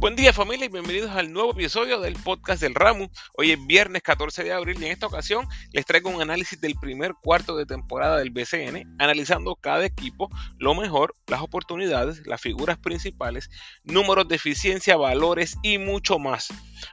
[0.00, 3.08] Buen día familia y bienvenidos al nuevo episodio del podcast del Ramu.
[3.36, 6.74] Hoy es viernes 14 de abril y en esta ocasión les traigo un análisis del
[6.76, 12.78] primer cuarto de temporada del BCN, analizando cada equipo, lo mejor, las oportunidades, las figuras
[12.78, 13.50] principales,
[13.84, 16.48] números de eficiencia, valores y mucho más.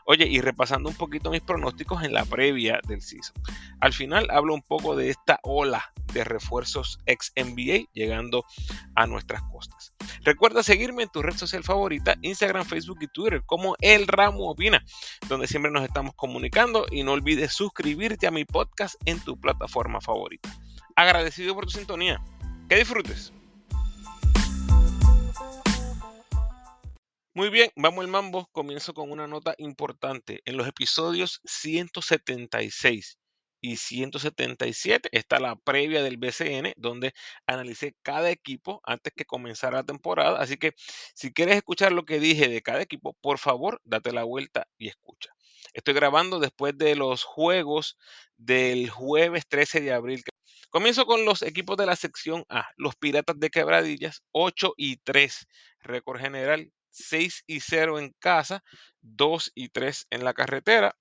[0.05, 3.41] Oye, y repasando un poquito mis pronósticos en la previa del season.
[3.79, 8.43] Al final hablo un poco de esta ola de refuerzos ex NBA llegando
[8.95, 9.93] a nuestras costas.
[10.23, 14.83] Recuerda seguirme en tu red social favorita, Instagram, Facebook y Twitter como El Ramo Opina,
[15.27, 20.01] donde siempre nos estamos comunicando y no olvides suscribirte a mi podcast en tu plataforma
[20.01, 20.49] favorita.
[20.95, 22.21] Agradecido por tu sintonía.
[22.67, 23.31] Que disfrutes.
[27.33, 28.49] Muy bien, vamos al mambo.
[28.51, 30.41] Comienzo con una nota importante.
[30.45, 33.19] En los episodios 176
[33.61, 37.13] y 177 está la previa del BCN, donde
[37.45, 40.39] analicé cada equipo antes que comenzara la temporada.
[40.39, 40.73] Así que
[41.13, 44.87] si quieres escuchar lo que dije de cada equipo, por favor, date la vuelta y
[44.87, 45.31] escucha.
[45.73, 47.97] Estoy grabando después de los juegos
[48.37, 50.23] del jueves 13 de abril.
[50.69, 52.69] Comienzo con los equipos de la sección A.
[52.77, 55.47] Los Piratas de Quebradillas, 8 y 3.
[55.81, 58.63] Récord general, 6 y 0 en casa,
[59.01, 60.95] 2 y 3 en la carretera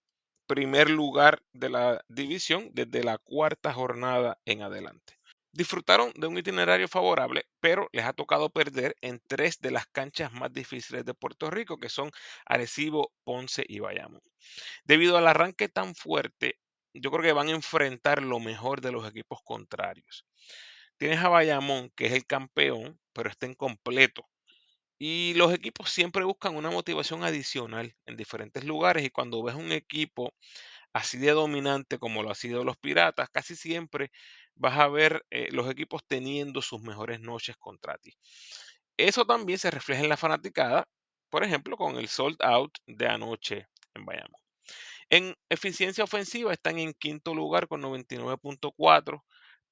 [0.47, 5.19] primer lugar de la división desde la cuarta jornada en adelante.
[5.53, 10.30] Disfrutaron de un itinerario favorable, pero les ha tocado perder en tres de las canchas
[10.33, 12.11] más difíciles de Puerto Rico, que son
[12.44, 14.20] Arecibo, Ponce y Bayamón.
[14.84, 16.58] Debido al arranque tan fuerte,
[16.92, 20.27] yo creo que van a enfrentar lo mejor de los equipos contrarios.
[20.98, 24.27] Tienes a Bayamón, que es el campeón, pero está incompleto.
[24.98, 29.72] Y los equipos siempre buscan una motivación adicional en diferentes lugares y cuando ves un
[29.72, 30.33] equipo
[30.92, 34.11] así de dominante como lo ha sido los Piratas, casi siempre
[34.55, 38.16] vas a ver eh, los equipos teniendo sus mejores noches contra ti.
[38.97, 40.88] Eso también se refleja en la fanaticada,
[41.28, 44.41] por ejemplo, con el sold out de anoche en Bayamón.
[45.10, 49.22] En eficiencia ofensiva están en quinto lugar con 99.4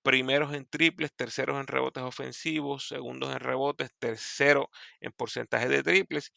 [0.05, 4.71] primeros en triples, terceros en rebotes ofensivos, segundos en rebotes, tercero
[5.01, 6.31] en porcentaje de triples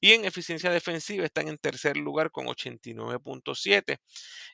[0.00, 3.98] y en eficiencia defensiva están en tercer lugar con 89.7,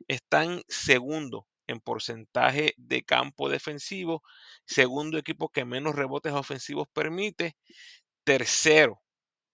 [0.07, 4.23] están segundo en porcentaje de campo defensivo,
[4.67, 7.57] segundo equipo que menos rebotes ofensivos permite,
[8.23, 9.01] tercero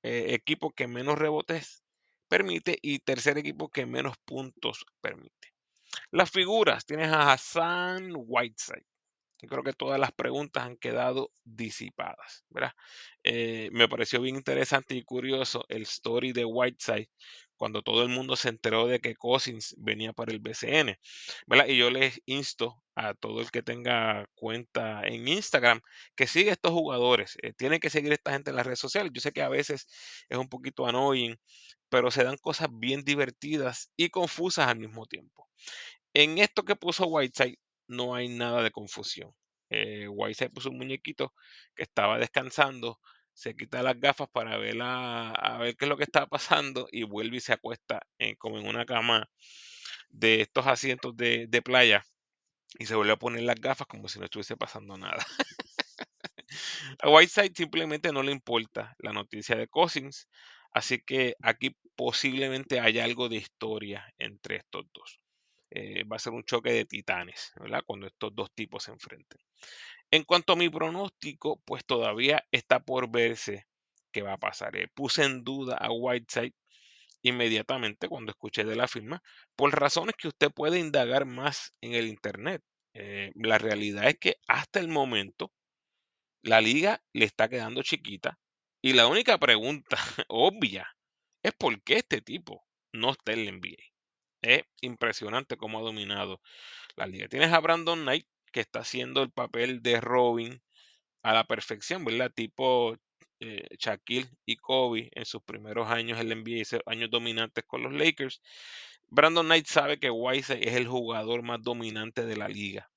[0.03, 1.85] eh, equipo que menos rebotes
[2.29, 5.55] permite y tercer equipo que menos puntos permite.
[6.11, 8.87] Las figuras, tienes a Hassan Whiteside,
[9.47, 12.73] creo que todas las preguntas han quedado disipadas, ¿verdad?
[13.23, 17.09] Eh, me pareció bien interesante y curioso el story de Whiteside
[17.57, 20.99] cuando todo el mundo se enteró de que Cousins venía para el BCN,
[21.47, 21.67] ¿verdad?
[21.69, 25.81] Y yo les insto a todo el que tenga cuenta en Instagram
[26.17, 27.37] que siga estos jugadores.
[27.43, 29.13] Eh, tienen que seguir a esta gente en las redes sociales.
[29.15, 29.87] Yo sé que a veces
[30.29, 31.37] es un poquito annoying,
[31.89, 35.49] pero se dan cosas bien divertidas y confusas al mismo tiempo.
[36.15, 37.59] En esto que puso Whiteside,
[37.89, 39.33] no hay nada de confusión.
[39.71, 41.35] Eh, White puso un muñequito
[41.75, 43.01] que estaba descansando,
[43.33, 47.03] se quita las gafas para ver, a ver qué es lo que está pasando y
[47.05, 49.29] vuelve y se acuesta en, como en una cama
[50.11, 52.05] de estos asientos de, de playa
[52.79, 55.25] y se vuelve a poner las gafas como si no estuviese pasando nada.
[57.01, 60.29] a Whiteside simplemente no le importa la noticia de Cousins,
[60.73, 65.21] así que aquí posiblemente haya algo de historia entre estos dos.
[65.77, 67.83] Eh, va a ser un choque de titanes, ¿verdad?
[67.85, 69.41] Cuando estos dos tipos se enfrenten.
[70.09, 73.67] En cuanto a mi pronóstico, pues todavía está por verse
[74.13, 74.77] qué va a pasar.
[74.77, 76.55] Eh, puse en duda a Whiteside
[77.23, 79.21] inmediatamente cuando escuché de la firma,
[79.57, 82.63] por razones que usted puede indagar más en el Internet.
[82.95, 85.51] Eh, la realidad es que hasta el momento
[86.43, 88.39] la liga le está quedando chiquita
[88.81, 89.97] y la única pregunta
[90.29, 90.87] obvia
[91.43, 92.63] es por qué este tipo
[92.93, 93.94] no está en el NBA.
[94.45, 96.39] Es impresionante cómo ha dominado
[96.97, 97.29] la liga.
[97.29, 100.63] Tienes a Brandon Knight, que está haciendo el papel de Robin
[101.23, 102.31] a la perfección, ¿verdad?
[102.31, 102.95] Tipo
[103.41, 107.95] eh, Shaquille y Kobe en sus primeros años en la NBA, años dominantes con los
[107.95, 108.43] Lakers.
[109.09, 112.91] Brandon Knight sabe que Wise es el jugador más dominante de la liga.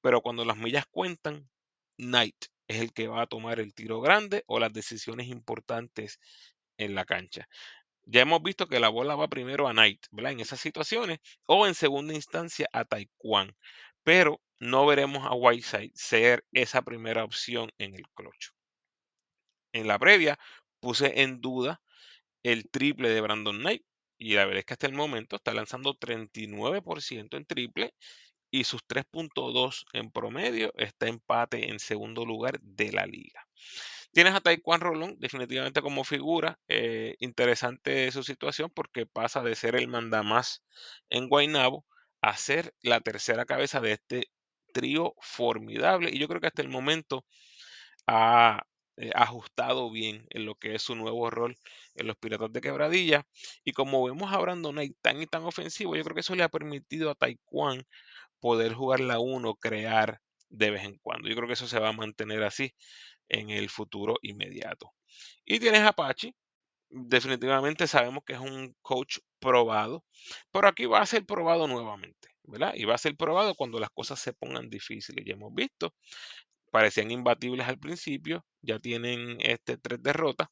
[0.00, 1.50] Pero cuando las millas cuentan,
[1.98, 6.18] Knight es el que va a tomar el tiro grande o las decisiones importantes
[6.78, 7.46] en la cancha.
[8.10, 10.32] Ya hemos visto que la bola va primero a Knight, ¿verdad?
[10.32, 13.54] En esas situaciones, o en segunda instancia a Taekwondo.
[14.02, 18.52] Pero no veremos a Whiteside ser esa primera opción en el clutch.
[19.74, 20.38] En la previa
[20.80, 21.82] puse en duda
[22.42, 23.84] el triple de Brandon Knight.
[24.16, 27.94] Y la verdad es que hasta el momento está lanzando 39% en triple
[28.50, 33.46] y sus 3.2 en promedio está empate en segundo lugar de la liga.
[34.18, 36.58] Tienes a Taekwondo Rolón, definitivamente como figura.
[36.66, 40.64] eh, interesante su situación porque pasa de ser el mandamás
[41.08, 41.86] en Guaynabo
[42.20, 44.24] a ser la tercera cabeza de este
[44.74, 46.10] trío formidable.
[46.12, 47.26] Y yo creo que hasta el momento
[48.08, 48.64] ha
[48.96, 51.56] eh, ajustado bien en lo que es su nuevo rol
[51.94, 53.24] en los Piratas de Quebradilla.
[53.62, 56.42] Y como vemos a Brandon Knight tan y tan ofensivo, yo creo que eso le
[56.42, 57.84] ha permitido a Taekwondo
[58.40, 61.28] poder jugar la 1, crear de vez en cuando.
[61.28, 62.72] Yo creo que eso se va a mantener así
[63.28, 64.92] en el futuro inmediato.
[65.44, 66.34] Y tienes Apache.
[66.90, 70.04] Definitivamente sabemos que es un coach probado,
[70.50, 72.72] pero aquí va a ser probado nuevamente, ¿verdad?
[72.74, 75.22] Y va a ser probado cuando las cosas se pongan difíciles.
[75.26, 75.94] Ya hemos visto,
[76.70, 80.48] parecían imbatibles al principio, ya tienen este, tres derrotas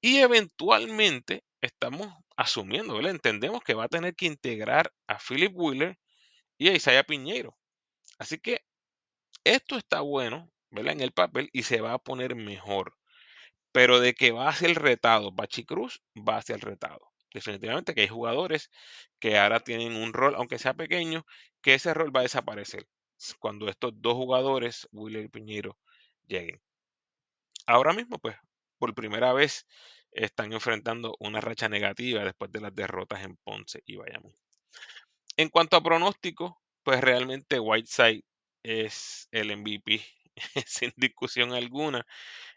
[0.00, 3.12] y eventualmente estamos asumiendo, ¿verdad?
[3.12, 5.98] Entendemos que va a tener que integrar a Philip Wheeler
[6.58, 7.56] y a Isaiah Piñeiro.
[8.18, 8.62] Así que
[9.44, 10.92] esto está bueno, ¿verdad?
[10.94, 12.96] En el papel y se va a poner mejor.
[13.72, 17.12] Pero de que va a ser retado Bachi Cruz, va a ser retado.
[17.32, 18.70] Definitivamente que hay jugadores
[19.18, 21.26] que ahora tienen un rol, aunque sea pequeño,
[21.62, 22.86] que ese rol va a desaparecer
[23.38, 25.78] cuando estos dos jugadores, Wheeler y Piñeiro,
[26.26, 26.60] lleguen.
[27.66, 28.36] Ahora mismo, pues,
[28.78, 29.66] por primera vez
[30.12, 34.32] están enfrentando una racha negativa después de las derrotas en Ponce y Bayamón.
[35.36, 38.24] En cuanto a pronóstico, pues realmente Whiteside
[38.68, 40.04] es el MVP
[40.66, 42.06] sin discusión alguna.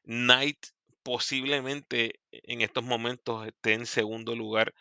[0.04, 0.58] Knight
[1.04, 4.74] posiblemente en estos momentos esté en segundo lugar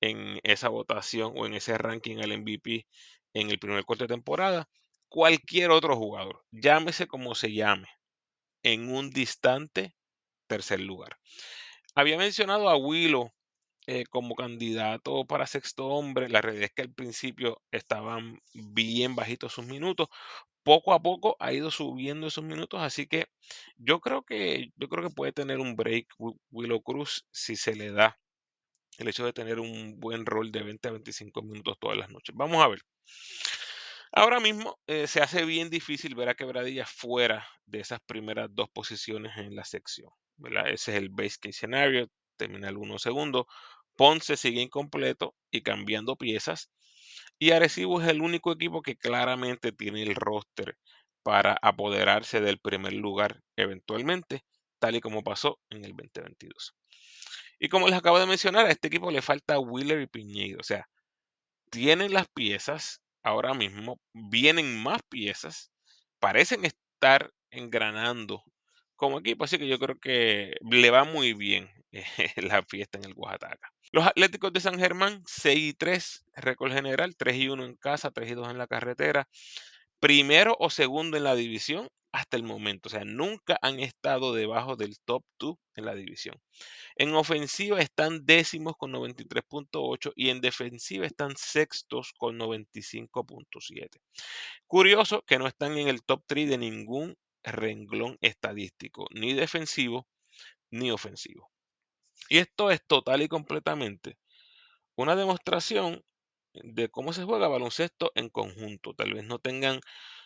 [0.00, 2.86] en esa votación o en ese ranking al MVP
[3.32, 4.68] en el primer corte de temporada.
[5.08, 7.88] Cualquier otro jugador, llámese como se llame,
[8.62, 9.94] en un distante
[10.46, 11.18] tercer lugar.
[11.94, 13.32] Había mencionado a Willow
[13.86, 16.28] eh, como candidato para sexto hombre.
[16.28, 20.08] La realidad es que al principio estaban bien bajitos sus minutos.
[20.64, 23.26] Poco a poco ha ido subiendo esos minutos, así que
[23.76, 26.06] yo creo que yo creo que puede tener un break
[26.50, 28.18] Willow Cruz si se le da
[28.98, 32.34] el hecho de tener un buen rol de 20 a 25 minutos todas las noches.
[32.36, 32.80] Vamos a ver.
[34.12, 38.68] Ahora mismo eh, se hace bien difícil ver a Quebradilla fuera de esas primeras dos
[38.70, 40.10] posiciones en la sección.
[40.66, 43.46] Ese es el base case scenario, termina el 1 segundo.
[43.96, 46.70] Ponce sigue incompleto y cambiando piezas.
[47.38, 50.76] Y Arecibo es el único equipo que claramente tiene el roster
[51.22, 54.44] para apoderarse del primer lugar eventualmente,
[54.78, 56.74] tal y como pasó en el 2022.
[57.58, 60.60] Y como les acabo de mencionar, a este equipo le falta Wheeler y Piñeiro.
[60.60, 60.86] O sea,
[61.70, 65.72] tienen las piezas ahora mismo, vienen más piezas,
[66.20, 68.44] parecen estar engranando
[68.96, 71.70] como equipo, así que yo creo que le va muy bien
[72.36, 73.73] la fiesta en el Oaxaca.
[73.94, 78.10] Los Atléticos de San Germán, 6 y 3, récord general, 3 y 1 en casa,
[78.10, 79.28] 3 y 2 en la carretera.
[80.00, 82.88] Primero o segundo en la división hasta el momento.
[82.88, 86.34] O sea, nunca han estado debajo del top 2 en la división.
[86.96, 94.00] En ofensiva están décimos con 93.8 y en defensiva están sextos con 95.7.
[94.66, 100.08] Curioso que no están en el top 3 de ningún renglón estadístico, ni defensivo
[100.72, 101.53] ni ofensivo.
[102.28, 104.18] Y esto es total y completamente
[104.96, 106.04] una demostración
[106.54, 108.94] de cómo se juega baloncesto en conjunto.
[108.94, 109.80] Tal vez no tengan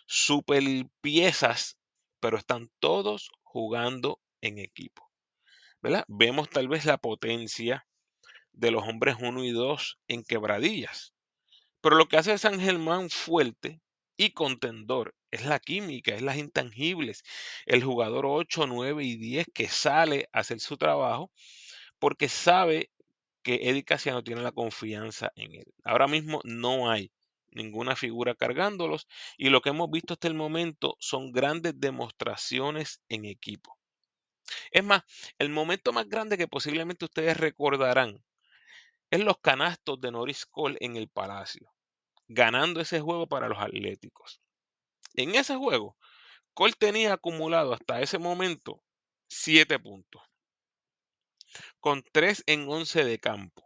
[0.05, 0.63] super
[1.01, 1.77] piezas,
[2.19, 5.09] pero están todos jugando en equipo.
[5.81, 6.03] ¿verdad?
[6.07, 7.87] Vemos tal vez la potencia
[8.51, 11.13] de los hombres 1 y 2 en quebradillas.
[11.81, 13.81] Pero lo que hace San Germán fuerte
[14.17, 17.23] y contendor es la química, es las intangibles.
[17.65, 21.31] El jugador 8, 9 y 10 que sale a hacer su trabajo
[21.99, 22.91] porque sabe
[23.43, 25.73] que Eddie Casiano tiene la confianza en él.
[25.83, 27.11] Ahora mismo no hay
[27.51, 33.25] ninguna figura cargándolos y lo que hemos visto hasta el momento son grandes demostraciones en
[33.25, 33.77] equipo.
[34.71, 35.03] Es más,
[35.37, 38.23] el momento más grande que posiblemente ustedes recordarán
[39.11, 41.71] es los canastos de Norris Cole en el Palacio,
[42.27, 44.41] ganando ese juego para los Atléticos.
[45.15, 45.97] En ese juego,
[46.53, 48.83] Cole tenía acumulado hasta ese momento
[49.27, 50.21] 7 puntos,
[51.79, 53.63] con 3 en 11 de campo,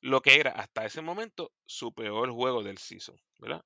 [0.00, 3.16] lo que era hasta ese momento su peor juego del season.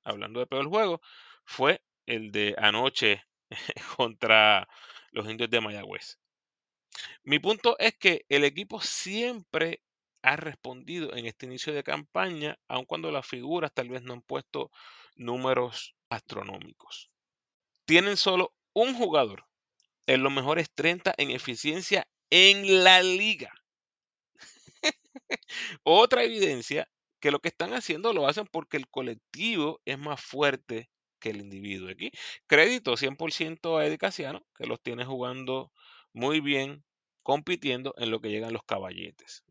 [0.04, 1.00] Hablando de peor juego,
[1.44, 3.22] fue el de anoche
[3.96, 4.68] contra
[5.10, 6.18] los indios de Mayagüez.
[7.24, 9.82] Mi punto es que el equipo siempre
[10.22, 14.22] ha respondido en este inicio de campaña, aun cuando las figuras tal vez no han
[14.22, 14.70] puesto
[15.14, 17.10] números astronómicos.
[17.84, 19.46] Tienen solo un jugador
[20.06, 23.52] en los mejores 30 en eficiencia en la liga.
[25.82, 26.88] Otra evidencia
[27.20, 31.38] que lo que están haciendo lo hacen porque el colectivo es más fuerte que el
[31.40, 31.90] individuo.
[31.90, 32.10] Aquí,
[32.46, 35.72] crédito 100% a Eddie Casiano, que los tiene jugando
[36.12, 36.84] muy bien,
[37.22, 39.42] compitiendo en lo que llegan los caballetes.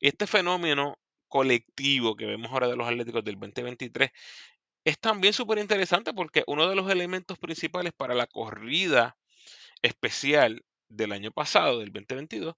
[0.00, 4.10] Este fenómeno colectivo que vemos ahora de los Atléticos del 2023
[4.84, 9.18] es también súper interesante porque uno de los elementos principales para la corrida
[9.82, 12.54] especial del año pasado, del 2022,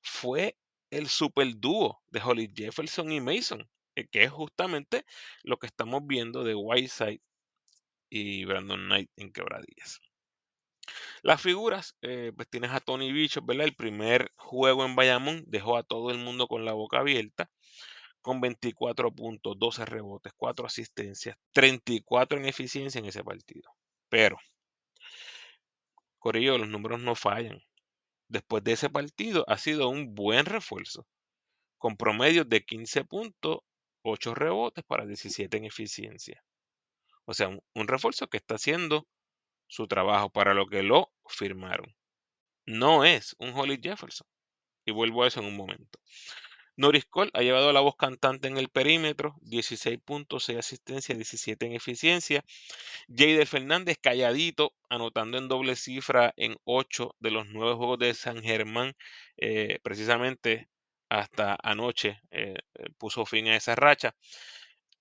[0.00, 0.56] fue
[0.90, 5.04] el super dúo de Holly Jefferson y Mason, eh, que es justamente
[5.42, 7.20] lo que estamos viendo de Whiteside
[8.10, 10.00] y Brandon Knight en quebradillas.
[11.22, 13.66] Las figuras, eh, pues tienes a Tony Bichos, ¿verdad?
[13.66, 17.50] El primer juego en Bayamón dejó a todo el mundo con la boca abierta,
[18.20, 23.70] con 24 puntos, 12 rebotes, 4 asistencias, 34 en eficiencia en ese partido.
[24.08, 24.38] Pero,
[26.18, 27.62] Corillo, los números no fallan.
[28.32, 31.06] Después de ese partido ha sido un buen refuerzo,
[31.76, 33.58] con promedios de 15 puntos,
[34.04, 36.42] 8 rebotes para 17 en eficiencia.
[37.26, 39.06] O sea, un, refuerzo que está haciendo
[39.66, 41.94] su trabajo para lo que lo firmaron.
[42.64, 44.26] No es un Holly Jefferson.
[44.86, 45.98] Y vuelvo a eso en un momento.
[46.76, 51.66] Norris Cole ha llevado la voz cantante en el perímetro, 16 puntos, 6 asistencias, 17
[51.66, 52.44] en eficiencia.
[53.08, 58.42] Jader Fernández calladito, anotando en doble cifra en 8 de los 9 juegos de San
[58.42, 58.94] Germán,
[59.36, 60.68] eh, precisamente
[61.10, 62.56] hasta anoche eh,
[62.98, 64.14] puso fin a esa racha.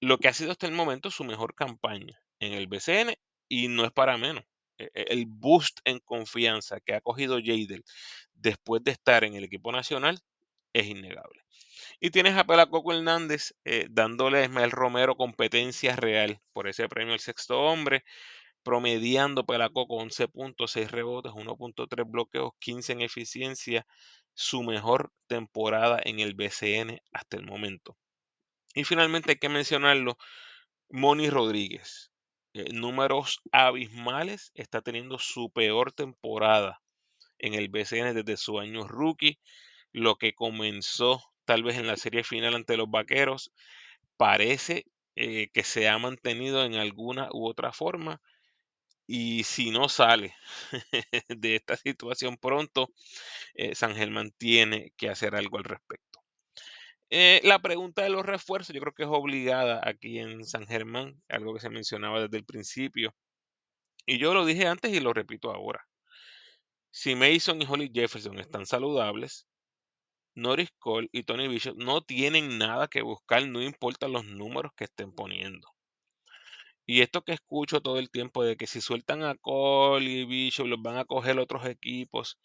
[0.02, 3.16] Lo que ha sido hasta el momento su mejor campaña en el BCN
[3.48, 4.44] y no es para menos.
[4.78, 7.84] El boost en confianza que ha cogido Jader
[8.34, 10.20] después de estar en el equipo nacional
[10.74, 11.44] es innegable.
[12.00, 17.14] Y tienes a Pelacoco Hernández eh, dándole a Ismael Romero competencia real por ese premio
[17.14, 18.04] al sexto hombre,
[18.64, 23.86] promediando Pelacoco 11.6 rebotes, 1.3 bloqueos, 15 en eficiencia,
[24.34, 27.98] su mejor temporada en el BCN hasta el momento.
[28.74, 30.18] Y finalmente hay que mencionarlo,
[30.90, 32.12] Moni Rodríguez.
[32.54, 36.82] Eh, números abismales, está teniendo su peor temporada
[37.40, 39.40] en el BCN desde su año rookie.
[39.92, 43.52] Lo que comenzó tal vez en la serie final ante los Vaqueros,
[44.18, 48.22] parece eh, que se ha mantenido en alguna u otra forma.
[49.08, 50.34] Y si no sale
[51.30, 52.90] de esta situación pronto,
[53.56, 56.22] eh, San Germán tiene que hacer algo al respecto.
[57.10, 61.22] Eh, la pregunta de los refuerzos, yo creo que es obligada aquí en San Germán,
[61.28, 63.14] algo que se mencionaba desde el principio.
[64.06, 65.86] Y yo lo dije antes y lo repito ahora.
[66.90, 69.46] Si Mason y Holly Jefferson están saludables,
[70.36, 74.86] Norris Cole y Tony Bishop no tienen nada que buscar, no importa los números que
[74.86, 75.68] estén poniendo.
[76.86, 80.68] Y esto que escucho todo el tiempo de que si sueltan a Cole y Bishop
[80.68, 82.38] los van a coger otros equipos,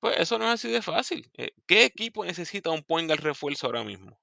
[0.00, 1.30] pues eso no es así de fácil.
[1.34, 4.18] Eh, ¿Qué equipo necesita un point al refuerzo ahora mismo?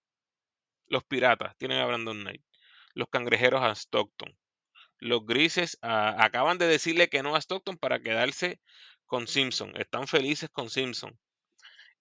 [0.87, 2.43] Los Piratas tienen a Brandon Knight.
[2.93, 4.35] Los Cangrejeros a Stockton.
[4.99, 8.61] Los Grises acaban de decirle que no a Stockton para quedarse
[9.05, 9.75] con Simpson.
[9.75, 11.17] Están felices con Simpson.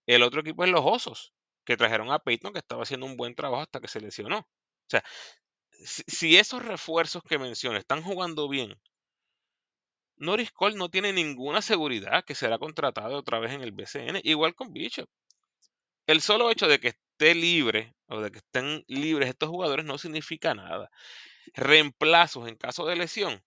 [0.07, 1.33] El otro equipo es los Osos,
[1.65, 4.39] que trajeron a Peyton, que estaba haciendo un buen trabajo hasta que se lesionó.
[4.39, 5.03] O sea,
[5.85, 8.81] si, esos refuerzos que mencioné están jugando bien,
[10.17, 14.55] Norris Cole no tiene ninguna seguridad que será contratado otra vez en el BCN, igual
[14.55, 15.09] con Bishop.
[16.07, 19.99] El solo hecho de que esté libre o de que estén libres estos jugadores no
[19.99, 20.91] significa nada.
[21.55, 23.43] Reemplazos en caso de lesión,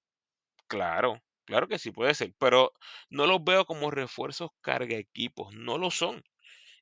[0.68, 2.74] claro, claro que sí puede ser, pero
[3.10, 6.24] no los veo como refuerzos carga equipos, no lo son.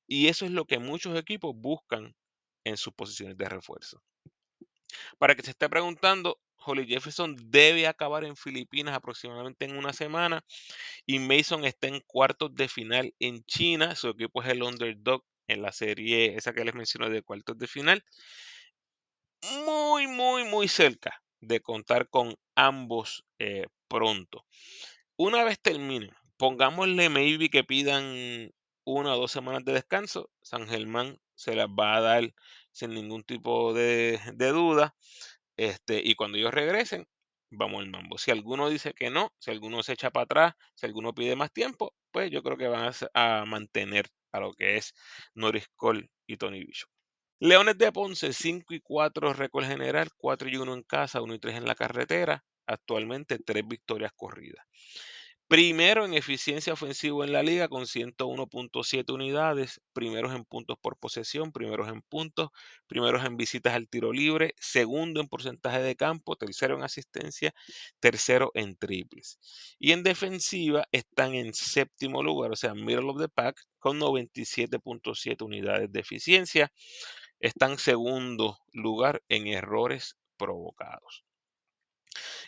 [0.08, 2.16] Y eso es lo que muchos equipos buscan
[2.64, 4.02] en sus posiciones de refuerzo.
[5.18, 10.44] Para que se esté preguntando, Holly Jefferson debe acabar en Filipinas aproximadamente en una semana
[11.06, 13.96] y Mason está en cuartos de final en China.
[13.96, 17.68] Su equipo es el underdog en la serie esa que les mencioné de cuartos de
[17.68, 18.04] final.
[19.66, 24.46] Muy, muy, muy cerca de contar con ambos eh, pronto.
[25.18, 28.52] Una vez terminen, pongámosle maybe que pidan
[28.86, 32.34] una o dos semanas de descanso, San Germán se las va a dar
[32.72, 34.96] sin ningún tipo de, duda.
[35.58, 37.08] Este, y cuando ellos regresen,
[37.52, 38.18] vamos al mambo.
[38.18, 41.52] Si alguno dice que no, si alguno se echa para atrás, si alguno pide más
[41.52, 44.94] tiempo, pues yo creo que van a, mantener a lo que es
[45.36, 46.90] Norris Cole y Tony Bishop.
[47.40, 51.40] Leones de Ponce, 5 y 4 récord general, 4 y 1 en casa, 1 y
[51.40, 52.44] 3 en la carretera.
[52.66, 54.66] Actualmente 3 victorias corridas.
[55.54, 61.52] Primero en eficiencia ofensiva en la liga con 101.7 unidades, primeros en puntos por posesión,
[61.52, 62.50] primeros en puntos,
[62.88, 67.54] primeros en visitas al tiro libre, segundo en porcentaje de campo, tercero en asistencia,
[68.00, 69.38] tercero en triples.
[69.78, 75.46] Y en defensiva están en séptimo lugar, o sea, middle of the pack, con 97.7
[75.46, 76.72] unidades de eficiencia.
[77.40, 81.24] Están segundo lugar en errores provocados.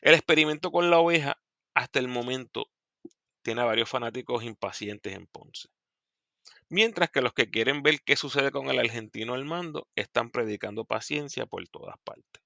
[0.02, 1.38] El experimento con la oveja
[1.76, 2.66] hasta el momento
[3.46, 5.70] tiene a varios fanáticos impacientes en Ponce.
[6.68, 10.84] Mientras que los que quieren ver qué sucede con el argentino al mando están predicando
[10.84, 12.42] paciencia por todas partes.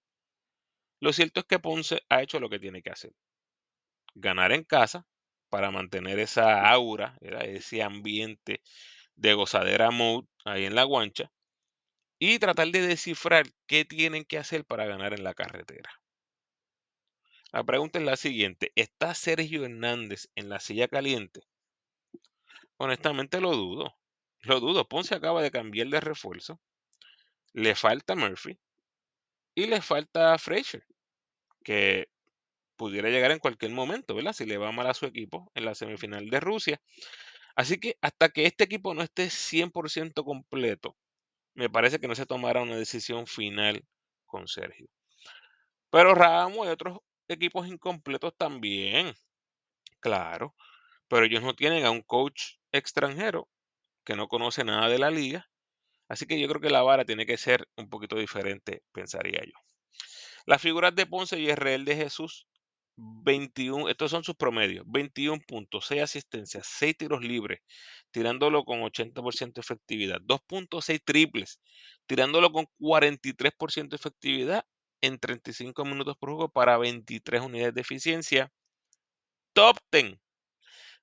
[1.00, 3.14] Lo cierto es que Ponce ha hecho lo que tiene que hacer.
[4.14, 5.08] Ganar en casa
[5.48, 8.62] para mantener esa aura, ese ambiente
[9.16, 11.32] de gozadera mode ahí en la guancha
[12.20, 15.90] y tratar de descifrar qué tienen que hacer para ganar en la carretera.
[17.52, 21.42] La pregunta es la siguiente, ¿está Sergio Hernández en la silla caliente?
[22.78, 23.98] Honestamente lo dudo,
[24.42, 24.88] lo dudo.
[24.88, 26.60] Ponce acaba de cambiar de refuerzo,
[27.54, 28.60] le falta Murphy
[29.56, 30.86] y le falta Fraser,
[31.64, 32.08] que
[32.76, 34.34] pudiera llegar en cualquier momento, ¿verdad?
[34.34, 36.80] Si le va mal a su equipo en la semifinal de Rusia.
[37.56, 40.96] Así que hasta que este equipo no esté 100% completo,
[41.56, 43.84] me parece que no se tomará una decisión final
[44.28, 44.88] con Sergio.
[45.90, 49.14] Pero Ramos y otros equipos incompletos también,
[50.00, 50.56] claro,
[51.08, 53.50] pero ellos no tienen a un coach extranjero
[54.04, 55.50] que no conoce nada de la liga,
[56.08, 59.54] así que yo creo que la vara tiene que ser un poquito diferente, pensaría yo.
[60.46, 62.48] Las figuras de Ponce y Israel de Jesús
[62.98, 67.62] 21, estos son sus promedios, 21 puntos, 6 asistencias, 6 tiros libres,
[68.12, 71.62] tirándolo con 80% de efectividad, 2.6 triples,
[72.08, 74.66] tirándolo con 43% de efectividad
[75.02, 78.52] en 35 minutos por juego para 23 unidades de eficiencia.
[79.54, 80.20] Top 10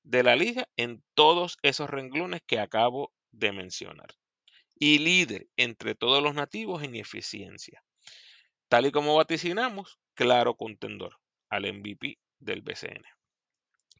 [0.03, 4.15] de la liga en todos esos renglones que acabo de mencionar.
[4.79, 7.83] Y líder entre todos los nativos en eficiencia.
[8.69, 13.05] Tal y como vaticinamos, claro contendor al MVP del BCN.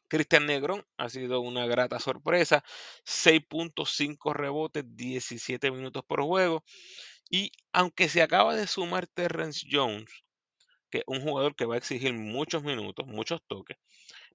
[0.07, 2.63] Cristian Negrón ha sido una grata sorpresa,
[3.05, 6.63] 6.5 rebotes, 17 minutos por juego.
[7.29, 10.11] Y aunque se acaba de sumar Terrence Jones,
[10.89, 13.77] que es un jugador que va a exigir muchos minutos, muchos toques,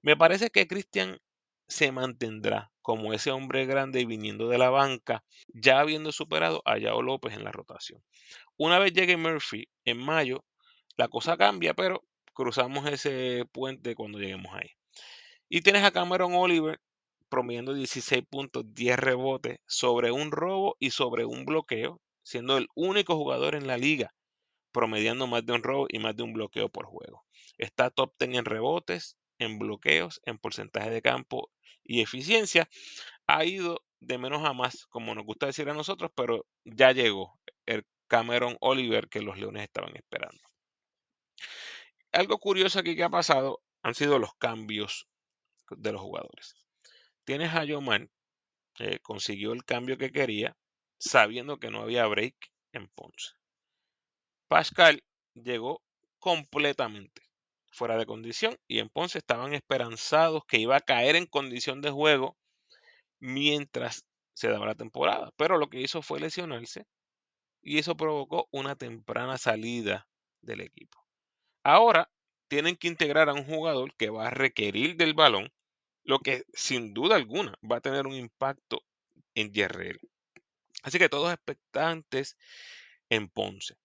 [0.01, 1.19] me parece que Cristian
[1.67, 7.01] se mantendrá como ese hombre grande viniendo de la banca, ya habiendo superado a Yao
[7.01, 8.03] López en la rotación.
[8.57, 10.43] Una vez llegue Murphy en mayo,
[10.97, 12.03] la cosa cambia, pero
[12.33, 14.69] cruzamos ese puente cuando lleguemos ahí.
[15.49, 16.79] Y tienes a Cameron Oliver
[17.29, 23.15] promediando 16 puntos, 10 rebotes sobre un robo y sobre un bloqueo, siendo el único
[23.15, 24.13] jugador en la liga
[24.71, 27.23] promediando más de un robo y más de un bloqueo por juego.
[27.59, 31.51] Está top 10 en rebotes, en bloqueos, en porcentaje de campo
[31.83, 32.67] y eficiencia.
[33.27, 37.39] Ha ido de menos a más, como nos gusta decir a nosotros, pero ya llegó
[37.67, 40.41] el Cameron Oliver que los Leones estaban esperando
[42.13, 45.07] algo curioso aquí que ha pasado han sido los cambios
[45.69, 46.55] de los jugadores.
[47.25, 48.09] Tienes a Yoman,
[49.01, 50.55] consiguió el cambio que quería,
[51.03, 52.35] sabiendo que no había break
[52.71, 53.33] en Ponce.
[54.47, 55.81] Pascal llegó
[56.17, 57.23] completamente
[57.71, 61.91] fuera de condición y en Ponce estaban esperanzados que iba a caer en condición de
[61.91, 62.37] juego
[63.19, 65.31] mientras se daba la temporada.
[65.35, 66.85] Pero lo que hizo fue lesionarse
[67.61, 70.07] y eso provocó una temprana salida
[70.41, 70.99] del equipo.
[71.63, 72.09] Ahora
[72.47, 75.51] tienen que integrar a un jugador que va a requerir del balón,
[76.03, 78.83] lo que sin duda alguna va a tener un impacto
[79.35, 79.99] en Yerrell.
[80.83, 82.37] Así que todos expectantes
[83.09, 83.75] en Ponce.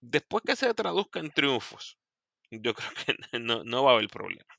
[0.00, 1.98] Después que se traduzca en triunfos,
[2.50, 4.54] yo creo que no, no va a haber problema.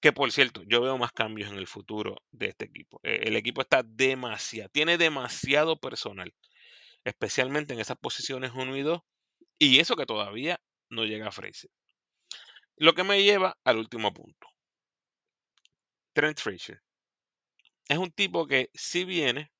[0.00, 3.00] Que por cierto, yo veo más cambios en el futuro de este equipo.
[3.02, 6.34] E, el equipo está demasiado, tiene demasiado personal,
[7.04, 9.00] especialmente en esas posiciones 1 y 2,
[9.58, 11.70] y eso que todavía no llega a Fraser.
[12.76, 14.48] Lo que me lleva al último punto.
[16.14, 16.80] Trent Fraser.
[17.88, 19.50] Es un tipo que si viene,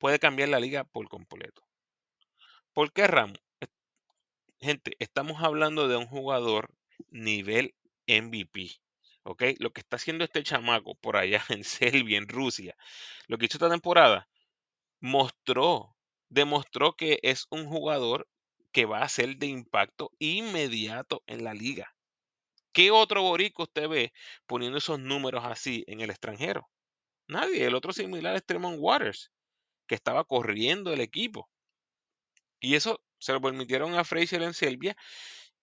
[0.00, 1.62] puede cambiar la liga por completo.
[2.72, 3.38] ¿Por qué Ramos?
[4.58, 6.74] Gente, estamos hablando de un jugador
[7.10, 7.74] nivel
[8.08, 8.80] MVP.
[9.22, 9.42] ¿Ok?
[9.58, 12.74] Lo que está haciendo este chamaco por allá en Serbia, en Rusia,
[13.28, 14.28] lo que hizo esta temporada,
[15.00, 15.94] mostró,
[16.30, 18.26] demostró que es un jugador
[18.72, 21.94] que va a ser de impacto inmediato en la liga.
[22.72, 24.12] ¿Qué otro borico usted ve
[24.46, 26.70] poniendo esos números así en el extranjero?
[27.26, 27.66] Nadie.
[27.66, 29.30] El otro similar es Tremont Waters,
[29.90, 31.50] que estaba corriendo el equipo.
[32.60, 34.96] Y eso se lo permitieron a Fraser en Serbia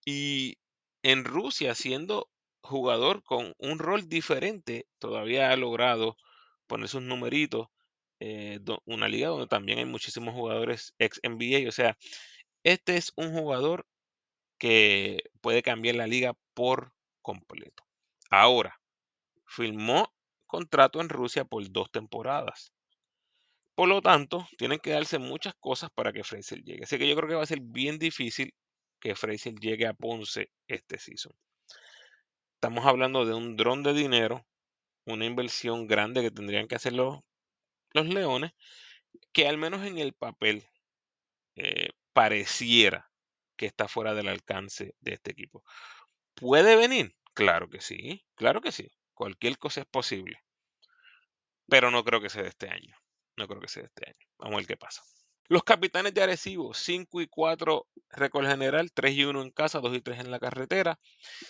[0.05, 0.57] y
[1.01, 6.17] en Rusia, siendo jugador con un rol diferente, todavía ha logrado
[6.67, 7.69] poner sus numeritos.
[8.19, 11.69] Eh, una liga donde también hay muchísimos jugadores ex NBA.
[11.69, 11.97] O sea,
[12.63, 13.87] este es un jugador
[14.57, 17.85] que puede cambiar la liga por completo.
[18.29, 18.77] Ahora,
[19.45, 20.13] firmó
[20.47, 22.73] contrato en Rusia por dos temporadas.
[23.77, 26.85] Por lo tanto, tienen que darse muchas cosas para que Fraser llegue.
[26.85, 28.51] Así que yo creo que va a ser bien difícil
[28.99, 31.31] que Fraser llegue a Ponce este season.
[32.55, 34.47] Estamos hablando de un dron de dinero
[35.05, 37.19] una inversión grande que tendrían que hacer los,
[37.91, 38.53] los Leones,
[39.31, 40.67] que al menos en el papel
[41.55, 43.11] eh, pareciera
[43.57, 45.63] que está fuera del alcance de este equipo.
[46.33, 47.15] ¿Puede venir?
[47.35, 48.91] Claro que sí, claro que sí.
[49.13, 50.39] Cualquier cosa es posible.
[51.67, 52.97] Pero no creo que sea de este año.
[53.37, 54.25] No creo que sea este año.
[54.39, 55.03] Vamos a ver qué pasa.
[55.49, 59.95] Los capitanes de Arecibo, 5 y 4 récord general, 3 y 1 en casa, 2
[59.95, 60.99] y 3 en la carretera.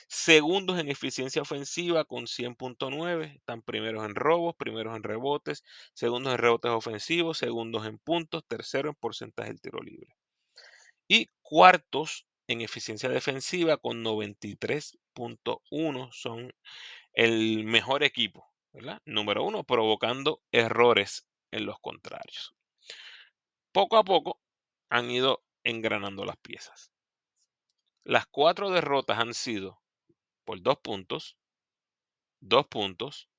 [0.08, 3.38] Segundos en eficiencia ofensiva con 100.9.
[3.38, 8.90] Están primeros en robos, primeros en rebotes, segundos en rebotes ofensivos, segundos en puntos, tercero
[8.90, 10.16] en porcentaje del tiro libre.
[11.08, 16.54] Y cuartos en eficiencia defensiva con 93.1 son
[17.14, 19.02] el mejor equipo, ¿verdad?
[19.06, 21.26] Número uno, provocando errores
[21.58, 22.56] en los contrarios.
[23.72, 24.40] Poco a poco
[24.90, 26.92] han ido engranando las piezas.
[28.04, 29.82] Las cuatro derrotas han sido
[30.46, 31.38] por dos puntos,
[32.40, 33.30] dos puntos,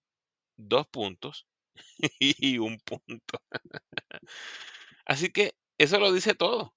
[0.57, 1.47] dos puntos
[2.21, 3.43] y un punto.
[5.07, 6.75] Así que eso lo dice todo.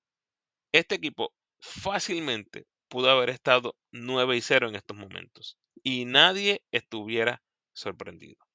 [0.72, 7.42] Este equipo fácilmente pudo haber estado 9 y 0 en estos momentos y nadie estuviera
[7.74, 8.46] sorprendido.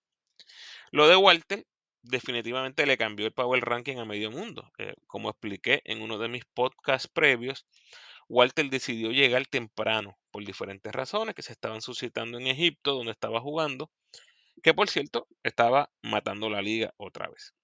[0.92, 1.66] Lo de Walter
[2.09, 4.71] definitivamente le cambió el Power Ranking a medio mundo.
[4.79, 7.66] Eh, como expliqué en uno de mis podcasts previos,
[8.29, 13.40] Walter decidió llegar temprano por diferentes razones que se estaban suscitando en Egipto, donde estaba
[13.40, 13.90] jugando,
[14.62, 17.55] que por cierto estaba matando la liga otra vez.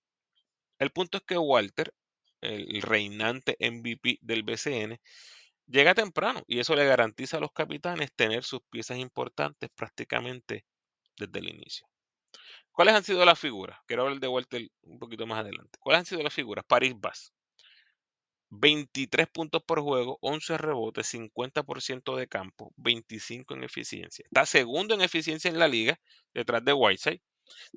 [0.79, 1.95] El punto es que Walter,
[2.41, 5.01] el reinante MVP del BCN,
[5.67, 10.65] llega temprano y eso le garantiza a los capitanes tener sus piezas importantes prácticamente
[11.17, 11.92] desde el inicio.
[12.73, 13.79] ¿Cuáles han sido las figuras?
[13.87, 15.79] Quiero hablar de Walter un poquito más adelante.
[15.79, 16.65] ¿Cuáles han sido las figuras?
[16.67, 17.33] Paris Bass.
[18.55, 24.25] 23 puntos por juego, 11 rebotes, 50% de campo, 25 en eficiencia.
[24.27, 25.99] Está segundo en eficiencia en la liga,
[26.35, 27.23] detrás de Whiteside.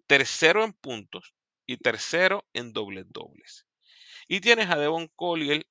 [0.08, 1.34] Tercero en puntos
[1.66, 3.66] y tercero en dobles dobles.
[4.28, 5.66] Y tienes a Devon Collier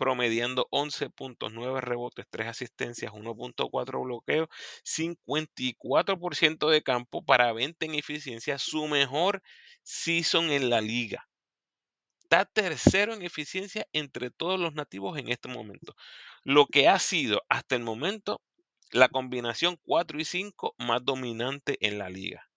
[0.00, 4.48] promediando 11.9 rebotes, 3 asistencias, 1.4 bloqueos,
[4.82, 9.42] 54% de campo para 20 en eficiencia, su mejor
[9.82, 11.28] season en la liga.
[12.22, 15.94] Está tercero en eficiencia entre todos los nativos en este momento.
[16.44, 18.40] Lo que ha sido hasta el momento
[18.92, 22.48] la combinación 4 y 5 más dominante en la liga.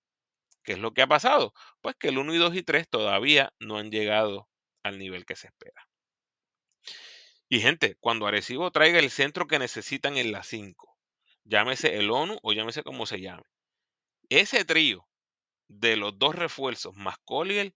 [0.63, 1.53] ¿Qué es lo que ha pasado?
[1.82, 4.47] Pues que el 1 y 2 y 3 todavía no han llegado
[4.82, 5.89] al nivel que se espera.
[7.54, 10.98] Y gente, cuando Arecibo traiga el centro que necesitan en la 5,
[11.44, 13.44] llámese el ONU o llámese como se llame,
[14.28, 15.08] ese trío
[15.68, 17.76] de los dos refuerzos más Collier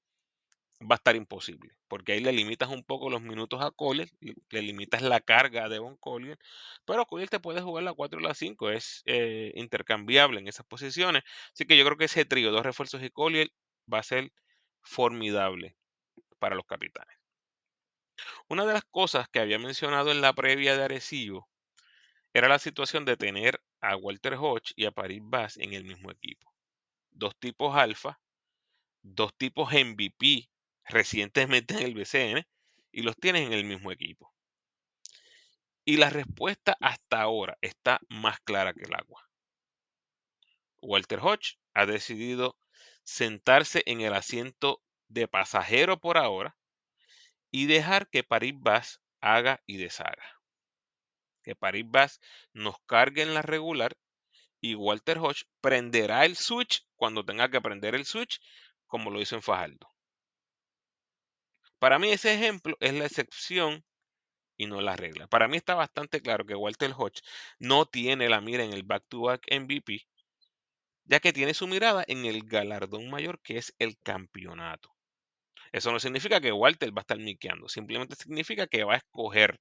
[0.81, 4.61] va a estar imposible, porque ahí le limitas un poco los minutos a Collier, le
[4.63, 6.39] limitas la carga a Devon Collier,
[6.83, 10.65] pero Collier te puede jugar la 4 y la 5, es eh, intercambiable en esas
[10.65, 11.21] posiciones,
[11.53, 13.51] así que yo creo que ese trío, dos refuerzos y Collier,
[13.93, 14.31] va a ser
[14.81, 15.75] formidable
[16.39, 17.16] para los capitanes.
[18.47, 21.49] Una de las cosas que había mencionado en la previa de Arecibo
[22.33, 26.11] era la situación de tener a Walter Hodge y a Paris Bass en el mismo
[26.11, 26.53] equipo.
[27.11, 28.19] Dos tipos alfa,
[29.01, 30.49] dos tipos MVP
[30.85, 32.47] recientemente en el BCN
[32.91, 34.33] y los tienes en el mismo equipo.
[35.85, 39.27] Y la respuesta hasta ahora está más clara que el agua.
[40.81, 42.57] Walter Hodge ha decidido
[43.03, 46.55] sentarse en el asiento de pasajero por ahora
[47.51, 50.41] y dejar que Paris Bass haga y deshaga.
[51.43, 52.19] Que Paris Bass
[52.53, 53.97] nos cargue en la regular
[54.59, 58.39] y Walter Hodge prenderá el switch cuando tenga que prender el switch,
[58.87, 59.87] como lo hizo en Fajardo.
[61.79, 63.85] Para mí ese ejemplo es la excepción
[64.57, 65.27] y no la regla.
[65.27, 67.21] Para mí está bastante claro que Walter Hodge
[67.59, 70.07] no tiene la mira en el back-to-back -back MVP,
[71.05, 74.96] ya que tiene su mirada en el galardón mayor que es el campeonato.
[75.71, 79.59] Eso no significa que Walter va a estar miqueando, simplemente significa que va a escoger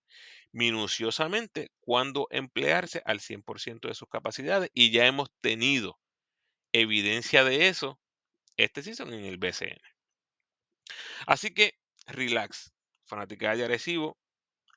[0.52, 5.98] minuciosamente cuándo emplearse al 100% de sus capacidades y ya hemos tenido
[6.72, 7.98] evidencia de eso
[8.56, 9.80] este season en el BCN.
[11.26, 11.74] Así que
[12.06, 12.72] relax,
[13.04, 14.16] fanática de Arecibo,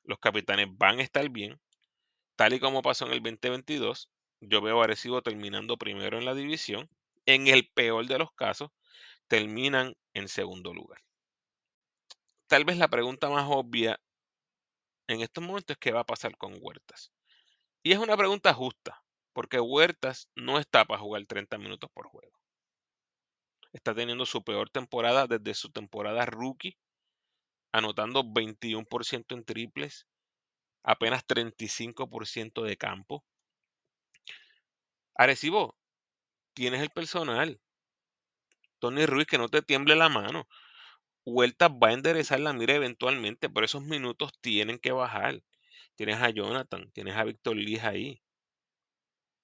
[0.04, 1.60] los capitanes van a estar bien,
[2.36, 4.10] tal y como pasó en el 2022.
[4.40, 6.88] Yo veo a Arecibo terminando primero en la división.
[7.26, 8.70] En el peor de los casos,
[9.28, 11.00] terminan en segundo lugar
[12.50, 14.00] tal vez la pregunta más obvia
[15.06, 17.12] en estos momentos es qué va a pasar con Huertas.
[17.84, 22.36] Y es una pregunta justa, porque Huertas no está para jugar 30 minutos por juego.
[23.72, 26.76] Está teniendo su peor temporada desde su temporada rookie,
[27.70, 30.08] anotando 21% en triples,
[30.82, 33.24] apenas 35% de campo.
[35.14, 35.78] Arecibo,
[36.52, 37.60] tienes el personal,
[38.80, 40.48] Tony Ruiz, que no te tiemble la mano.
[41.24, 45.42] Huertas va a enderezar la mira eventualmente, pero esos minutos tienen que bajar.
[45.96, 48.22] Tienes a Jonathan, tienes a Víctor Liz ahí.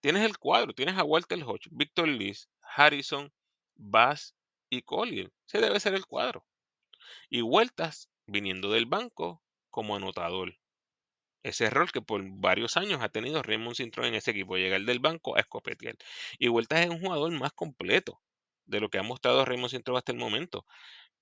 [0.00, 3.32] Tienes el cuadro, tienes a Walter Hodge, Víctor Liz, Harrison,
[3.74, 4.34] Bass
[4.70, 5.32] y Collier.
[5.46, 6.46] Ese debe ser el cuadro.
[7.28, 10.56] Y Huertas viniendo del banco como anotador.
[11.42, 14.98] Ese rol que por varios años ha tenido Raymond Cintrón en ese equipo, llegar del
[14.98, 15.96] banco a escopetear.
[16.38, 18.20] Y Huertas es un jugador más completo
[18.64, 20.66] de lo que ha mostrado Raymond Cintrón hasta el momento.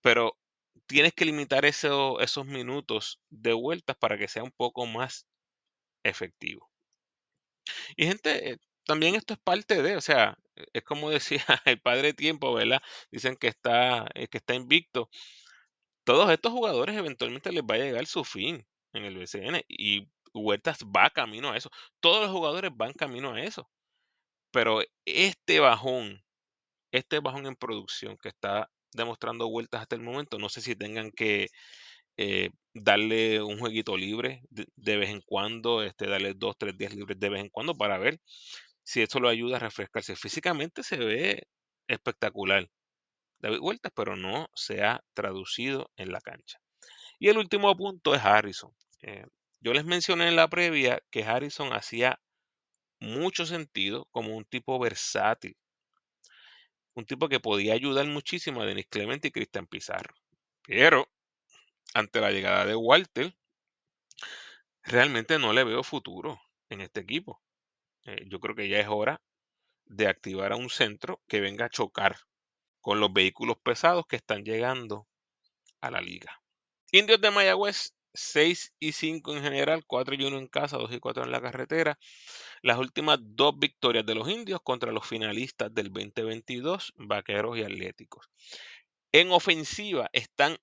[0.01, 0.39] Pero
[0.87, 5.27] tienes que limitar esos minutos de vueltas para que sea un poco más
[6.05, 6.71] efectivo.
[7.97, 11.81] Y gente, eh, también esto es parte de, o sea, e, es como decía el
[11.81, 12.83] padre tiempo, ¿verdad?
[13.11, 15.09] Dicen que está, eh, que está invicto.
[16.05, 20.81] Todos estos jugadores eventualmente les va a llegar su fin en el BCN y Huertas
[20.85, 21.71] va camino a eso.
[22.01, 23.69] Todos los jugadores van camino a eso.
[24.53, 26.23] Pero este bajón,
[26.93, 31.11] este bajón en producción que está demostrando vueltas hasta el momento, no sé si tengan
[31.11, 31.49] que
[32.17, 37.19] eh, darle un jueguito libre de, vez en cuando, este, darle dos, tres días libres
[37.19, 38.21] de vez en cuando para ver
[38.85, 40.17] si eso lo ayuda a refrescarse.
[40.17, 41.43] Físicamente se ve
[41.89, 42.69] espectacular
[43.41, 46.59] David Vueltas, pero no se ha traducido en la cancha.
[47.19, 48.73] Y el último punto es Harrison.
[49.03, 49.27] Eh,
[49.61, 52.21] yo les mencioné en la previa que Harrison hacía
[53.01, 55.57] mucho sentido como un tipo versátil.
[56.95, 60.15] Un tipo que podía ayudar muchísimo a Denis Clemente y Cristian Pizarro.
[60.63, 61.09] Pero
[61.93, 63.35] ante la llegada de Walter,
[64.83, 67.43] realmente no le veo futuro en este equipo.
[68.05, 69.23] Eh, yo creo que ya es hora
[69.87, 72.17] de activar a un centro que venga a chocar
[72.81, 75.07] con los vehículos pesados que están llegando
[75.81, 76.43] a la liga.
[76.93, 81.01] Indios de Mayagüez, 6 y 5 en general, 4 y 1 en casa, 2 y
[81.01, 81.99] 4 en la carretera.
[82.63, 88.31] Las últimas dos victorias de los indios contra los finalistas del 2022, Vaqueros y Atléticos.
[89.13, 90.57] En ofensiva están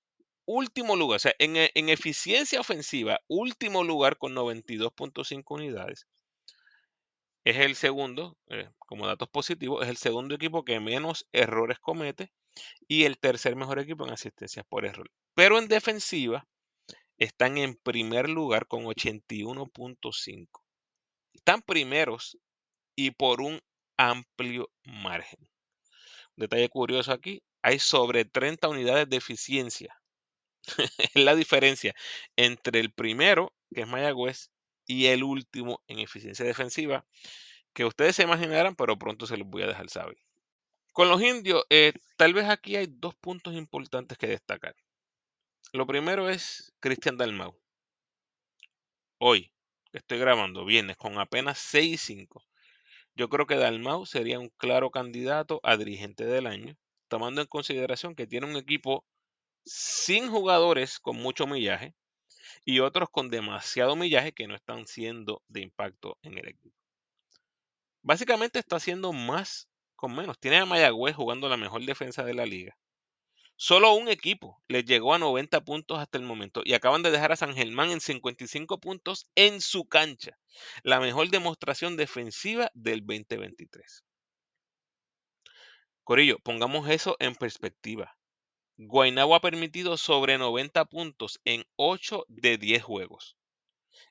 [0.44, 6.06] último lugar, o sea, en, en eficiencia ofensiva, último lugar con 92.5 unidades.
[7.44, 12.32] Es el segundo, eh, como datos positivos, es el segundo equipo que menos errores comete
[12.86, 15.10] y el tercer mejor equipo en asistencias por error.
[15.34, 16.46] Pero en defensiva
[17.18, 20.48] están en primer lugar con 81.5.
[21.34, 22.38] Están primeros
[22.94, 23.60] y por un
[23.96, 25.48] amplio margen.
[26.36, 29.96] Detalle curioso aquí, hay sobre 30 unidades de eficiencia.
[30.98, 31.94] es la diferencia
[32.36, 34.50] entre el primero, que es Mayagüez,
[34.86, 37.06] y el último en eficiencia defensiva,
[37.72, 40.16] que ustedes se imaginarán, pero pronto se los voy a dejar saber.
[40.92, 44.74] Con los indios, eh, tal vez aquí hay dos puntos importantes que destacar.
[45.70, 47.56] Lo primero es Cristian Dalmau.
[49.18, 49.52] Hoy,
[49.92, 52.44] estoy grabando viernes con apenas 6 y 5.
[53.14, 56.76] Yo creo que Dalmau sería un claro candidato a dirigente del año,
[57.08, 59.04] tomando en consideración que tiene un equipo
[59.64, 61.94] sin jugadores con mucho millaje
[62.64, 66.76] y otros con demasiado millaje que no están siendo de impacto en el equipo.
[68.02, 70.38] Básicamente está haciendo más con menos.
[70.38, 72.76] Tiene a Mayagüez jugando la mejor defensa de la liga.
[73.64, 77.30] Solo un equipo les llegó a 90 puntos hasta el momento y acaban de dejar
[77.30, 80.36] a San Germán en 55 puntos en su cancha.
[80.82, 84.02] La mejor demostración defensiva del 2023.
[86.02, 88.18] Corillo, pongamos eso en perspectiva.
[88.78, 93.36] Guaynabo ha permitido sobre 90 puntos en 8 de 10 juegos.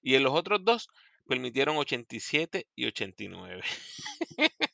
[0.01, 0.87] Y en los otros dos
[1.27, 3.63] permitieron 87 y 89.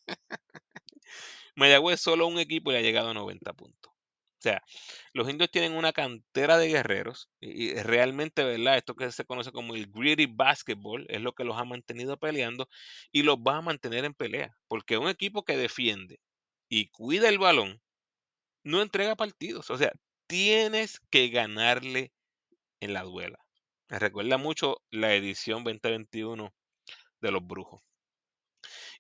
[1.55, 3.76] Mayagüez solo un equipo le ha llegado a 90 puntos.
[4.47, 4.63] Sea,
[5.11, 8.77] los indios tienen una cantera de guerreros y, realmente, ¿verdad?
[8.77, 12.69] Esto que se conoce como el greedy basketball es lo que los ha mantenido peleando
[13.11, 14.55] y los va a mantener en pelea.
[14.69, 16.21] Porque un equipo que defiende
[16.69, 17.81] y cuida el balón
[18.63, 19.69] no entrega partidos.
[19.69, 19.91] O sea,
[20.27, 22.13] tienes que ganarle
[22.79, 23.39] en la duela.
[23.89, 26.53] Me recuerda mucho la edición 2021
[27.19, 27.81] de los Brujos.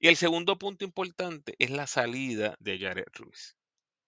[0.01, 3.56] Y el segundo punto importante es la salida de Jared Ruiz.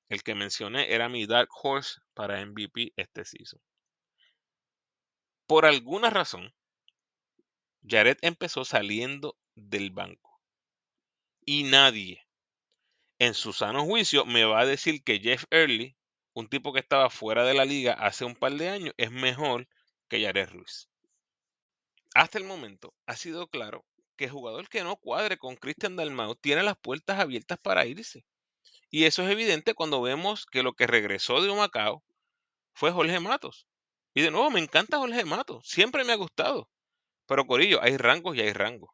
[0.09, 3.61] El que mencioné era mi Dark Horse para MVP este season.
[5.45, 6.53] Por alguna razón,
[7.87, 10.41] Jared empezó saliendo del banco.
[11.45, 12.25] Y nadie,
[13.19, 15.95] en su sano juicio, me va a decir que Jeff Early,
[16.33, 19.67] un tipo que estaba fuera de la liga hace un par de años, es mejor
[20.07, 20.89] que Jared Ruiz.
[22.15, 26.35] Hasta el momento ha sido claro que el jugador que no cuadre con Christian Dalmau
[26.35, 28.25] tiene las puertas abiertas para irse.
[28.89, 32.03] Y eso es evidente cuando vemos que lo que regresó de Macao
[32.73, 33.67] fue Jorge Matos.
[34.13, 35.67] Y de nuevo, me encanta Jorge Matos.
[35.67, 36.69] Siempre me ha gustado.
[37.27, 38.89] Pero Corillo, hay rangos y hay rangos.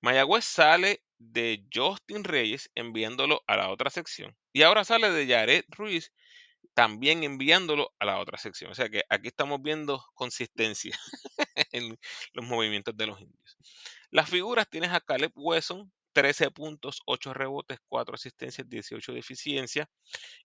[0.00, 4.36] Mayagüez sale de Justin Reyes enviándolo a la otra sección.
[4.52, 6.12] Y ahora sale de Jared Ruiz
[6.74, 8.70] también enviándolo a la otra sección.
[8.70, 10.96] O sea que aquí estamos viendo consistencia
[11.72, 11.98] en
[12.34, 13.56] los movimientos de los indios.
[14.10, 19.90] Las figuras tienes a Caleb Wesson, 13 puntos, 8 rebotes, 4 asistencias, 18 de eficiencia.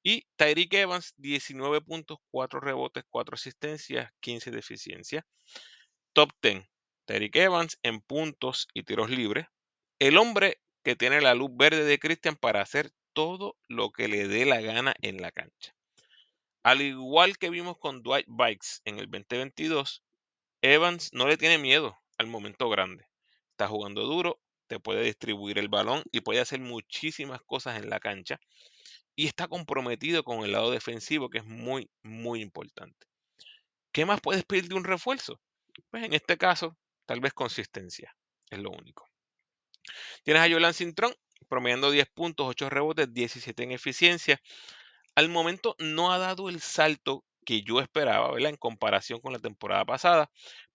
[0.04, 5.26] Y Tyreek Evans, 19 puntos, 4 rebotes, 4 asistencias, 15 de eficiencia.
[6.12, 6.68] Top 10.
[7.06, 9.46] Tyreek Evans en puntos y tiros libres.
[9.98, 14.28] El hombre que tiene la luz verde de Christian para hacer todo lo que le
[14.28, 15.74] dé la gana en la cancha.
[16.64, 20.04] Al igual que vimos con Dwight Bikes en el 2022,
[20.62, 23.08] Evans no le tiene miedo al momento grande.
[23.52, 28.00] Está jugando duro, te puede distribuir el balón y puede hacer muchísimas cosas en la
[28.00, 28.40] cancha.
[29.18, 33.06] Y está comprometido con el lado defensivo, que es muy, muy importante.
[33.92, 35.42] ¿Qué más puedes pedir de un refuerzo?
[35.90, 38.16] Pues en este caso, tal vez consistencia.
[38.50, 39.10] Es lo único.
[40.24, 41.14] Tienes a Jolan Cintrón,
[41.50, 44.42] promediando 10 puntos, 8 rebotes, 17 en eficiencia.
[45.16, 48.52] Al momento no ha dado el salto que yo esperaba, ¿verdad?
[48.52, 50.32] En comparación con la temporada pasada,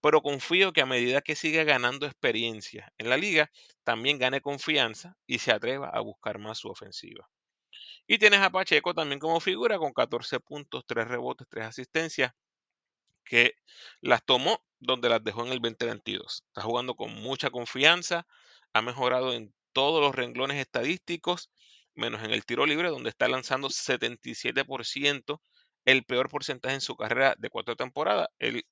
[0.07, 3.51] pero confío que a medida que siga ganando experiencia en la liga,
[3.83, 7.29] también gane confianza y se atreva a buscar más su ofensiva.
[8.07, 12.31] Y tienes a Pacheco también como figura con 14 puntos, 3 rebotes, 3 asistencias,
[13.25, 13.55] que
[14.01, 16.45] las tomó donde las dejó en el 2022.
[16.47, 18.29] Está jugando con mucha confianza,
[18.75, 21.51] ha mejorado en todos los renglones estadísticos,
[21.97, 25.41] menos en el tiro libre, donde está lanzando 77%,
[25.85, 28.29] el peor porcentaje en su carrera de cuatro temporadas.
[28.39, 28.65] Él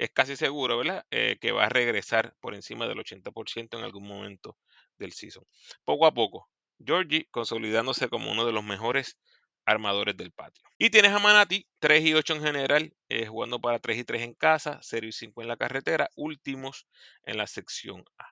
[0.00, 1.04] es casi seguro, ¿verdad?
[1.10, 4.56] Eh, que va a regresar por encima del 80% en algún momento
[4.96, 5.44] del season.
[5.84, 6.48] Poco a poco,
[6.82, 9.18] Georgie consolidándose como uno de los mejores
[9.66, 10.64] armadores del patio.
[10.78, 14.22] Y tienes a Manati, 3 y 8 en general, eh, jugando para 3 y 3
[14.22, 16.86] en casa, 0 y 5 en la carretera, últimos
[17.24, 18.24] en la sección A.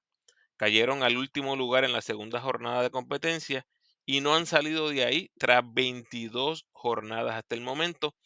[0.57, 3.67] Cayeron al último lugar en la segunda jornada de competencia
[4.07, 8.17] y no han salido de ahí tras 22 jornadas hasta el momento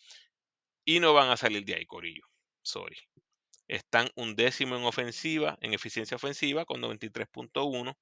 [0.85, 2.23] y no van a salir de ahí, Corillo.
[2.63, 2.97] Sorry.
[3.69, 7.97] Están un décimo en ofensiva, en eficiencia ofensiva con 93.1.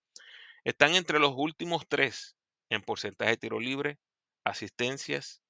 [0.65, 2.37] Están entre los últimos tres
[2.71, 3.99] en porcentaje de tiro libre,
[4.45, 5.43] asistencias,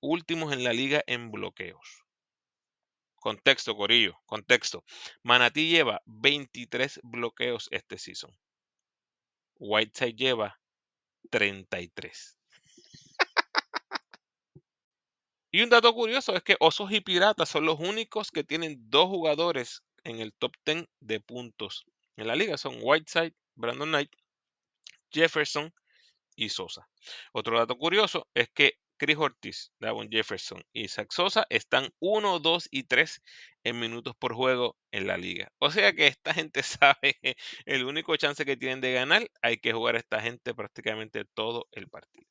[0.00, 2.04] últimos en la liga en bloqueos.
[3.16, 4.84] Contexto, Corillo, contexto.
[5.22, 8.36] Manatí lleva 23 bloqueos este season.
[9.58, 10.60] Whiteside lleva
[11.30, 12.38] 33.
[15.54, 19.06] Y un dato curioso es que Osos y Piratas son los únicos que tienen dos
[19.06, 21.84] jugadores en el top 10 de puntos
[22.16, 22.58] en la liga.
[22.58, 24.10] Son Whiteside, Brandon Knight,
[25.12, 25.72] Jefferson
[26.34, 26.88] y Sosa.
[27.32, 32.68] Otro dato curioso es que Chris Ortiz, Davon Jefferson y Zach Sosa están 1, 2
[32.72, 33.22] y 3
[33.62, 35.52] en minutos por juego en la liga.
[35.60, 39.58] O sea que esta gente sabe que el único chance que tienen de ganar, hay
[39.58, 42.26] que jugar a esta gente prácticamente todo el partido.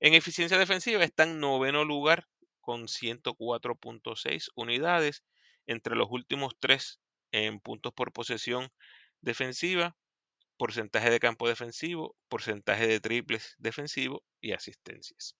[0.00, 2.26] En eficiencia defensiva están noveno lugar
[2.64, 5.22] con 104.6 unidades
[5.66, 7.00] entre los últimos tres
[7.32, 8.70] en puntos por posesión
[9.20, 9.96] defensiva,
[10.56, 15.36] porcentaje de campo defensivo, porcentaje de triples defensivo y asistencias.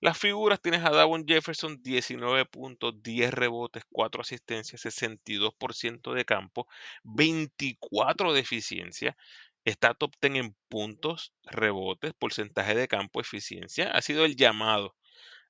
[0.00, 6.66] Las figuras tienes a Davon Jefferson, 19 puntos, 10 rebotes, 4 asistencias, 62% de campo,
[7.04, 9.16] 24 de eficiencia.
[9.64, 13.90] Está top 10 en puntos, rebotes, porcentaje de campo, eficiencia.
[13.92, 14.94] Ha sido el llamado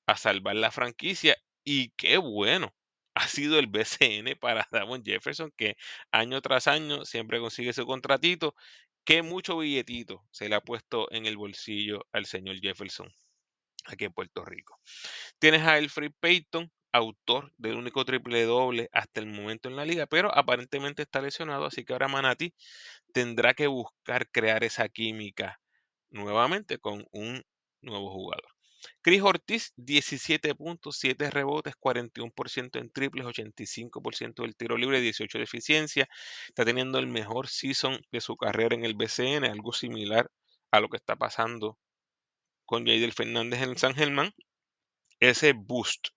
[0.07, 2.75] a salvar la franquicia y qué bueno
[3.15, 5.77] ha sido el BCN para Davon Jefferson, que
[6.13, 8.55] año tras año siempre consigue su contratito.
[9.05, 13.13] Qué mucho billetito se le ha puesto en el bolsillo al señor Jefferson
[13.87, 14.81] aquí en Puerto Rico.
[15.39, 20.07] Tienes a Alfred Payton, autor del único triple doble hasta el momento en la liga,
[20.07, 22.55] pero aparentemente está lesionado, así que ahora Manati
[23.13, 25.61] tendrá que buscar crear esa química
[26.11, 27.45] nuevamente con un
[27.83, 28.54] nuevo jugador.
[29.03, 35.45] Chris Ortiz, 17 puntos, 7 rebotes, 41% en triples, 85% del tiro libre, 18 de
[35.45, 36.09] eficiencia.
[36.49, 40.31] Está teniendo el mejor season de su carrera en el BCN, algo similar
[40.71, 41.79] a lo que está pasando
[42.65, 44.33] con Jadel Fernández en San Germán,
[45.21, 46.09] ese boost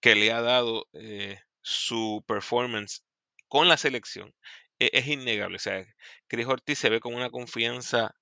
[0.00, 3.04] que le ha dado eh, su performance
[3.48, 4.34] con la selección
[4.78, 5.56] e, es, innegable.
[5.56, 5.84] O sea,
[6.28, 8.14] Chris Ortiz se ve con una confianza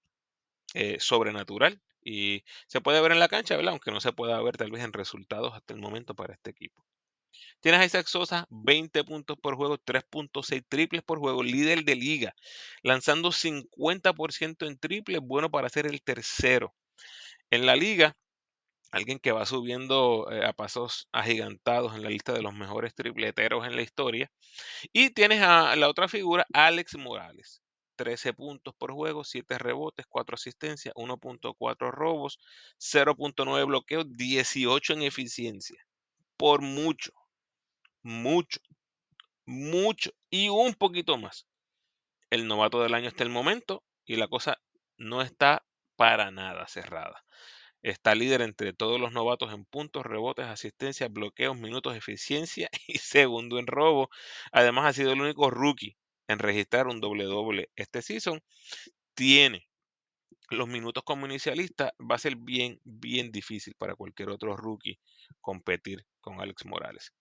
[0.74, 3.72] eh, sobrenatural y se puede ver en la cancha, ¿verdad?
[3.72, 6.84] Aunque no se pueda ver tal vez en resultados hasta el momento para este equipo.
[7.60, 12.34] Tienes a Isaac Sosa, 20 puntos por juego, 3.6 triples por juego, líder de liga,
[12.82, 16.74] lanzando 50% en triples, bueno para ser el tercero
[17.50, 18.16] en la liga,
[18.92, 23.66] alguien que va subiendo eh, a pasos agigantados en la lista de los mejores tripleteros
[23.66, 24.30] en la historia.
[24.92, 27.62] Y tienes a la otra figura, Alex Morales,
[27.96, 32.38] 13 puntos por juego, 7 rebotes, 4 asistencias, 1.4 robos,
[32.78, 35.84] 0.9 bloqueos, 18 en eficiencia.
[36.36, 37.12] Por mucho,
[38.02, 38.60] mucho,
[39.46, 41.46] mucho y un poquito más.
[42.30, 44.58] El novato del año hasta el momento y la cosa
[44.98, 45.64] no está
[45.96, 47.24] para nada cerrada.
[47.82, 53.58] Está líder entre todos los novatos en puntos, rebotes, asistencias, bloqueos, minutos, eficiencia y segundo
[53.58, 54.10] en robo.
[54.52, 55.96] Además ha sido el único rookie
[56.28, 58.40] en registrar un doble doble este season.
[59.14, 59.68] Tiene
[60.50, 61.92] los minutos como inicialista.
[62.00, 64.98] Va a ser bien, bien difícil para cualquier otro rookie
[65.40, 67.12] competir con Alex Morales.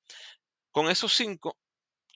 [0.71, 1.57] Con esos cinco,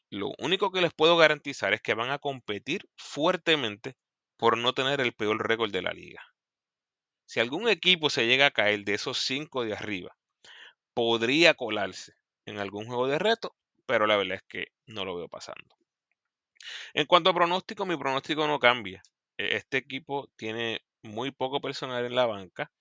[0.10, 3.96] lo único que les puedo garantizar es que van a competir fuertemente
[4.38, 6.22] por no tener el peor récord de la liga.
[7.26, 10.18] Si algún equipo se llega a caer de esos cinco de arriba,
[10.96, 12.14] podría colarse
[12.46, 15.76] en algún juego de reto, pero la verdad es que no lo veo pasando.
[16.94, 19.02] En cuanto a pronóstico, mi pronóstico no cambia.
[19.38, 22.72] E, este equipo tiene muy poco personal en la banca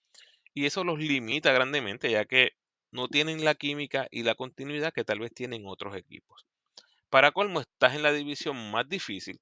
[0.55, 2.53] y eso los limita grandemente ya que
[2.91, 6.47] no tienen la química y la continuidad que tal vez tienen otros equipos.
[7.11, 9.41] Para colmo, estás en la división más difícil,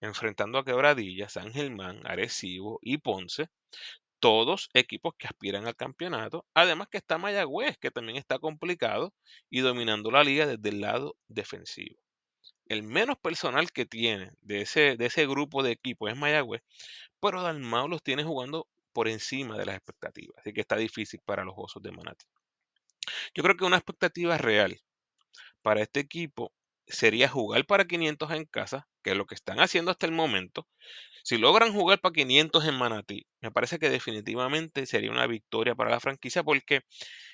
[0.00, 3.48] enfrentando a Quebradilla, San Germán, Arecibo y Ponce,
[4.20, 6.46] todos equipos que aspiran al campeonato.
[6.54, 9.14] Además que está Mayagüez, que también está complicado
[9.50, 11.96] y dominando la liga desde el lado defensivo.
[12.66, 16.62] El menos personal que tiene de ese, de ese grupo de equipos es Mayagüez,
[17.20, 21.44] pero Dalmau los tiene jugando por encima de las expectativas, así que está difícil para
[21.44, 22.26] los Osos de Manati.
[23.34, 24.80] Yo creo que una expectativa real
[25.62, 26.52] para este equipo
[26.86, 30.66] sería jugar para 500 en casa, que es lo que están haciendo hasta el momento.
[31.24, 35.90] Si logran jugar para 500 en Manatí, me parece que definitivamente sería una victoria para
[35.90, 36.82] la franquicia porque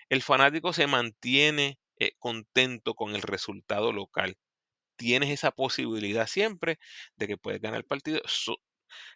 [0.09, 4.37] el fanático se mantiene eh, contento con el resultado local.
[4.97, 6.79] Tienes esa posibilidad siempre
[7.17, 8.21] de que puedes ganar el partido.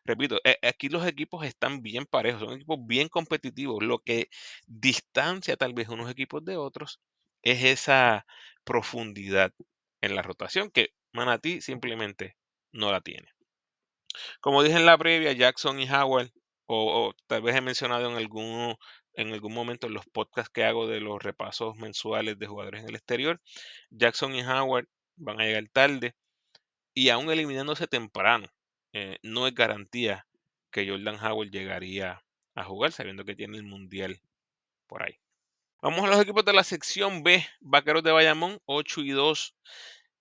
[0.05, 3.83] repito, eh, aquí los equipos están bien parejos, son equipos bien competitivos.
[3.85, 4.29] Lo que
[4.67, 7.01] distancia tal vez unos equipos de otros
[7.43, 8.27] es esa
[8.65, 9.53] profundidad
[10.01, 12.37] en la rotación que Manatí simplemente
[12.73, 13.29] no la tiene.
[14.41, 16.31] Como dije en la previa, Jackson y Howard,
[16.67, 18.77] o, tal vez he mencionado en algún,
[19.15, 22.89] en algún momento en los podcasts que hago de los repasos mensuales de jugadores en
[22.89, 23.41] el exterior,
[23.91, 26.15] Jackson y Howard van a llegar tarde
[26.95, 28.49] y aún eliminándose temprano,
[28.93, 30.27] eh, no es garantía
[30.71, 34.21] que Jordan Howard llegaría a jugar sabiendo que tiene el mundial
[34.87, 35.19] por ahí.
[35.83, 37.47] Vamos a los equipos de la sección B.
[37.61, 39.55] Vaqueros de Bayamón, 8 y 2.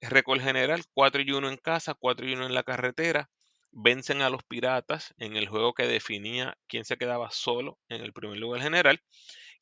[0.02, 3.30] Récord general, 4 y 1 en casa, 4 y 1 en la carretera.
[3.72, 8.12] Vencen a los Piratas en el juego que definía quién se quedaba solo en el
[8.14, 9.02] primer lugar general.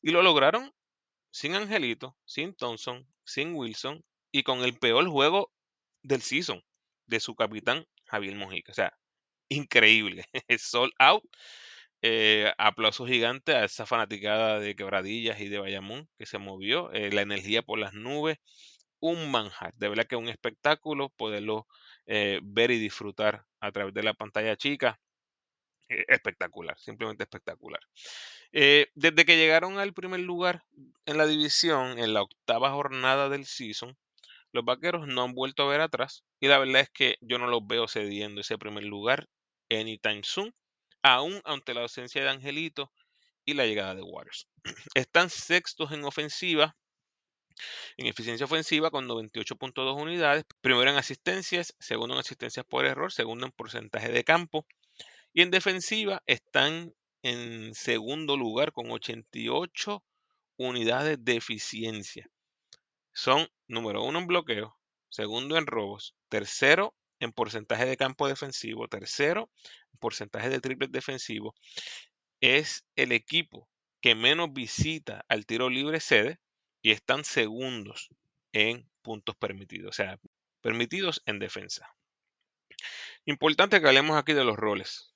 [0.02, 0.74] Y lo lograron
[1.32, 4.04] sin Angelito, sin Thompson, sin Wilson
[4.34, 5.54] y con el peor juego
[6.02, 6.62] del season
[7.06, 8.72] de su capitán Javier Mojica.
[8.72, 8.98] O sea,
[9.48, 10.26] increíble.
[10.60, 11.24] Sold out.
[12.02, 17.12] Eh, aplauso gigante a esa fanaticada de Quebradillas y de Bayamón que se movió, eh,
[17.14, 18.40] la energía por las nubes,
[19.00, 21.68] un manjar, de verdad que un espectáculo poderlo
[22.08, 25.00] eh, ver y disfrutar a través de la pantalla chica.
[25.90, 27.82] espectacular, simplemente espectacular.
[28.52, 30.64] desde que llegaron al primer lugar
[31.06, 33.96] en la división, en la octava jornada del season,
[34.54, 37.48] los vaqueros no han vuelto a ver atrás y la verdad es que yo no
[37.48, 39.28] los veo cediendo ese primer lugar
[39.70, 40.54] anytime soon
[41.02, 42.92] aún ante la ausencia de Angelito
[43.46, 44.48] y la llegada de Waters.
[44.96, 46.76] Están sextos en ofensiva,
[47.98, 53.46] en eficiencia ofensiva con 98.2 unidades, primero en asistencias, segundo en asistencias por error, segundo
[53.46, 54.66] en porcentaje de campo,
[55.34, 60.04] y en defensiva están en segundo lugar con 88
[60.58, 62.30] unidades de eficiencia.
[63.14, 64.78] Son número uno en bloqueo,
[65.10, 69.50] segundo en robos, tercero en porcentaje de campo defensivo, tercero
[69.94, 71.54] en porcentaje de triples defensivo,
[72.42, 73.70] es el equipo
[74.02, 76.40] que menos visita al tiro libre sede
[76.82, 78.10] y están segundos
[78.52, 80.20] en puntos permitidos, o sea,
[80.62, 81.96] permitidos en defensa.
[83.26, 85.14] Importante que hablemos aquí de los roles.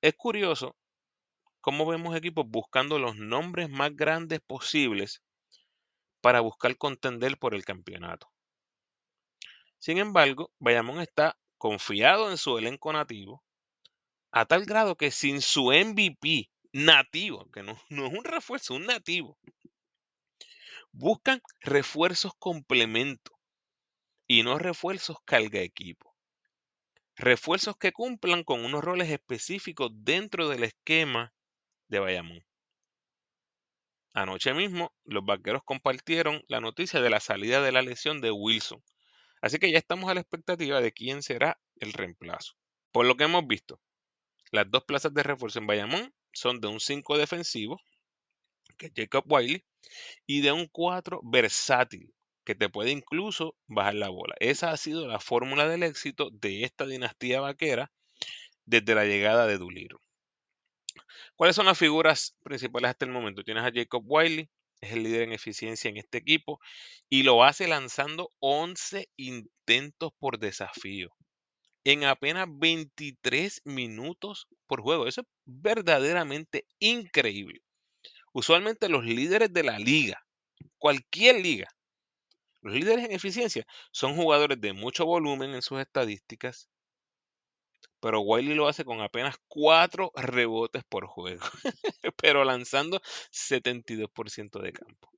[0.00, 0.76] Es curioso
[1.60, 5.22] cómo vemos equipos buscando los nombres más grandes posibles
[6.22, 8.32] para buscar contender por el campeonato.
[9.78, 13.44] Sin embargo, Bayamón está confiado en su elenco nativo
[14.30, 19.38] a tal grado que sin su MVP nativo, que no, es un refuerzo, un nativo,
[20.92, 23.38] buscan refuerzos complemento
[24.26, 26.16] y no refuerzos carga equipo.
[27.16, 31.34] Refuerzos que cumplan con unos roles específicos dentro del esquema
[31.88, 32.44] de Bayamón.
[34.14, 38.82] Anoche mismo, los vaqueros compartieron la noticia de la salida de la lesión de Wilson,
[39.42, 42.52] Así que ya estamos a la expectativa de quién será el reemplazo.
[42.92, 43.80] Por lo que hemos visto,
[44.52, 47.80] las dos plazas de refuerzo en Bayamón son de un 5 defensivo,
[48.78, 49.64] que es Jacob Wiley,
[50.26, 54.36] y de un 4 versátil, que te puede incluso bajar la bola.
[54.38, 57.90] Esa ha sido la fórmula del éxito de esta dinastía vaquera
[58.64, 60.00] desde la llegada de Duliro.
[61.36, 63.44] ¿Cuáles son las figuras principales hasta el momento?
[63.44, 64.48] Tienes a Jacob Wiley,
[64.80, 66.60] es el líder en eficiencia en este equipo
[67.08, 71.14] y lo hace lanzando 11 intentos por desafío
[71.84, 75.06] en apenas 23 minutos por juego.
[75.06, 77.62] Eso es verdaderamente increíble.
[78.32, 80.24] Usualmente los líderes de la liga,
[80.78, 81.68] cualquier liga,
[82.62, 86.68] los líderes en eficiencia son jugadores de mucho volumen en sus estadísticas,
[88.02, 91.40] pero Wiley lo hace con apenas 4 rebotes por juego,
[92.20, 93.00] pero lanzando
[93.30, 95.08] 72% de campo.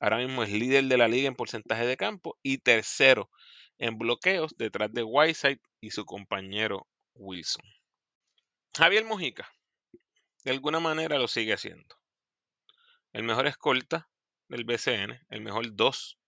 [0.00, 3.30] Ahora mismo es líder de la liga en porcentaje de campo y tercero
[3.78, 7.64] en bloqueos detrás de Whiteside y su compañero Wilson.
[8.76, 9.48] Javier Mojica,
[10.44, 11.96] de alguna manera lo sigue haciendo.
[13.12, 14.08] El mejor escolta
[14.48, 16.18] del BCN, el mejor 2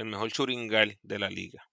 [0.00, 1.69] el mejor churingal de la liga.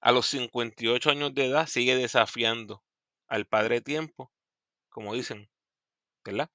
[0.00, 2.84] A los 58 años de edad sigue desafiando
[3.26, 4.32] al padre tiempo,
[4.88, 5.48] como dicen,
[6.24, 6.50] ¿verdad?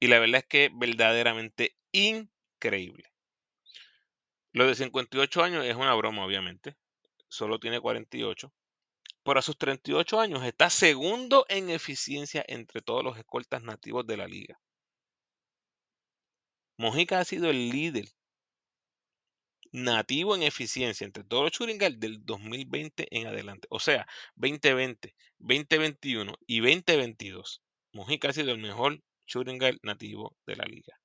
[0.00, 3.12] Y la verdad es que verdaderamente increíble.
[4.52, 6.76] Lo de 58 años es una broma, obviamente.
[7.28, 8.52] Solo tiene 48.
[9.22, 14.16] Pero a sus 38 años está segundo en eficiencia entre todos los escoltas nativos de
[14.16, 14.58] la liga.
[16.78, 18.08] Mojica ha sido el líder
[19.72, 23.66] nativo en eficiencia entre todos los Churingal del 2020 en adelante.
[23.70, 24.06] O sea,
[24.36, 27.62] 2020, 2021 y 2022.
[27.92, 30.98] Mojica ha sido el mejor Churingal nativo de la liga.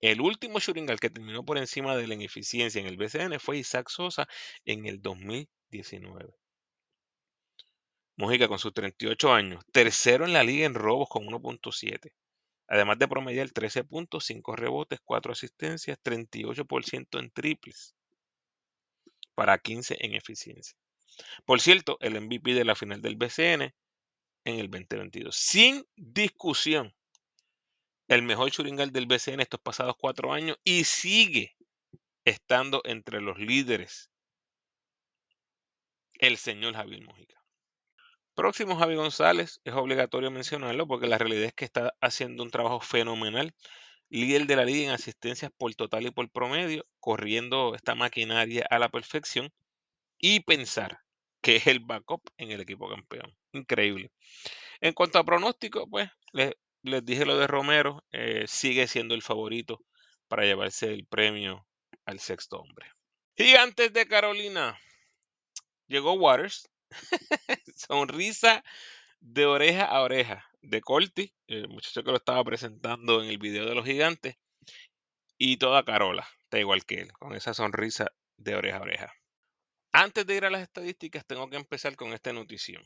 [0.00, 3.58] El último Churingal que terminó por encima de él en eficiencia en el BCN fue
[3.58, 4.28] Isaac Sosa
[4.64, 6.34] en el 2019.
[8.16, 12.12] Mojica con sus 38 años, tercero en la liga en robos con 1.7.
[12.68, 17.94] Además de promediar 13 puntos, 5 rebotes, 4 asistencias, 38% en triples
[19.34, 20.76] para 15 en eficiencia.
[21.44, 23.74] Por cierto, el MVP de la final del BCN
[24.44, 25.34] en el 2022.
[25.36, 26.94] Sin discusión,
[28.08, 31.56] el mejor churingal del BCN estos pasados cuatro años y sigue
[32.24, 34.10] estando entre los líderes
[36.14, 37.45] el señor Javier Mojica.
[38.36, 42.80] Próximo Javi González, es obligatorio mencionarlo porque la realidad es que está haciendo un trabajo
[42.80, 43.54] fenomenal.
[44.10, 48.78] Líder de la liga en asistencias por total y por promedio, corriendo esta maquinaria a
[48.78, 49.50] la perfección
[50.18, 50.98] y pensar
[51.40, 53.34] que es el backup en el equipo campeón.
[53.52, 54.12] Increíble.
[54.82, 56.52] En cuanto a pronóstico, pues les,
[57.06, 59.80] dije lo de Romero, eh, sigue siendo el favorito
[60.28, 61.66] para llevarse el premio
[62.04, 62.86] al sexto hombre.
[63.34, 64.78] Gigantes de Carolina.
[65.86, 66.68] Llegó Waters,
[67.76, 68.64] Sonrisa
[69.20, 73.66] de oreja a oreja de Corti, el muchacho que lo estaba presentando en el video
[73.66, 74.36] de los gigantes,
[75.38, 79.12] y toda Carola, está igual que él, con esa sonrisa de oreja a oreja.
[79.92, 82.82] Antes de ir a las estadísticas, tengo que empezar con esta notición.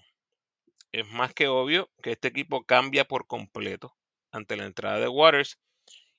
[0.93, 3.97] Es más que obvio que este equipo cambia por completo
[4.33, 5.59] ante la entrada de Waters.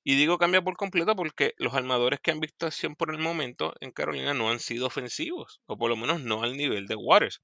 [0.03, 3.73] Y digo cambia por completo porque los armadores que han visto acción por el momento
[3.81, 7.41] en Carolina no han sido ofensivos, o por lo menos no al nivel de Waters.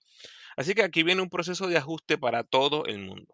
[0.58, 3.34] Así que aquí viene un proceso de ajuste para todo el mundo.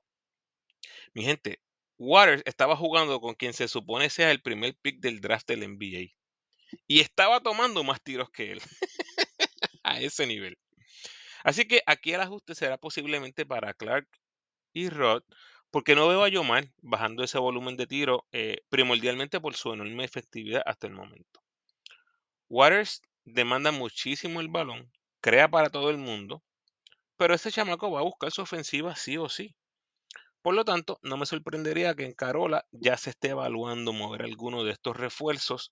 [1.14, 1.60] Mi gente,
[1.98, 6.14] Waters estaba jugando con quien se supone sea el primer pick del draft del NBA.
[6.88, 8.62] Y estaba tomando más tiros que él.
[9.84, 10.58] a ese nivel.
[11.44, 14.08] Así que aquí el ajuste será posiblemente para Clark
[14.74, 15.24] y Rod,
[15.72, 20.06] porque no veo a Yomar bajando ese volumen de tiro eh, primordialmente por su enorme
[20.06, 21.42] efectividad hasta el momento.
[22.50, 26.44] Waters demanda muchísimo el balón, crea para todo el mundo,
[27.24, 29.56] pero ese chamaco va a buscar su ofensiva sí o sí.
[30.42, 34.66] Por lo tanto, no me sorprendería que en Carola ya se esté evaluando mover alguno
[34.66, 35.72] de estos refuerzos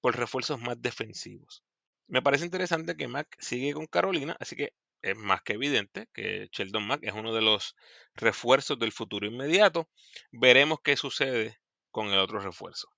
[0.00, 1.62] por refuerzos más defensivos.
[2.06, 4.72] Me parece interesante que Mac sigue con Carolina, así que
[5.02, 7.76] es más que evidente que Sheldon Mac es uno de los
[8.14, 9.90] refuerzos del futuro inmediato.
[10.32, 11.58] Veremos qué sucede
[11.90, 12.88] con el otro refuerzo.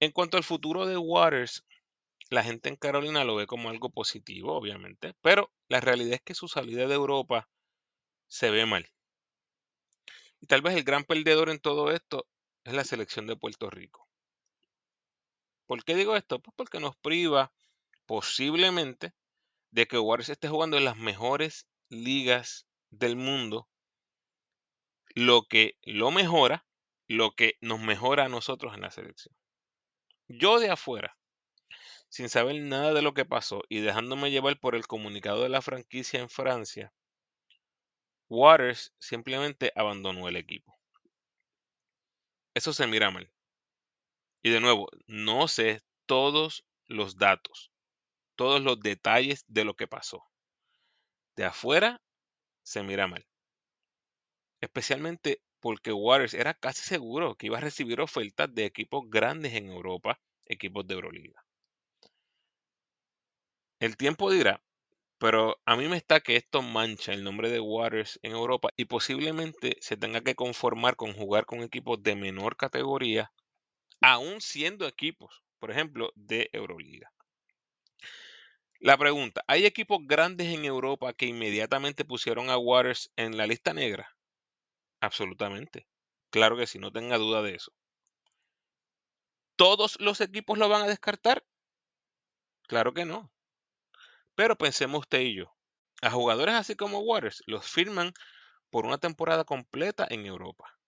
[0.00, 1.64] En cuanto al futuro de Waters,
[2.30, 6.34] la gente en Carolina lo ve como algo positivo, obviamente, pero la realidad es que
[6.34, 7.48] su salida de Europa
[8.26, 8.90] se ve mal.
[10.40, 12.26] Y tal vez el gran perdedor en todo esto
[12.64, 14.08] es la selección de Puerto Rico.
[15.66, 16.40] ¿Por qué digo esto?
[16.40, 17.52] Pues porque nos priva
[18.06, 19.14] posiblemente
[19.70, 23.68] de que Warriors esté jugando en las mejores ligas del mundo,
[25.14, 26.66] lo que lo mejora,
[27.08, 29.34] lo que nos mejora a nosotros en la selección.
[30.28, 31.16] Yo de afuera,
[32.08, 35.62] sin saber nada de lo que pasó y dejándome llevar por el comunicado de la
[35.62, 36.92] franquicia en Francia,
[38.28, 40.76] Waters simplemente abandonó el equipo.
[42.54, 43.30] Eso se mira mal.
[44.42, 47.70] Y de nuevo, no sé todos los datos,
[48.34, 50.24] todos los detalles de lo que pasó.
[51.36, 52.00] De afuera
[52.62, 53.26] se mira mal.
[54.60, 59.68] Especialmente porque Waters era casi seguro que iba a recibir ofertas de equipos grandes en
[59.68, 61.45] Europa, equipos de Euroliga.
[63.80, 64.62] El tiempo dirá,
[65.18, 68.86] pero a mí me está que esto mancha el nombre de Waters en Europa y
[68.86, 73.32] posiblemente se tenga que conformar con jugar con equipos de menor categoría,
[74.00, 77.12] aún siendo equipos, por ejemplo, de Euroliga.
[78.80, 83.74] La pregunta, ¿hay equipos grandes en Europa que inmediatamente pusieron a Waters en la lista
[83.74, 84.16] negra?
[85.00, 85.86] Absolutamente.
[86.30, 87.72] Claro que sí, no tenga duda de eso.
[89.56, 91.44] ¿Todos los equipos lo van a descartar?
[92.68, 93.32] Claro que no.
[94.36, 95.56] Pero pensemos usted y yo.
[96.02, 98.12] A jugadores así como Waters los firman
[98.70, 100.78] por una temporada completa en Europa.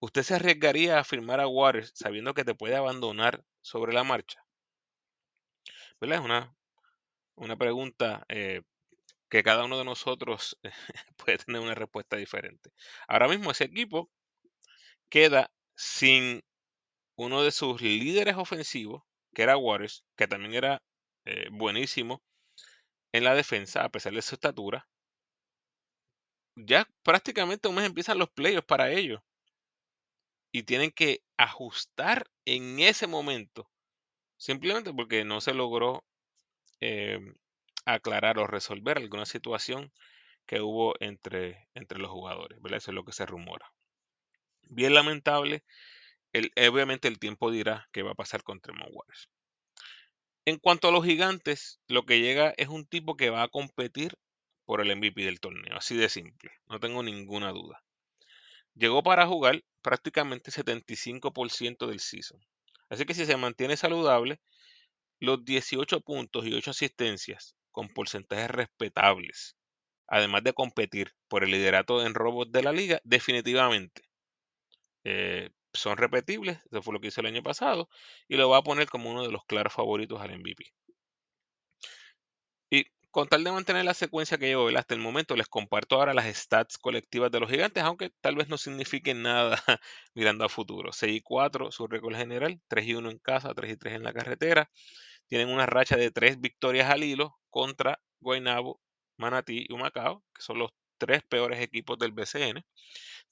[0.00, 4.44] ¿Usted se arriesgaría a firmar a Waters sabiendo que te puede abandonar sobre la marcha?
[6.00, 6.56] Es una,
[7.36, 8.62] una pregunta eh,
[9.28, 10.58] que cada uno de nosotros
[11.16, 12.72] puede tener una respuesta diferente.
[13.06, 14.10] Ahora mismo ese equipo
[15.10, 16.42] queda sin
[17.16, 19.02] uno de sus líderes ofensivos,
[19.34, 20.82] que era Waters, que también era
[21.26, 22.22] eh, buenísimo
[23.12, 24.88] en la defensa, a pesar de su estatura.
[26.56, 29.22] Ya prácticamente un mes empiezan los playoffs para ellos.
[30.50, 33.70] Y tienen que ajustar en ese momento.
[34.36, 36.04] Simplemente porque no se logró
[36.80, 37.34] em,
[37.86, 39.92] aclarar o resolver alguna situación
[40.46, 42.58] que hubo entre, entre los jugadores.
[42.64, 43.72] Eso es lo que se rumora.
[44.62, 45.64] Bien lamentable.
[46.56, 48.92] Obviamente el tiempo dirá qué va a pasar con Tremont.
[50.44, 54.18] En cuanto a los gigantes, lo que llega es un tipo que va a competir
[54.64, 57.84] por el MVP del torneo, así de simple, no tengo ninguna duda.
[58.74, 62.40] Llegó para jugar prácticamente 75% del season.
[62.88, 64.40] Así que si se mantiene saludable,
[65.20, 69.56] los 18 puntos y 8 asistencias con porcentajes respetables,
[70.08, 74.02] además de competir por el liderato en robos de la liga, definitivamente
[75.04, 77.88] eh, son repetibles, eso fue lo que hizo el año pasado,
[78.28, 80.64] y lo va a poner como uno de los claros favoritos al MVP.
[82.70, 86.14] Y con tal de mantener la secuencia que llevo hasta el momento, les comparto ahora
[86.14, 89.62] las stats colectivas de los gigantes, aunque tal vez no signifiquen nada
[90.14, 90.92] mirando a futuro.
[90.92, 94.02] 6 y 4, su récord general, 3 y 1 en casa, 3 y 3 en
[94.04, 94.70] la carretera.
[95.28, 98.80] Tienen una racha de 3 victorias al hilo contra Guaynabo,
[99.18, 102.64] Manatí y Humacao, que son los tres peores equipos del BCN.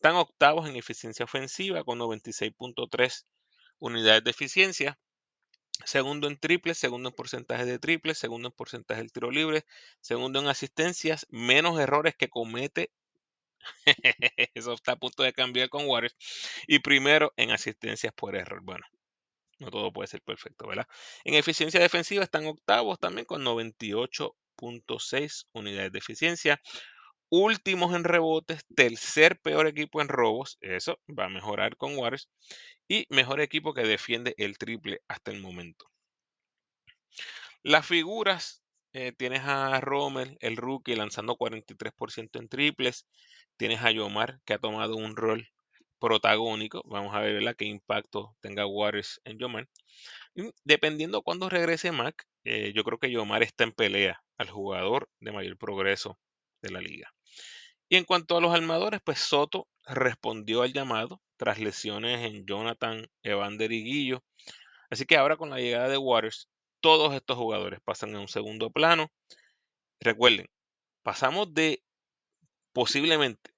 [0.00, 3.26] Están octavos en eficiencia ofensiva con 96.3
[3.80, 4.98] unidades de eficiencia.
[5.84, 9.66] Segundo en triples, segundo en porcentaje de triples, segundo en porcentaje del tiro libre,
[10.00, 12.90] segundo en asistencias, menos errores que comete.
[14.54, 16.16] Eso está a punto de cambiar con Waters.
[16.66, 18.62] Y primero en asistencias por error.
[18.62, 18.86] Bueno,
[19.58, 20.88] no todo puede ser perfecto, ¿verdad?
[21.24, 26.58] En eficiencia defensiva están octavos también con 98.6 unidades de eficiencia
[27.30, 32.28] últimos en rebotes, tercer peor equipo en robos, eso va a mejorar con Warriors,
[32.88, 35.86] y mejor equipo que defiende el triple hasta el momento.
[37.62, 38.62] Las figuras,
[38.92, 43.06] eh, tienes a Romer, el rookie, lanzando 43% en triples,
[43.56, 45.48] tienes a Yomar, que ha tomado un rol
[46.00, 49.68] protagónico, vamos a ver qué impacto tenga Warriors en Yomar.
[50.64, 55.32] dependiendo cuándo regrese Mac, eh, yo creo que Yomar está en pelea al jugador de
[55.32, 56.18] mayor progreso
[56.62, 57.12] de la liga.
[57.90, 63.08] Y en cuanto a los armadores, pues Soto respondió al llamado tras lesiones en Jonathan,
[63.24, 64.22] Evander y Guillo.
[64.90, 66.48] Así que ahora con la llegada de Waters,
[66.80, 69.10] todos estos jugadores pasan a un segundo plano.
[69.98, 70.46] Recuerden,
[71.02, 71.82] pasamos de
[72.72, 73.50] posiblemente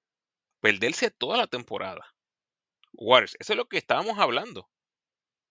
[0.61, 2.15] perderse toda la temporada.
[2.93, 4.67] Waters, eso es lo que estábamos hablando.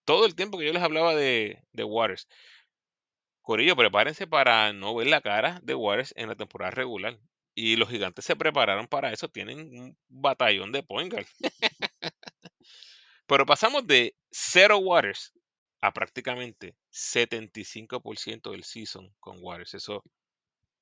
[0.04, 2.26] Todo el tiempo que yo les hablaba de, de Waters.
[3.42, 7.20] Corillo, prepárense para no ver la cara de Waters en la temporada regular.
[7.54, 11.12] Y los gigantes se prepararon para eso, tienen un batallón de point
[13.26, 15.32] Pero pasamos de cero Waters
[15.80, 19.74] a prácticamente 75% del season con Waters.
[19.74, 20.02] Eso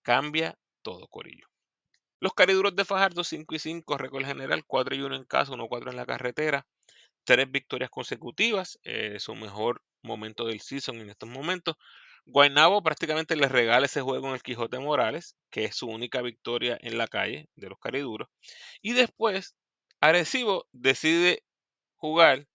[0.03, 1.47] cambia todo, Corillo.
[2.21, 5.69] Los cariduros de Fajardo 5 y 5, récord general, 4 y 1 en casa, 1
[5.69, 6.67] 4 en la carretera,
[7.25, 11.77] tres victorias consecutivas, eh, su mejor momento del season en estos momentos.
[12.27, 16.79] Guaynabo prácticamente le regala ese juego en el Quijote Morales, que es su única victoria
[16.81, 18.29] en la calle de los cariduros.
[18.83, 19.57] Y después,
[20.01, 21.43] Arecibo decide
[21.97, 22.47] jugar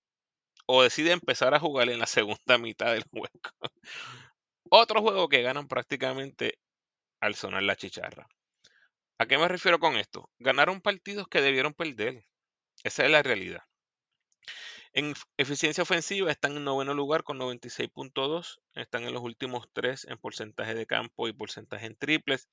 [0.65, 3.29] o decide empezar a jugar en la segunda mitad del juego.
[4.69, 6.59] Otro juego que ganan prácticamente
[7.19, 8.27] al sonar la chicharra.
[9.17, 10.29] ¿A qué me refiero con esto?
[10.39, 12.25] Ganaron partidos que debieron perder.
[12.83, 13.61] Esa es la realidad.
[14.95, 18.61] En eficiencia ofensiva están en noveno lugar con 96.2.
[18.75, 22.47] Están en los últimos tres en porcentaje de campo y porcentaje en triples.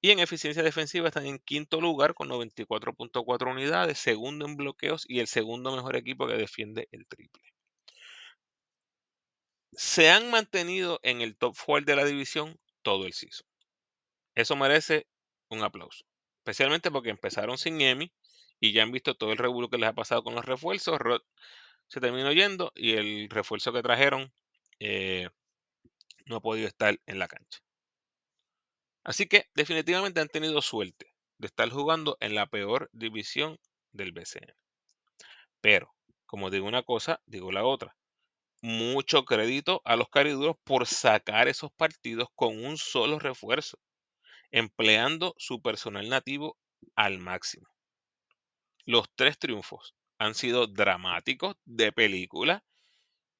[0.00, 5.20] Y en eficiencia defensiva están en quinto lugar con 94.4 unidades, segundo en bloqueos y
[5.20, 7.42] el segundo mejor equipo que defiende el triple.
[9.72, 13.46] Se han mantenido en el top 4 de la división todo el season.
[14.34, 15.06] Eso merece
[15.50, 16.06] un aplauso.
[16.38, 18.10] Especialmente porque empezaron sin Emi
[18.60, 20.98] y ya han visto todo el revuelo que les ha pasado con los refuerzos.
[21.88, 24.32] Se terminó yendo y el refuerzo que trajeron
[24.80, 25.28] eh,
[26.26, 27.60] no ha podido estar en la cancha.
[29.04, 33.58] Así que definitivamente han tenido suerte de estar jugando en la peor división
[33.92, 34.52] del BCN.
[35.60, 35.94] Pero,
[36.26, 37.96] como digo una cosa, digo la otra.
[38.62, 43.78] Mucho crédito a los cariduros por sacar esos partidos con un solo refuerzo,
[44.50, 46.56] empleando su personal nativo
[46.96, 47.68] al máximo.
[48.86, 52.64] Los tres triunfos han sido dramáticos, de película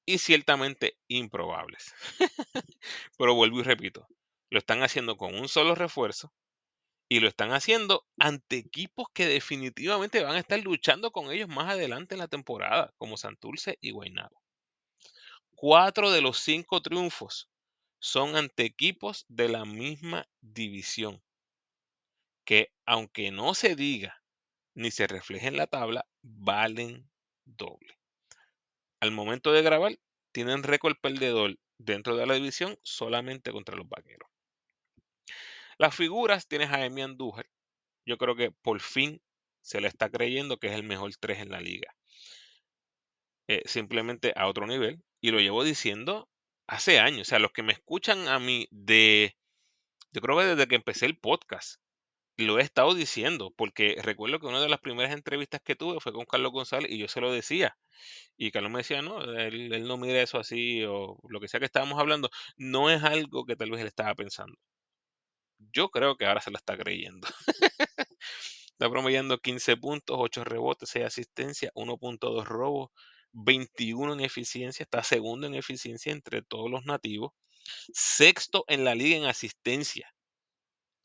[0.05, 1.93] y ciertamente improbables.
[3.17, 4.07] Pero vuelvo y repito,
[4.49, 6.33] lo están haciendo con un solo refuerzo
[7.09, 11.71] y lo están haciendo ante equipos que definitivamente van a estar luchando con ellos más
[11.71, 14.41] adelante en la temporada, como Santurce y Guaynabo.
[15.51, 17.49] Cuatro de los cinco triunfos
[17.99, 21.21] son ante equipos de la misma división,
[22.45, 24.21] que aunque no se diga
[24.77, 27.09] ni se refleje en la tabla, valen
[27.45, 27.97] doble.
[29.01, 29.97] Al momento de grabar,
[30.31, 34.29] tienen récord perdedor dentro de la división solamente contra los vaqueros.
[35.79, 37.49] Las figuras tienes a Emi Andújar.
[38.05, 39.19] Yo creo que por fin
[39.61, 41.95] se le está creyendo que es el mejor 3 en la liga.
[43.47, 45.01] Eh, simplemente a otro nivel.
[45.21, 46.29] Y lo llevo diciendo
[46.67, 47.21] hace años.
[47.21, 49.35] O sea, los que me escuchan a mí de.
[50.11, 51.81] Yo creo que desde que empecé el podcast.
[52.37, 53.53] Lo he estado diciendo.
[53.55, 56.97] Porque recuerdo que una de las primeras entrevistas que tuve fue con Carlos González y
[56.99, 57.77] yo se lo decía.
[58.37, 61.65] Y Carlos me decía, no, él, no mira eso así o lo que sea que
[61.65, 62.29] estábamos hablando.
[62.57, 64.57] No es algo que tal vez él estaba pensando
[65.73, 67.27] yo creo que ahora se la está creyendo.
[68.71, 72.91] está promediando 15 puntos, 8 rebotes, 6 asistencias, 1.2 robos,
[73.33, 77.31] 21 en eficiencia, está segundo en eficiencia entre todos los nativos,
[77.93, 80.13] sexto en la liga en asistencia,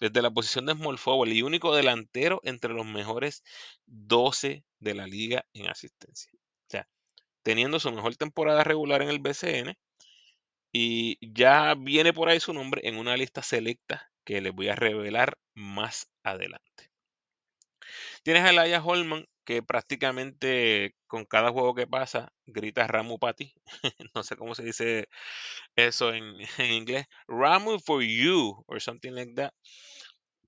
[0.03, 3.45] desde la posición de small forward y único delantero entre los mejores
[3.87, 6.33] 12 de la liga en asistencia.
[6.35, 6.89] O sea,
[7.45, 9.79] teniendo su mejor temporada regular en el BCN
[10.73, 14.75] y ya viene por ahí su nombre en una lista selecta que les voy a
[14.75, 16.91] revelar más adelante.
[18.25, 23.55] Tienes a Elijah Holman, que prácticamente con cada juego que pasa grita Ramu Pati.
[24.15, 25.09] no sé cómo se dice
[25.77, 26.25] eso en,
[26.59, 27.07] en, inglés.
[27.29, 29.53] Ramu for you, or something like that.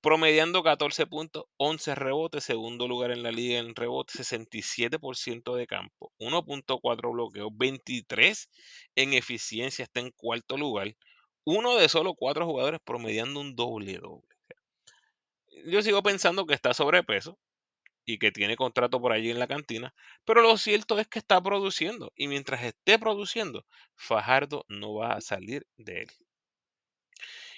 [0.04, 6.12] Promediando 14 puntos, 11 rebotes, segundo lugar en la liga en rebotes, 67% de campo,
[6.18, 8.50] 1.4 bloqueos, 23
[8.96, 10.94] en eficiencia, está en cuarto lugar,
[11.44, 14.28] uno de solo cuatro jugadores promediando un doble doble.
[15.64, 17.38] Yo sigo pensando que está sobrepeso
[18.04, 19.94] y que tiene contrato por allí en la cantina,
[20.26, 25.22] pero lo cierto es que está produciendo y mientras esté produciendo, Fajardo no va a
[25.22, 26.10] salir de él.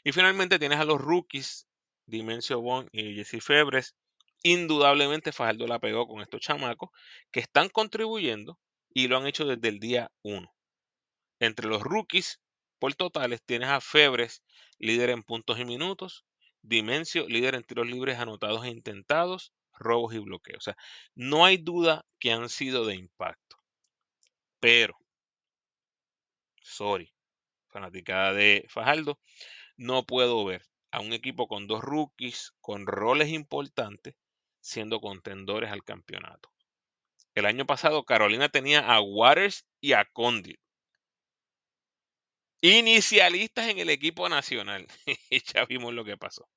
[0.04, 1.66] Y finalmente tienes a los rookies,
[2.06, 3.94] Dimensio Bon y Jesse Febres.
[4.42, 6.90] Indudablemente Fajardo la pegó con estos chamacos
[7.30, 8.58] que están contribuyendo
[8.90, 10.52] y lo han hecho desde el día 1.
[11.40, 12.40] Entre los rookies
[12.78, 14.42] por totales tienes a Febres,
[14.78, 16.24] líder en puntos y minutos,
[16.62, 20.58] Dimensio, líder en tiros libres anotados e intentados, robos y bloqueos.
[20.58, 20.76] O sea,
[21.14, 23.56] no hay duda que han sido de impacto.
[24.58, 24.98] Pero,
[26.60, 27.12] sorry,
[27.68, 29.20] fanaticada de Fajardo,
[29.76, 30.62] no puedo ver
[30.96, 34.14] a un equipo con dos rookies con roles importantes
[34.62, 36.50] siendo contendores al campeonato.
[37.34, 40.58] El año pasado Carolina tenía a Waters y a Condit
[42.62, 44.86] inicialistas en el equipo nacional.
[45.30, 46.48] y ya vimos lo que pasó.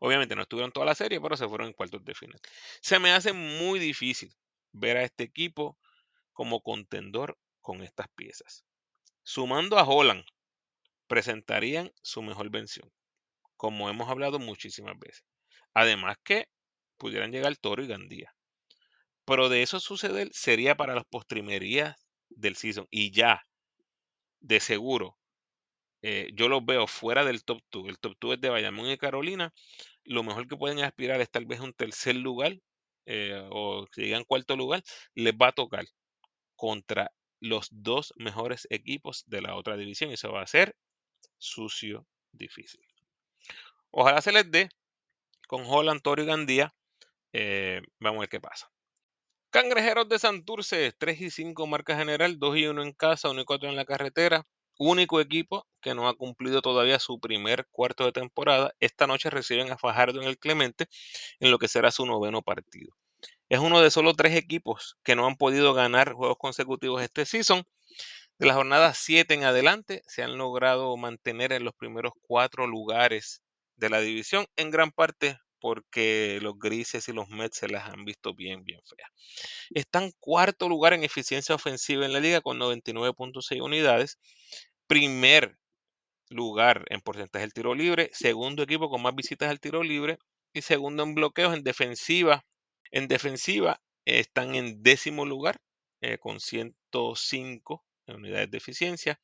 [0.00, 2.40] Obviamente no estuvieron toda la serie, pero se fueron en cuartos de final.
[2.82, 4.34] Se me hace muy difícil
[4.72, 5.78] ver a este equipo
[6.32, 8.64] como contendor con estas piezas.
[9.22, 10.24] Sumando a Holland,
[11.06, 12.90] presentarían su mejor vención,
[13.60, 15.22] como hemos hablado muchísimas veces.
[15.74, 16.48] Además que
[16.96, 18.34] pudieran llegar Toro y Gandía.
[19.26, 21.94] Pero de eso suceder sería para las postrimerías
[22.30, 22.86] del season.
[22.90, 23.42] Y ya,
[24.40, 25.18] de seguro,
[26.00, 27.88] eh, yo los veo fuera del top 2.
[27.88, 29.52] El top 2 es de Bayamón y Carolina.
[30.04, 32.56] Lo mejor que pueden aspirar es tal vez un tercer lugar
[33.04, 34.82] eh, o si llegan cuarto lugar,
[35.14, 35.84] les va a tocar
[36.56, 40.08] contra los dos mejores equipos de la otra división.
[40.10, 40.74] Y eso va a ser
[41.36, 42.89] sucio, difícil.
[43.92, 44.68] Ojalá se les dé.
[45.48, 46.74] con Holland, Toro y Gandía.
[47.32, 48.70] Eh, vamos a ver qué pasa.
[49.50, 53.44] Cangrejeros de Santurce, 3 y 5 marca general, 2 y 1 en casa, 1 y
[53.44, 54.46] 4 en la carretera.
[54.78, 58.72] Único equipo que no ha cumplido todavía su primer cuarto de temporada.
[58.78, 60.86] Esta noche reciben a Fajardo en el Clemente
[61.40, 62.94] en lo que será su noveno partido.
[63.48, 67.64] Es uno de solo tres equipos que no han podido ganar juegos consecutivos este season.
[68.38, 73.42] De la jornada 7 en adelante se han logrado mantener en los primeros cuatro lugares
[73.80, 78.04] de la división, en gran parte porque los grises y los Mets se las han
[78.04, 79.10] visto bien, bien feas.
[79.70, 84.18] Están cuarto lugar en eficiencia ofensiva en la liga con 99.6 unidades.
[84.86, 85.58] Primer
[86.30, 88.10] lugar en porcentaje del tiro libre.
[88.12, 90.18] Segundo equipo con más visitas al tiro libre.
[90.54, 92.44] Y segundo en bloqueos en defensiva.
[92.90, 95.60] En defensiva están en décimo lugar
[96.00, 99.20] eh, con 105 unidades de eficiencia.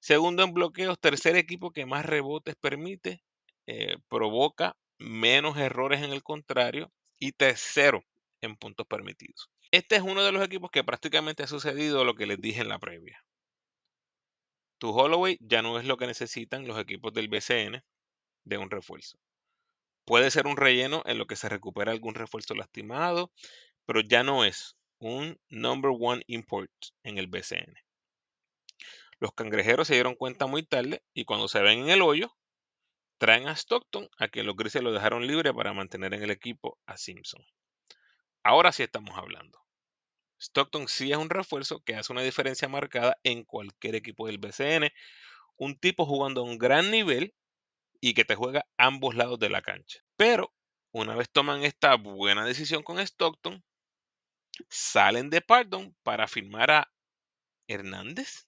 [0.00, 3.22] Segundo en bloqueos, tercer equipo que más rebotes permite,
[3.66, 8.04] eh, provoca menos errores en el contrario y tercero
[8.40, 9.50] en puntos permitidos.
[9.70, 12.68] Este es uno de los equipos que prácticamente ha sucedido lo que les dije en
[12.68, 13.24] la previa.
[14.78, 17.82] Tu Holloway ya no es lo que necesitan los equipos del BCN
[18.44, 19.18] de un refuerzo.
[20.04, 23.32] Puede ser un relleno en lo que se recupera algún refuerzo lastimado,
[23.86, 26.70] pero ya no es un number one import
[27.02, 27.74] en el BCN.
[29.18, 32.36] Los cangrejeros se dieron cuenta muy tarde y cuando se ven en el hoyo,
[33.18, 36.78] traen a Stockton a que los grises lo dejaron libre para mantener en el equipo
[36.86, 37.44] a Simpson.
[38.42, 39.58] Ahora sí estamos hablando.
[40.38, 44.90] Stockton sí es un refuerzo que hace una diferencia marcada en cualquier equipo del BCN.
[45.56, 47.34] Un tipo jugando a un gran nivel
[48.00, 50.00] y que te juega ambos lados de la cancha.
[50.16, 50.52] Pero
[50.92, 53.64] una vez toman esta buena decisión con Stockton,
[54.68, 56.92] salen de Pardon para firmar a
[57.66, 58.46] Hernández.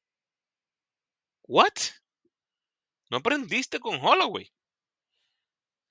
[1.42, 1.72] ¿What?
[3.10, 4.52] ¿No aprendiste con Holloway?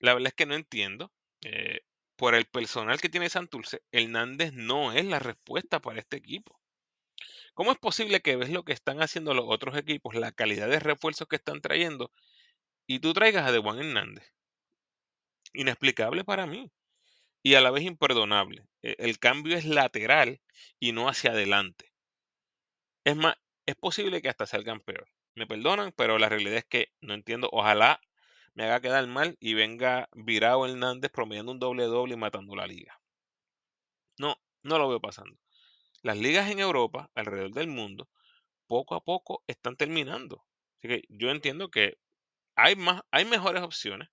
[0.00, 1.12] La verdad es que no entiendo.
[1.42, 1.80] Eh,
[2.16, 6.60] por el personal que tiene Santurce, Hernández no es la respuesta para este equipo.
[7.54, 10.80] ¿Cómo es posible que ves lo que están haciendo los otros equipos, la calidad de
[10.80, 12.10] refuerzos que están trayendo,
[12.86, 14.32] y tú traigas a Juan Hernández?
[15.52, 16.70] Inexplicable para mí
[17.42, 18.66] y a la vez imperdonable.
[18.82, 20.40] E, el cambio es lateral
[20.80, 21.92] y no hacia adelante.
[23.04, 23.36] Es más,
[23.66, 25.08] es posible que hasta salgan peor.
[25.34, 27.48] Me perdonan, pero la realidad es que no entiendo.
[27.52, 28.00] Ojalá
[28.58, 32.66] me haga quedar mal y venga virado Hernández promediando un doble doble y matando la
[32.66, 33.00] liga.
[34.18, 34.34] No,
[34.64, 35.38] no lo veo pasando.
[36.02, 38.08] Las ligas en Europa, alrededor del mundo,
[38.66, 40.44] poco a poco están terminando.
[40.76, 41.98] Así que yo entiendo que
[42.56, 44.08] hay más, hay mejores opciones.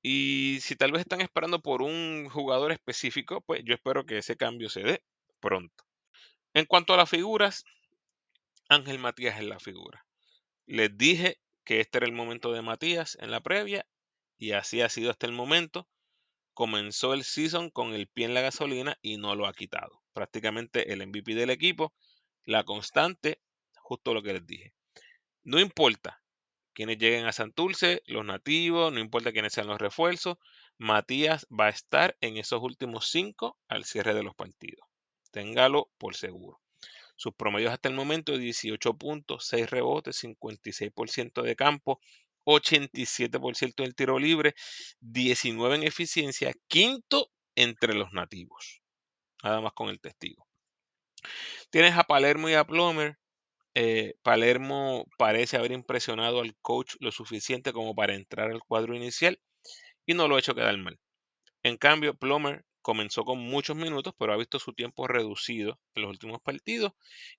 [0.00, 4.36] Y si tal vez están esperando por un jugador específico, pues yo espero que ese
[4.36, 5.02] cambio se dé
[5.40, 5.82] pronto.
[6.52, 7.64] En cuanto a las figuras,
[8.68, 10.06] Ángel Matías es la figura.
[10.64, 13.86] Les dije que este era el momento de Matías en la previa
[14.38, 15.88] y así ha sido hasta el momento.
[16.52, 20.02] Comenzó el season con el pie en la gasolina y no lo ha quitado.
[20.12, 21.92] Prácticamente el MVP del equipo,
[22.44, 23.40] la constante,
[23.74, 24.72] justo lo que les dije.
[25.42, 26.22] No importa
[26.74, 30.38] quienes lleguen a Santurce, los nativos, no importa quiénes sean los refuerzos,
[30.76, 34.84] Matías va a estar en esos últimos cinco al cierre de los partidos.
[35.30, 36.63] Téngalo por seguro.
[37.16, 42.00] Sus promedios hasta el momento, 18 puntos, 6 rebotes, 56% de campo,
[42.44, 44.54] 87% del tiro libre,
[45.00, 48.82] 19 en eficiencia, quinto entre los nativos.
[49.42, 50.46] Nada más con el testigo.
[51.70, 53.18] Tienes a Palermo y a Plomer.
[53.74, 59.40] Eh, Palermo parece haber impresionado al coach lo suficiente como para entrar al cuadro inicial
[60.06, 60.98] y no lo ha hecho quedar mal.
[61.62, 66.10] En cambio, Plomer comenzó con muchos minutos, pero ha visto su tiempo reducido en los
[66.10, 66.92] últimos partidos.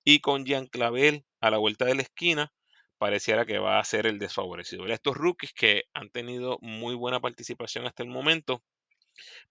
[0.04, 2.52] Y con Jean Clavel a la vuelta de la esquina,
[2.98, 4.88] pareciera que va a ser el desfavorecido.
[4.88, 8.64] Estos rookies que han tenido muy buena participación hasta el momento,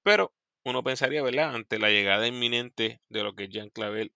[0.03, 0.35] pero
[0.65, 1.55] uno pensaría, ¿verdad?
[1.55, 4.13] Ante la llegada inminente de lo que es Jean Clavel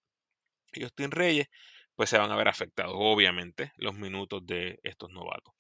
[0.73, 1.49] y Justin Reyes,
[1.95, 5.55] pues se van a ver afectados, obviamente, los minutos de estos novatos.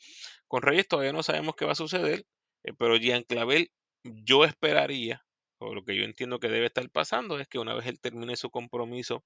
[0.48, 2.26] Con Reyes todavía no sabemos qué va a suceder,
[2.64, 3.70] eh, pero Jean Clavel,
[4.02, 5.24] yo esperaría
[5.61, 8.50] lo que yo entiendo que debe estar pasando es que una vez él termine su
[8.50, 9.24] compromiso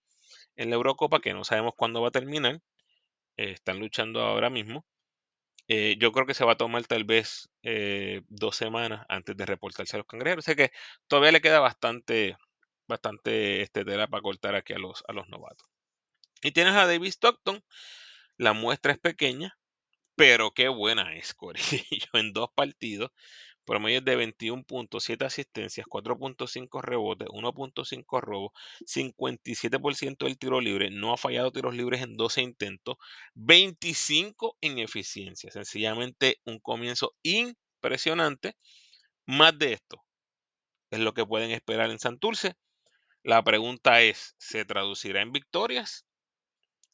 [0.57, 2.61] en la Eurocopa, que no sabemos cuándo va a terminar,
[3.37, 4.85] eh, están luchando ahora mismo,
[5.68, 9.47] eh, yo creo que se va a tomar tal vez eh, dos semanas antes de
[9.47, 10.49] reportarse a los cangrejeros.
[10.49, 10.72] O que
[11.07, 12.37] todavía le queda bastante,
[12.89, 15.66] bastante este, tela para cortar aquí a los, a los novatos.
[16.43, 17.62] Y tienes a David Stockton.
[18.39, 19.57] La muestra es pequeña,
[20.16, 22.09] pero qué buena es, Corillo.
[22.14, 23.11] En dos partidos
[23.65, 28.53] promedio de 21 puntos, 7 asistencias, 4.5 rebotes, 1.5 robos,
[28.87, 32.97] 57% del tiro libre, no ha fallado tiros libres en 12 intentos,
[33.35, 35.51] 25 en eficiencia.
[35.51, 38.57] Sencillamente un comienzo impresionante.
[39.27, 40.03] Más de esto,
[40.91, 42.55] es lo que pueden esperar en Santurce.
[43.23, 46.05] La pregunta es, ¿se traducirá en victorias?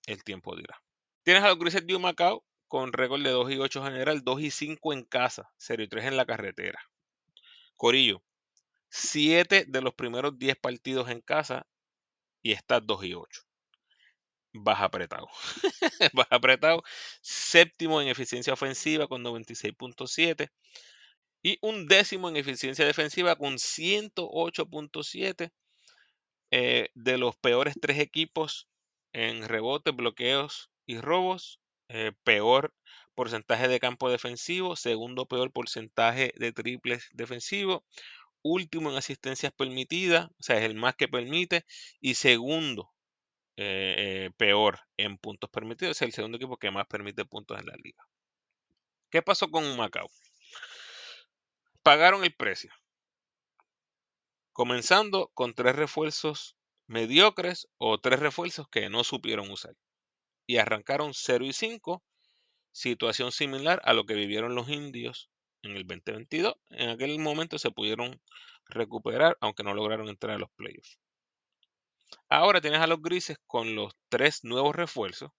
[0.06, 0.82] El tiempo dirá.
[1.22, 4.50] Tienes a los Grises de Macao con récord de 2 y 8 general, 2 y
[4.50, 6.80] 5 en casa, 0 y 3 en la carretera.
[7.76, 8.22] Corillo,
[8.90, 11.66] 7 de los primeros 10 partidos en casa
[12.42, 13.42] y está 2 y 8.
[14.52, 15.28] Baja apretado.
[16.12, 16.82] Baja apretado.
[17.20, 20.50] Séptimo en eficiencia ofensiva con 96.7.
[21.42, 25.52] Y un décimo en eficiencia defensiva con 108.7.
[26.50, 28.68] Eh, de los peores tres equipos
[29.12, 31.60] en rebotes, bloqueos y robos.
[31.88, 32.74] Eh, peor
[33.14, 34.76] porcentaje de campo defensivo.
[34.76, 37.84] Segundo peor porcentaje de triples defensivo.
[38.42, 40.26] Último en asistencias permitidas.
[40.38, 41.64] O sea, es el más que permite.
[42.00, 42.92] Y segundo
[43.56, 45.96] eh, eh, peor en puntos permitidos.
[45.96, 48.06] Es el segundo equipo que más permite puntos en la liga.
[49.10, 50.08] ¿Qué pasó con Macao?
[51.82, 52.72] Pagaron el precio.
[54.52, 59.74] Comenzando con tres refuerzos mediocres o tres refuerzos que no supieron usar.
[60.48, 62.02] Y arrancaron 0 y 5,
[62.72, 65.30] situación similar a lo que vivieron los indios
[65.62, 66.56] en el 2022.
[66.70, 68.20] En aquel momento se pudieron
[68.66, 70.98] recuperar, aunque no lograron entrar a los playoffs.
[72.30, 75.30] Ahora tienes a los grises con los tres nuevos refuerzos,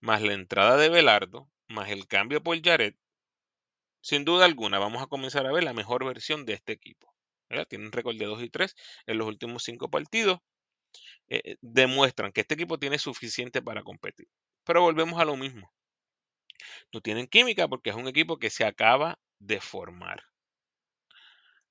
[0.00, 2.94] más la entrada de Belardo, más el cambio por Jared.
[4.00, 7.14] Sin duda alguna, vamos a comenzar a ver la mejor versión de este equipo.
[7.68, 8.74] Tienen un récord de 2 y 3
[9.06, 10.38] en los últimos cinco partidos.
[11.28, 14.28] Eh, eh, demuestran que este equipo tiene suficiente para competir.
[14.64, 15.72] Pero volvemos a lo mismo.
[16.92, 20.22] No tienen química porque es un equipo que se acaba de formar.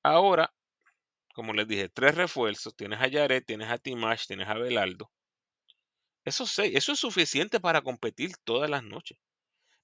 [0.04, 0.54] Ahora
[1.38, 2.76] como les dije, tres refuerzos.
[2.76, 5.12] Tienes a Yaret, tienes a Timash, tienes a Belaldo.
[6.26, 9.20] Eso, eso es suficiente para competir todas las noches.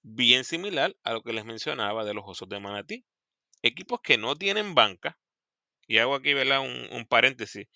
[0.01, 3.05] Bien similar a lo que les mencionaba de los Osos de Manatí.
[3.61, 5.19] Equipos que no tienen banca.
[5.85, 7.67] Y hago aquí un, paréntesis.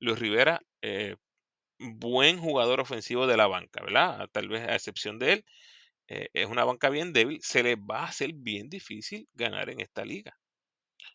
[0.00, 1.16] Luis Rivera, eh,
[1.78, 4.28] buen jugador ofensivo de la banca, ¿verdad?
[4.32, 5.44] Tal vez a excepción de él,
[6.08, 7.40] eh, es una banca bien débil.
[7.42, 10.38] Se les va a hacer bien difícil ganar en esta liga.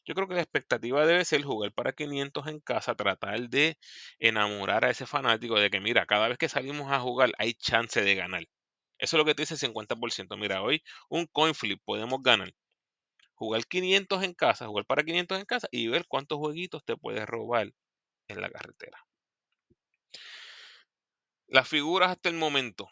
[0.06, 3.78] Yo creo que la expectativa debe ser jugar para 500 en casa, tratar de
[4.20, 8.02] enamorar a ese fanático de que, mira, cada vez que salimos a jugar hay chance
[8.02, 8.44] de ganar.
[9.00, 10.38] Eso es lo que te dice el 50%.
[10.38, 12.54] Mira, hoy un coin flip podemos ganar.
[13.36, 17.26] Jugar 500 en casa, jugar para 500 en casa y ver cuántos jueguitos te puedes
[17.28, 17.72] robar
[18.32, 18.98] en la carretera.
[21.48, 22.90] Las figuras hasta el momento.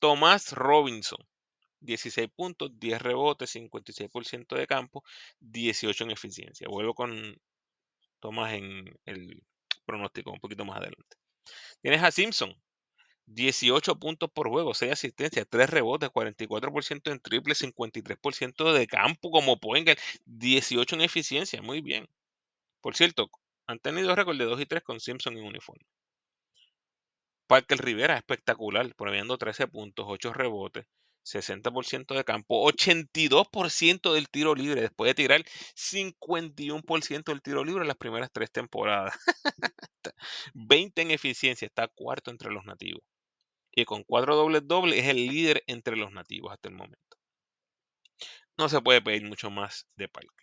[0.00, 1.18] Tomás Robinson,
[1.80, 5.04] 16 puntos, 10 rebotes, 56% de campo,
[5.40, 6.68] 18 en eficiencia.
[6.68, 7.36] Vuelvo con
[8.20, 9.42] Tomás en el
[9.84, 11.16] pronóstico un poquito más adelante.
[11.80, 12.54] Tienes a Simpson,
[13.26, 19.58] 18 puntos por juego, 6 asistencias, 3 rebotes, 44% en triple, 53% de campo como
[19.58, 22.08] Poengel, 18 en eficiencia, muy bien.
[22.80, 23.30] Por cierto,
[23.66, 25.84] han tenido récord de 2 y 3 con Simpson en uniforme.
[27.46, 30.86] Parker Rivera, espectacular, promediando 13 puntos, 8 rebotes,
[31.24, 35.44] 60% de campo, 82% del tiro libre, después de tirar
[35.74, 39.14] 51% del tiro libre en las primeras tres temporadas.
[40.54, 43.02] 20 en eficiencia, está cuarto entre los nativos.
[43.72, 47.16] Y con cuatro dobles dobles es el líder entre los nativos hasta el momento.
[48.58, 50.41] No se puede pedir mucho más de Parque.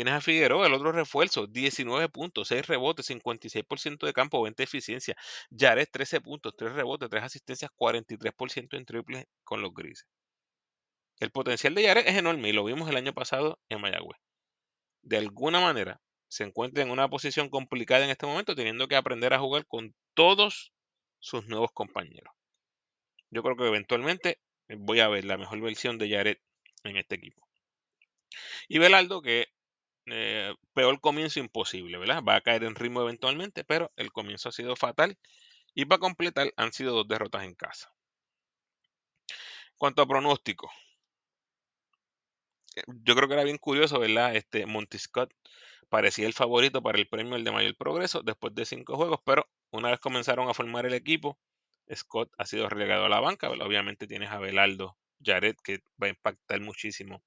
[0.00, 4.64] Tienes a Figueroa, el otro refuerzo, 19 puntos, 6 rebotes, 56% de campo, 20 de
[4.64, 5.14] eficiencia.
[5.50, 10.06] Yares, 13 puntos, 3 rebotes, 3 asistencias, 43% en triples con los grises.
[11.18, 14.18] El potencial de Yares es enorme y lo vimos el año pasado en Mayagüez.
[15.02, 19.34] De alguna manera se encuentra en una posición complicada en este momento, teniendo que aprender
[19.34, 20.72] a jugar con todos
[21.18, 22.32] sus nuevos compañeros.
[23.28, 26.40] Yo creo que eventualmente voy a ver la mejor versión de Yaret
[26.84, 27.46] en este equipo.
[28.66, 29.48] Y Belaldo, que
[30.12, 32.22] eh, peor comienzo imposible, ¿verdad?
[32.22, 35.18] Va a caer en ritmo eventualmente, pero el comienzo ha sido fatal.
[35.74, 37.92] Y para completar, han sido dos derrotas en casa.
[39.76, 40.70] Cuanto a pronóstico,
[42.76, 44.36] eh, yo creo que era bien curioso, ¿verdad?
[44.36, 45.32] Este Monty Scott
[45.88, 49.48] parecía el favorito para el premio el de mayor progreso después de cinco juegos, pero
[49.70, 51.38] una vez comenzaron a formar el equipo,
[51.94, 53.50] Scott ha sido relegado a la banca.
[53.50, 57.22] Obviamente tienes a Belaldo, Jared, que va a impactar muchísimo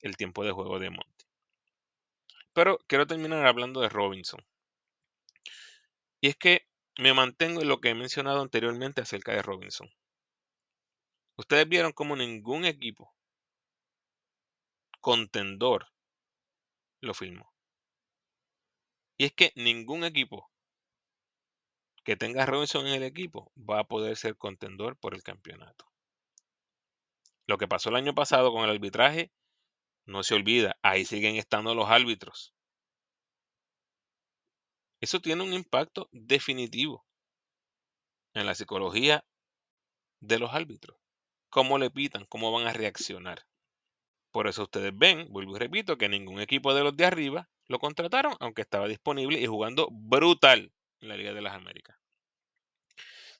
[0.00, 1.24] el tiempo de juego de Monty.
[2.52, 4.44] Pero quiero terminar hablando de Robinson.
[6.20, 6.66] Y es que
[6.98, 9.88] me mantengo en lo que he mencionado anteriormente acerca de Robinson.
[11.36, 13.12] Ustedes vieron como ningún equipo
[15.00, 15.88] contendor
[17.00, 17.52] lo filmó.
[19.18, 20.50] Y es que ningún equipo
[22.04, 25.86] que tenga Robinson en el equipo va a poder ser contendor por el campeonato.
[27.46, 29.32] Lo que pasó el año pasado con el arbitraje
[30.04, 32.54] no se olvida, ahí siguen estando los árbitros.
[35.00, 37.04] Eso tiene un impacto definitivo
[38.34, 39.24] en la psicología
[40.20, 40.96] de los árbitros.
[41.50, 43.44] Cómo le pitan, cómo van a reaccionar.
[44.30, 47.78] Por eso ustedes ven, vuelvo y repito, que ningún equipo de los de arriba lo
[47.78, 51.98] contrataron, aunque estaba disponible y jugando brutal en la Liga de las Américas.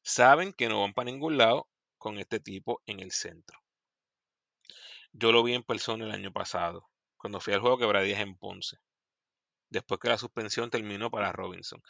[0.03, 3.62] Saben que no van para ningún lado con este tipo en el centro.
[5.13, 8.79] Yo lo vi en persona el año pasado, cuando fui al juego Quebradías en Ponce,
[9.71, 11.83] después que la suspensión terminó para Robinson.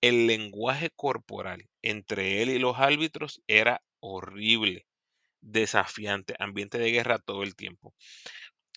[0.00, 4.86] El lenguaje corporal entre él y los árbitros era horrible,
[5.40, 7.94] desafiante, ambiente de guerra todo el tiempo.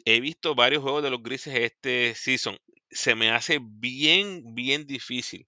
[0.05, 2.57] He visto varios juegos de los grises este season.
[2.89, 5.47] Se me hace bien, bien difícil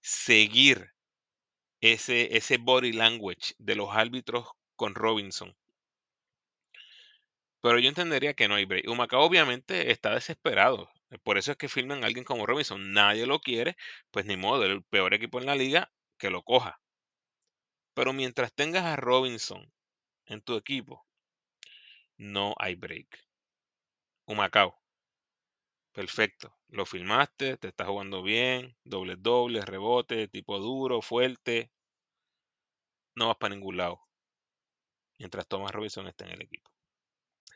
[0.00, 0.92] seguir
[1.80, 5.54] ese, ese body language de los árbitros con Robinson.
[7.66, 8.88] Pero yo entendería que no hay break.
[8.88, 10.88] Humacao obviamente está desesperado.
[11.24, 12.92] Por eso es que firman a alguien como Robinson.
[12.92, 13.76] Nadie lo quiere,
[14.12, 16.80] pues ni modo, el peor equipo en la liga que lo coja.
[17.94, 19.72] Pero mientras tengas a Robinson
[20.26, 21.04] en tu equipo,
[22.18, 23.08] no hay break.
[24.26, 24.78] Humacao.
[25.90, 26.54] Perfecto.
[26.68, 31.72] Lo filmaste, te está jugando bien, doble doble, rebote, tipo duro, fuerte.
[33.16, 34.00] No vas para ningún lado.
[35.18, 36.75] Mientras Thomas Robinson esté en el equipo.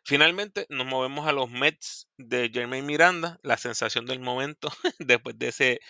[0.05, 5.49] Finalmente nos movemos a los Mets de Jermaine Miranda, la sensación del momento después de
[5.49, 5.81] ese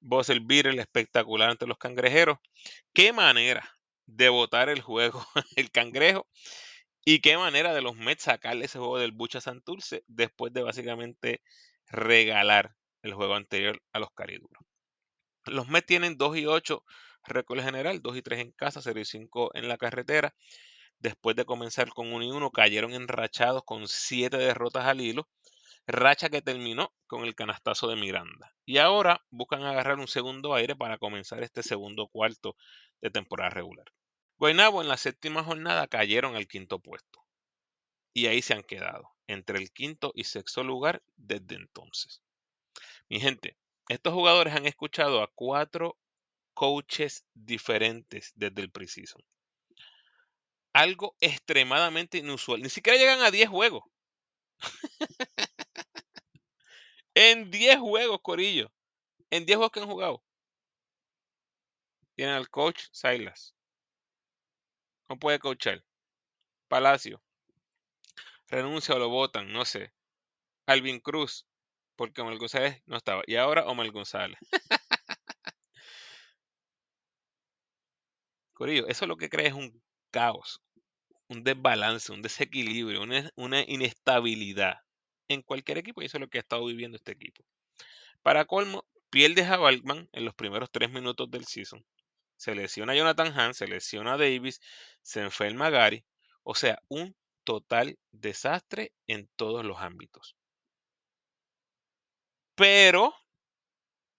[0.00, 2.38] buzzer beater espectacular ante los cangrejeros.
[2.92, 3.68] Qué manera
[4.06, 6.26] de votar el juego el cangrejo
[7.04, 11.42] y qué manera de los Mets sacarle ese juego del Bucha Santurce después de básicamente
[11.86, 14.62] regalar el juego anterior a los cariduros.
[15.46, 16.84] Los Mets tienen 2 y 8
[17.24, 20.34] récord general, 2 y 3 en casa, 0 y 5 en la carretera.
[21.00, 25.28] Después de comenzar con 1 y 1, cayeron enrachados con 7 derrotas al hilo,
[25.86, 28.54] racha que terminó con el canastazo de Miranda.
[28.66, 32.56] Y ahora buscan agarrar un segundo aire para comenzar este segundo cuarto
[33.00, 33.86] de temporada regular.
[34.38, 37.24] Guaynabo en la séptima jornada cayeron al quinto puesto.
[38.12, 42.22] Y ahí se han quedado, entre el quinto y sexto lugar desde entonces.
[43.08, 43.56] Mi gente,
[43.88, 45.96] estos jugadores han escuchado a cuatro
[46.54, 49.22] coaches diferentes desde el preseason.
[50.78, 52.62] Algo extremadamente inusual.
[52.62, 53.82] Ni siquiera llegan a 10 juegos.
[57.14, 58.70] en 10 juegos, Corillo.
[59.28, 60.22] En 10 juegos que han jugado.
[62.14, 63.56] Tienen al coach Silas.
[65.08, 65.84] No puede coachar.
[66.68, 67.20] Palacio.
[68.46, 69.92] Renuncia o lo votan, no sé.
[70.66, 71.44] Alvin Cruz.
[71.96, 73.24] Porque Omar González no estaba.
[73.26, 74.38] Y ahora Omar González.
[78.52, 80.62] Corillo, eso lo que crea es un caos,
[81.28, 83.02] un desbalance, un desequilibrio,
[83.36, 84.78] una, inestabilidad
[85.28, 87.44] en cualquier equipo y eso es lo que ha estado viviendo este equipo.
[88.22, 91.84] Para colmo, pierde a Balkman en los primeros tres minutos del season.
[92.36, 94.60] Se lesiona a Jonathan Hahn, se lesiona a Davis,
[95.02, 96.04] se enferma Gary.
[96.42, 97.14] O sea, un
[97.44, 100.36] total desastre en todos los ámbitos.
[102.54, 103.14] Pero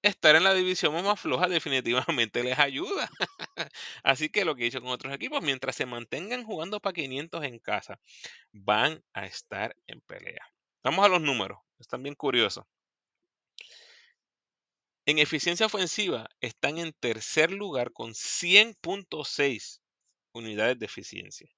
[0.01, 3.09] estar en la división más floja definitivamente les ayuda.
[4.03, 7.43] Así que lo que he dicho con otros equipos, mientras se mantengan jugando para 500
[7.43, 7.99] en casa,
[8.51, 10.45] van a estar en pelea.
[10.83, 12.65] Vamos a los números, están bien curiosos.
[15.05, 19.81] En eficiencia ofensiva están en tercer lugar con 100.6
[20.33, 21.49] unidades de eficiencia.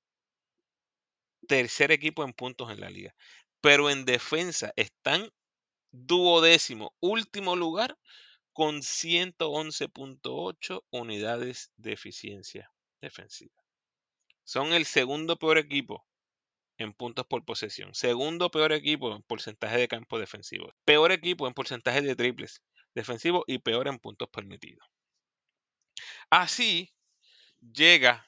[1.47, 3.13] Tercer equipo en puntos en la liga.
[3.59, 5.29] Pero en defensa están
[5.91, 7.97] duodécimo, último lugar
[8.53, 12.71] con 111.8 unidades de eficiencia
[13.01, 13.55] defensiva.
[14.43, 16.05] Son el segundo peor equipo
[16.77, 17.93] en puntos por posesión.
[17.93, 20.73] Segundo peor equipo en porcentaje de campo defensivo.
[20.83, 22.61] Peor equipo en porcentaje de triples
[22.93, 24.85] defensivos y peor en puntos permitidos.
[26.29, 26.93] Así
[27.61, 28.27] llega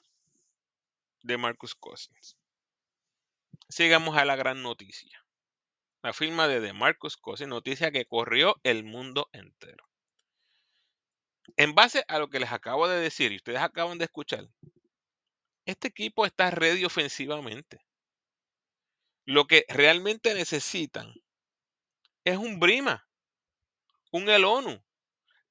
[1.21, 2.37] de Marcus Cousins.
[3.69, 5.23] Sigamos a la gran noticia.
[6.03, 9.85] La firma de DeMarcus Cousins, noticia que corrió el mundo entero.
[11.57, 14.47] En base a lo que les acabo de decir y ustedes acaban de escuchar,
[15.65, 17.79] este equipo está ready ofensivamente.
[19.25, 21.13] Lo que realmente necesitan
[22.25, 23.07] es un Brima,
[24.11, 24.83] un Elonu,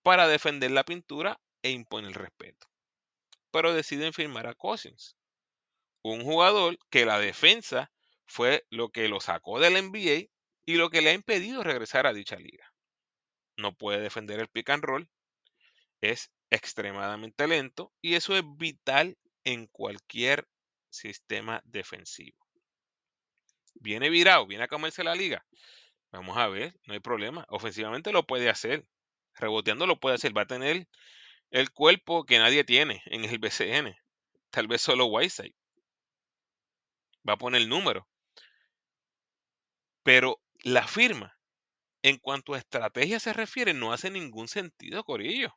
[0.02, 2.66] para defender la pintura e imponer respeto.
[3.50, 5.16] Pero deciden firmar a Cousins,
[6.02, 7.92] un jugador que la defensa
[8.26, 10.30] fue lo que lo sacó del NBA
[10.64, 12.72] y lo que le ha impedido regresar a dicha liga.
[13.56, 15.08] No puede defender el pick and roll,
[16.02, 20.46] es extremadamente lento y eso es vital en cualquier
[20.90, 22.36] sistema defensivo.
[23.74, 25.46] viene virado, viene a comerse la liga.
[26.12, 27.46] Vamos a ver, no hay problema.
[27.48, 28.86] Ofensivamente lo puede hacer.
[29.34, 30.36] Reboteando lo puede hacer.
[30.36, 30.86] Va a tener
[31.50, 33.96] el cuerpo que nadie tiene en el BCN.
[34.50, 35.54] Tal vez solo Whiteside.
[37.26, 38.06] Va a poner el número.
[40.02, 41.38] Pero la firma,
[42.02, 45.56] en cuanto a estrategia se refiere, no hace ningún sentido, Corillo.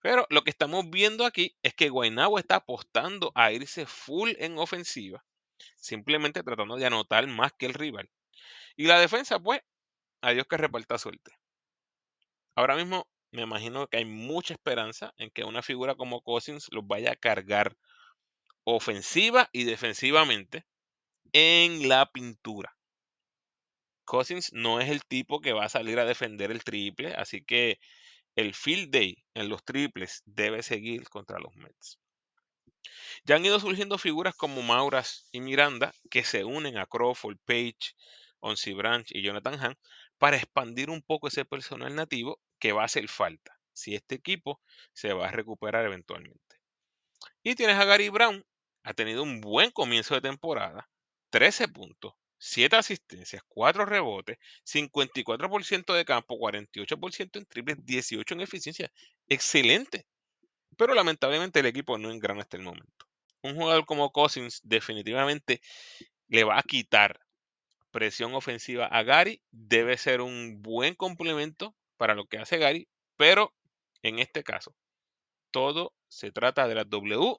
[0.00, 4.58] Pero lo que estamos viendo aquí es que Guaynabo está apostando a irse full en
[4.58, 5.24] ofensiva,
[5.76, 8.08] simplemente tratando de anotar más que el rival.
[8.76, 9.60] Y la defensa, pues,
[10.20, 11.32] a Dios que reparta suerte.
[12.54, 16.86] Ahora mismo me imagino que hay mucha esperanza en que una figura como Cousins los
[16.86, 17.76] vaya a cargar
[18.64, 20.64] ofensiva y defensivamente
[21.32, 22.76] en la pintura.
[24.04, 27.78] Cousins no es el tipo que va a salir a defender el triple, así que
[28.36, 31.98] el field day en los triples debe seguir contra los Mets.
[33.24, 37.94] Ya han ido surgiendo figuras como Mauras y Miranda que se unen a Crawford, Page,
[38.40, 39.78] Onsi Branch y Jonathan Hahn
[40.18, 44.60] para expandir un poco ese personal nativo que va a hacer falta si este equipo
[44.92, 46.56] se va a recuperar eventualmente.
[47.42, 48.44] Y tienes a Gary Brown,
[48.82, 50.88] ha tenido un buen comienzo de temporada,
[51.30, 58.92] 13 puntos, 7 asistencias, 4 rebotes, 54% de campo, 48% en triples, 18 en eficiencia.
[59.28, 60.06] Excelente.
[60.76, 63.06] Pero lamentablemente el equipo no engrana hasta el momento.
[63.42, 65.60] Un jugador como Cousins definitivamente
[66.28, 67.20] le va a quitar
[67.90, 69.42] presión ofensiva a Gary.
[69.50, 73.54] Debe ser un buen complemento para lo que hace Gary, pero
[74.02, 74.76] en este caso,
[75.50, 77.36] todo se trata de la W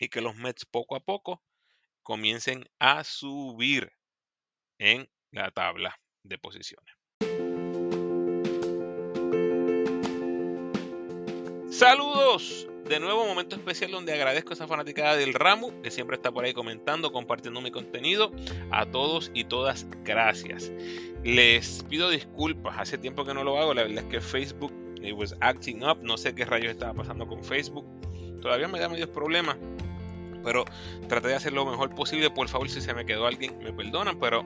[0.00, 1.42] y que los Mets poco a poco
[2.02, 3.92] comiencen a subir
[4.78, 6.94] en la tabla de posiciones.
[11.70, 16.30] Saludos de nuevo, momento especial donde agradezco a esa fanaticada del ramo que siempre está
[16.30, 18.32] por ahí comentando, compartiendo mi contenido.
[18.70, 20.72] A todos y todas, gracias.
[21.24, 24.72] Les pido disculpas, hace tiempo que no lo hago, la verdad es que Facebook
[25.02, 27.84] it was acting up, no sé qué rayos estaba pasando con Facebook.
[28.40, 29.56] Todavía me da medios problemas,
[30.46, 30.64] pero
[31.08, 32.30] traté de hacer lo mejor posible.
[32.30, 34.44] Por favor, si se me quedó alguien, me perdonan, pero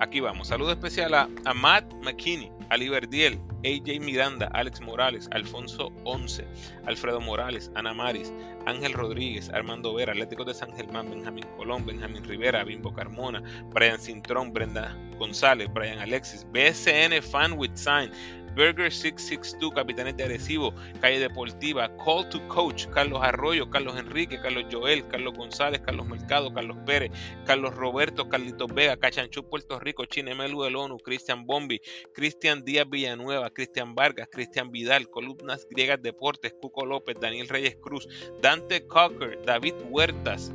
[0.00, 0.48] aquí vamos.
[0.48, 6.46] Saludo especial a, Matt McKinney, a Liberdiel, AJ Miranda, Alex Morales, Alfonso Once,
[6.86, 8.32] Alfredo Morales, Ana Maris,
[8.64, 13.42] Ángel Rodríguez, Armando Vera, Atlético de San Germán, Benjamín Colón, Benjamín Rivera, Bimbo Carmona,
[13.74, 18.10] Brian Cintrón, Brenda González, Brian Alexis, BSN Fan with Sign,
[18.54, 25.06] Burger 662, Capitanete Arecibo, Calle Deportiva, Call to Coach, Carlos Arroyo, Carlos Enrique, Carlos Joel,
[25.08, 27.10] Carlos González, Carlos Mercado, Carlos Pérez,
[27.46, 31.80] Carlos Roberto, Carlitos Vega, Cachanchú, Puerto Rico, Chinemelu del ONU, Cristian Bombi,
[32.14, 38.08] Cristian Díaz Villanueva, Cristian Vargas, Cristian Vidal, Columnas Griegas Deportes, Cuco López, Daniel Reyes Cruz,
[38.40, 40.52] Dante Cocker, David Huertas,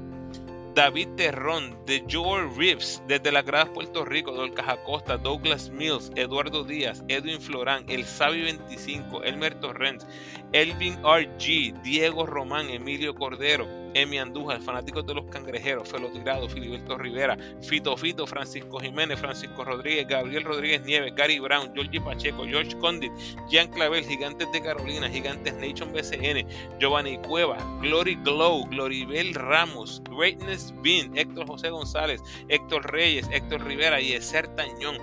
[0.78, 6.64] David Terrón, de Joel Reeves, desde la Gradas Puerto Rico, Dolcas Acosta, Douglas Mills, Eduardo
[6.64, 10.06] Díaz, Edwin Florán, El Sabio 25, Elmer Torrens,
[10.52, 13.66] Elvin RG, Diego Román, Emilio Cordero,
[13.98, 19.64] Emi Andújar, fanáticos de los cangrejeros, Felo Tirado, Filiberto Rivera, Fito Fito, Francisco Jiménez, Francisco
[19.64, 23.12] Rodríguez, Gabriel Rodríguez Nieves, Gary Brown, Georgie Pacheco, George Condit,
[23.50, 26.48] Jean Clavel, Gigantes de Carolina, Gigantes Nation BCN,
[26.80, 34.00] Giovanni Cueva, Glory Glow, Gloribel Ramos, Greatness Bean, Héctor José González, Héctor Reyes, Héctor Rivera
[34.00, 34.98] y Ezer Tañón.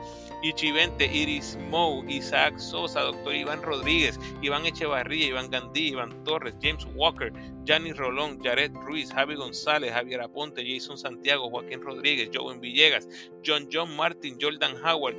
[0.45, 6.87] Ichivente, Iris Mou, Isaac Sosa, Doctor Iván Rodríguez, Iván Echevarría, Iván Gandí, Iván Torres, James
[6.95, 7.33] Walker,
[7.65, 13.09] Gianni Rolón, Jared Ruiz, Javi González, Javier Aponte, Jason Santiago, Joaquín Rodríguez, Joven Villegas,
[13.43, 15.17] John John Martin, Jordan Howard,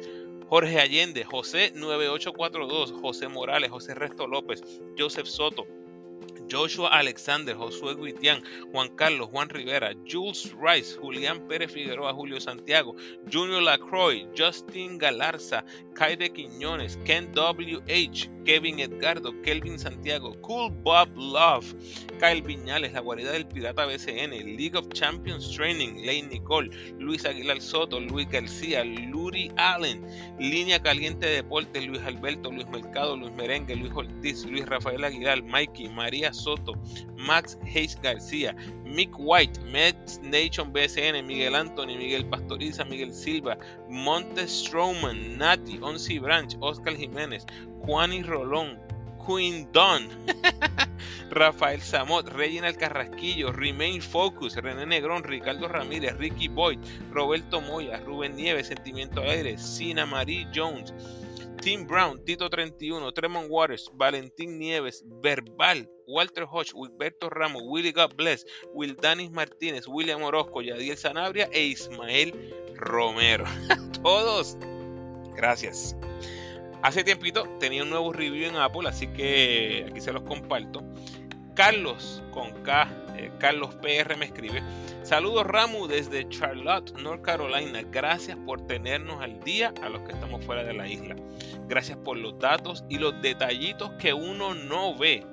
[0.47, 4.61] Jorge Allende, José 9842, José Morales, José Resto López,
[4.95, 5.65] Joseph Soto,
[6.49, 12.95] Joshua Alexander, Josué Guitián, Juan Carlos, Juan Rivera, Jules Rice, Julián Pérez Figueroa, Julio Santiago,
[13.31, 15.63] Junior Lacroix, Justin Galarza,
[15.95, 21.65] Kaide Quiñones, Ken W.H., Kevin Edgardo, Kelvin Santiago, Cool Bob Love,
[22.19, 26.69] Kyle Viñales, La Guarida del Pirata BCN, League of Champions Training, Lane Nicole,
[26.99, 30.05] Luis Aguilar Soto, Luis García, Luri Allen,
[30.39, 35.89] Línea Caliente Deportes, Luis Alberto, Luis Mercado, Luis Merengue, Luis Ortiz, Luis Rafael Aguilar, Mikey,
[35.89, 36.75] María Soto,
[37.15, 43.57] Max Hayes García, Mick White, Mets Nation BSN, Miguel Anthony, Miguel Pastoriza, Miguel Silva,
[43.89, 47.45] Montes Strowman, Nati, Onsi Branch, Oscar Jiménez,
[47.85, 48.77] Juani Rolón,
[49.25, 50.07] Queen Don,
[51.31, 56.79] Rafael Samot, Reginald Carrasquillo, Remain Focus, René Negrón, Ricardo Ramírez, Ricky Boyd,
[57.11, 60.93] Roberto Moya, Rubén Nieves, Sentimiento Aire, Sina Marie Jones,
[61.65, 68.15] Tim Brown, Tito 31, Tremont Waters, Valentín Nieves, Verbal, Walter Hodge, Wilberto Ramos, Willy God
[68.15, 73.45] Bless, Wildanis Martínez, William Orozco, Yadiel Sanabria e Ismael Romero.
[74.03, 74.55] Todos.
[75.35, 75.95] Gracias.
[76.83, 80.83] Hace tiempito tenía un nuevo review en Apple, así que aquí se los comparto.
[81.55, 84.61] Carlos con K, eh, Carlos PR me escribe.
[85.03, 87.81] Saludos Ramu desde Charlotte, North Carolina.
[87.91, 91.15] Gracias por tenernos al día a los que estamos fuera de la isla.
[91.67, 95.25] Gracias por los datos y los detallitos que uno no ve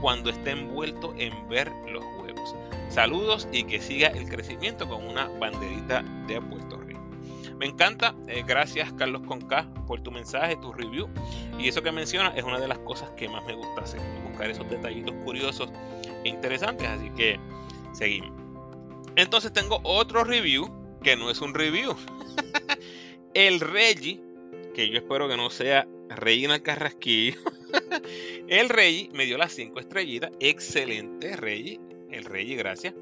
[0.00, 2.54] cuando está envuelto en ver los juegos.
[2.88, 6.79] Saludos y que siga el crecimiento con una banderita de Rico.
[7.60, 11.10] Me encanta, eh, gracias Carlos Conca por tu mensaje, tu review.
[11.58, 14.48] Y eso que mencionas es una de las cosas que más me gusta hacer, buscar
[14.50, 15.68] esos detallitos curiosos
[16.24, 16.88] e interesantes.
[16.88, 17.38] Así que
[17.92, 18.32] seguimos.
[19.14, 20.72] Entonces tengo otro review
[21.02, 21.94] que no es un review.
[23.34, 24.22] el Reggie,
[24.74, 27.40] que yo espero que no sea Reina Carrasquillo.
[28.48, 30.30] el Reggie me dio las 5 estrellitas.
[30.40, 31.78] Excelente, Reggie.
[32.10, 32.94] El Reggie, gracias.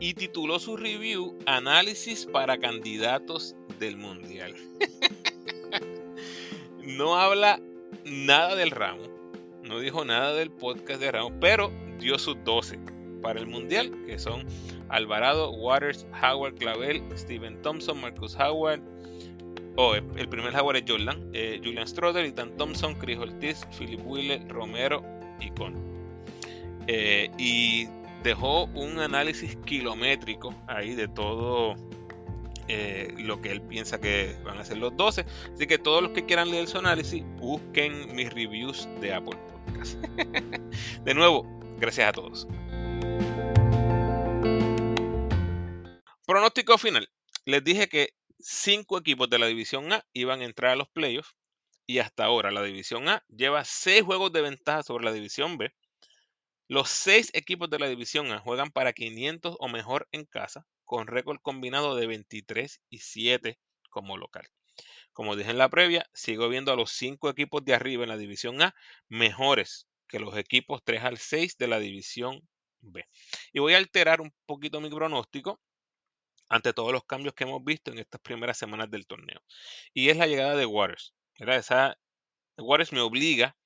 [0.00, 4.54] Y tituló su review Análisis para candidatos del Mundial.
[6.82, 7.58] no habla
[8.04, 9.02] nada del ramo.
[9.64, 12.78] No dijo nada del podcast de ramo, pero dio sus 12
[13.22, 14.46] para el Mundial, que son
[14.88, 18.82] Alvarado, Waters, Howard, Clavel, Steven Thompson, Marcus Howard.
[19.76, 24.46] Oh, el primer Howard es Jordan, eh, Julian Stroder, Ethan Thompson, Chris Ortiz, Philip Wheeler,
[24.48, 25.02] Romero
[25.40, 25.74] y Con.
[26.86, 27.88] Eh, y
[28.22, 31.76] dejó un análisis kilométrico ahí de todo
[32.72, 35.24] eh, lo que él piensa que van a ser los 12.
[35.54, 39.94] Así que todos los que quieran leer su análisis, busquen mis reviews de Apple Podcast.
[41.04, 41.44] de nuevo,
[41.78, 42.46] gracias a todos.
[46.26, 47.08] Pronóstico final.
[47.44, 51.34] Les dije que cinco equipos de la División A iban a entrar a los playoffs
[51.86, 55.72] y hasta ahora la División A lleva seis juegos de ventaja sobre la División B.
[56.70, 61.08] Los seis equipos de la División A juegan para 500 o mejor en casa, con
[61.08, 63.58] récord combinado de 23 y 7
[63.90, 64.46] como local.
[65.12, 68.16] Como dije en la previa, sigo viendo a los cinco equipos de arriba en la
[68.16, 68.72] División A
[69.08, 72.40] mejores que los equipos 3 al 6 de la División
[72.82, 73.04] B.
[73.52, 75.60] Y voy a alterar un poquito mi pronóstico
[76.48, 79.42] ante todos los cambios que hemos visto en estas primeras semanas del torneo.
[79.92, 81.14] Y es la llegada de Waters.
[82.58, 83.56] Waters me obliga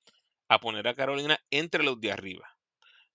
[0.47, 2.54] a poner a Carolina entre los de arriba.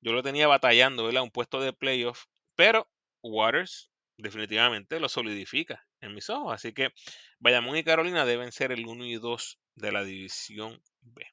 [0.00, 1.22] Yo lo tenía batallando, ¿verdad?
[1.22, 2.24] Un puesto de playoff,
[2.56, 2.88] pero
[3.22, 6.54] Waters definitivamente lo solidifica en mis ojos.
[6.54, 6.90] Así que
[7.38, 11.26] Bayamón y Carolina deben ser el 1 y 2 de la división B.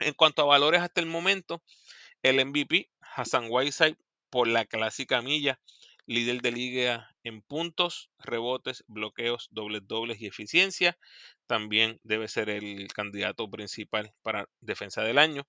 [0.00, 1.62] En cuanto a valores hasta el momento,
[2.22, 3.96] el MVP, Hassan Whiteside,
[4.30, 5.60] por la clásica milla,
[6.06, 10.98] líder de liga en puntos, rebotes, bloqueos, dobles dobles y eficiencia.
[11.46, 15.46] También debe ser el candidato principal para defensa del año.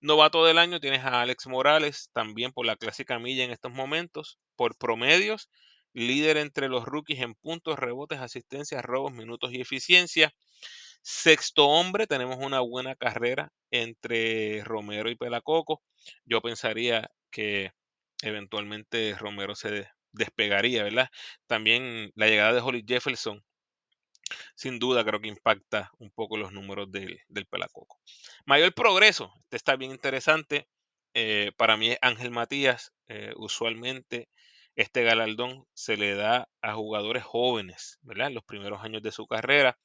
[0.00, 4.38] Novato del año tienes a Alex Morales, también por la clásica milla en estos momentos,
[4.56, 5.50] por promedios,
[5.92, 10.32] líder entre los rookies en puntos, rebotes, asistencias, robos, minutos y eficiencia.
[11.02, 15.82] Sexto hombre, tenemos una buena carrera entre Romero y Pelacoco.
[16.24, 17.70] Yo pensaría que
[18.22, 21.08] eventualmente Romero se despegaría, ¿verdad?
[21.46, 23.44] También la llegada de Holly Jefferson,
[24.54, 27.98] sin duda creo que impacta un poco los números del, Pelacoco.
[28.44, 30.66] Mayor progreso, este está bien interesante.
[31.14, 32.92] Eh, para mí Ángel Matías.
[33.08, 34.28] Eh, usualmente
[34.76, 38.30] este galardón se le da a jugadores jóvenes, ¿verdad?
[38.30, 39.78] Los primeros años de su carrera.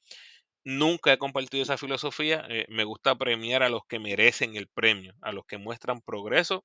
[0.64, 2.44] Nunca he compartido esa filosofía.
[2.48, 6.64] Eh, me gusta premiar a los que merecen el premio, a los que muestran progreso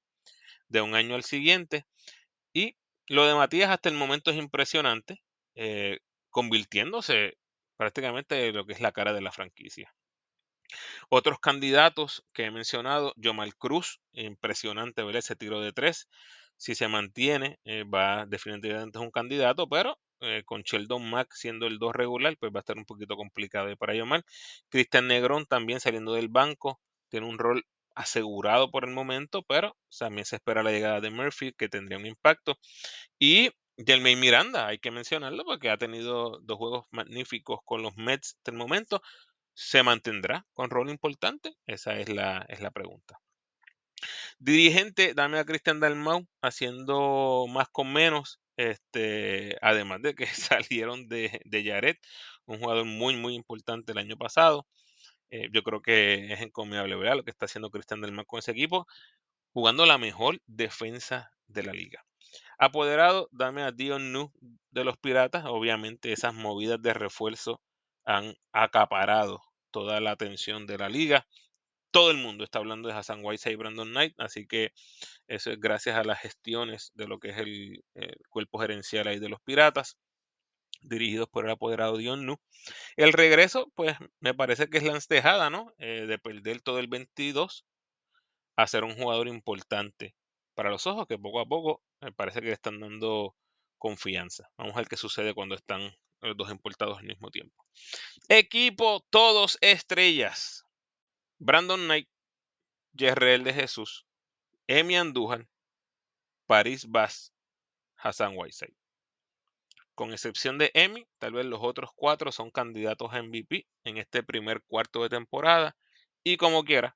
[0.67, 1.85] de un año al siguiente.
[2.53, 2.75] Y
[3.07, 5.21] lo de Matías hasta el momento es impresionante,
[5.55, 7.37] eh, convirtiéndose
[7.77, 9.93] prácticamente en lo que es la cara de la franquicia.
[11.09, 16.09] Otros candidatos que he mencionado, Yomal Cruz, impresionante ver ese tiro de tres.
[16.57, 21.67] Si se mantiene, eh, va definitivamente es un candidato, pero eh, con Sheldon Mack siendo
[21.67, 24.25] el 2 regular, pues va a estar un poquito complicado para Yomal.
[24.69, 27.65] Cristian Negrón también saliendo del banco, tiene un rol
[27.97, 32.05] asegurado por el momento, pero también se espera la llegada de Murphy, que tendría un
[32.05, 32.57] impacto.
[33.19, 38.37] Y Delmay Miranda, hay que mencionarlo porque ha tenido dos juegos magníficos con los Mets
[38.45, 39.01] del momento.
[39.53, 41.55] ¿Se mantendrá con rol importante?
[41.65, 43.19] Esa es la, es la pregunta.
[44.37, 48.39] Dirigente, dame a Cristian Dalmau haciendo más con menos.
[48.57, 51.99] Este, además de que salieron de, de Yaret,
[52.45, 54.67] un jugador muy, muy importante el año pasado.
[55.29, 57.17] Eh, yo creo que es encomiable ¿verdad?
[57.17, 58.87] lo que está haciendo Cristian Del Mar con ese equipo,
[59.53, 62.05] jugando la mejor defensa de la liga.
[62.59, 64.31] Apoderado, dame a Dion Nu
[64.71, 65.45] de los Piratas.
[65.45, 67.61] Obviamente esas movidas de refuerzo
[68.03, 69.41] han acaparado
[69.71, 71.27] toda la atención de la liga.
[71.91, 74.71] Todo el mundo está hablando de Hassan Whiteside y Brandon Knight, así que
[75.27, 77.83] eso es gracias a las gestiones de lo que es el,
[78.29, 79.97] cuerpo gerencial ahí de los Piratas,
[80.81, 82.39] dirigidos por el apoderado Dion Nu.
[82.95, 85.73] El regreso, pues me parece que es la encejada, ¿no?
[85.77, 87.65] Eh, de perder todo el 22
[88.55, 90.15] a ser un jugador importante
[90.55, 93.35] para los ojos, que poco a poco me parece que le están dando
[93.77, 94.49] confianza.
[94.57, 97.63] Vamos a ver qué sucede cuando están los dos importados al mismo tiempo.
[98.27, 100.65] Equipo, todos estrellas.
[101.37, 102.09] Brandon Knight,
[102.95, 104.05] Jerrel de Jesús,
[104.65, 105.47] Emi Andújar,
[106.47, 107.31] Paris Bass,
[107.97, 108.73] Hassan Whiteside.
[109.97, 114.21] Con excepción de Emi, tal vez los otros cuatro son candidatos a MVP en este
[114.21, 115.75] primer cuarto de temporada.
[116.23, 116.95] Y como quiera,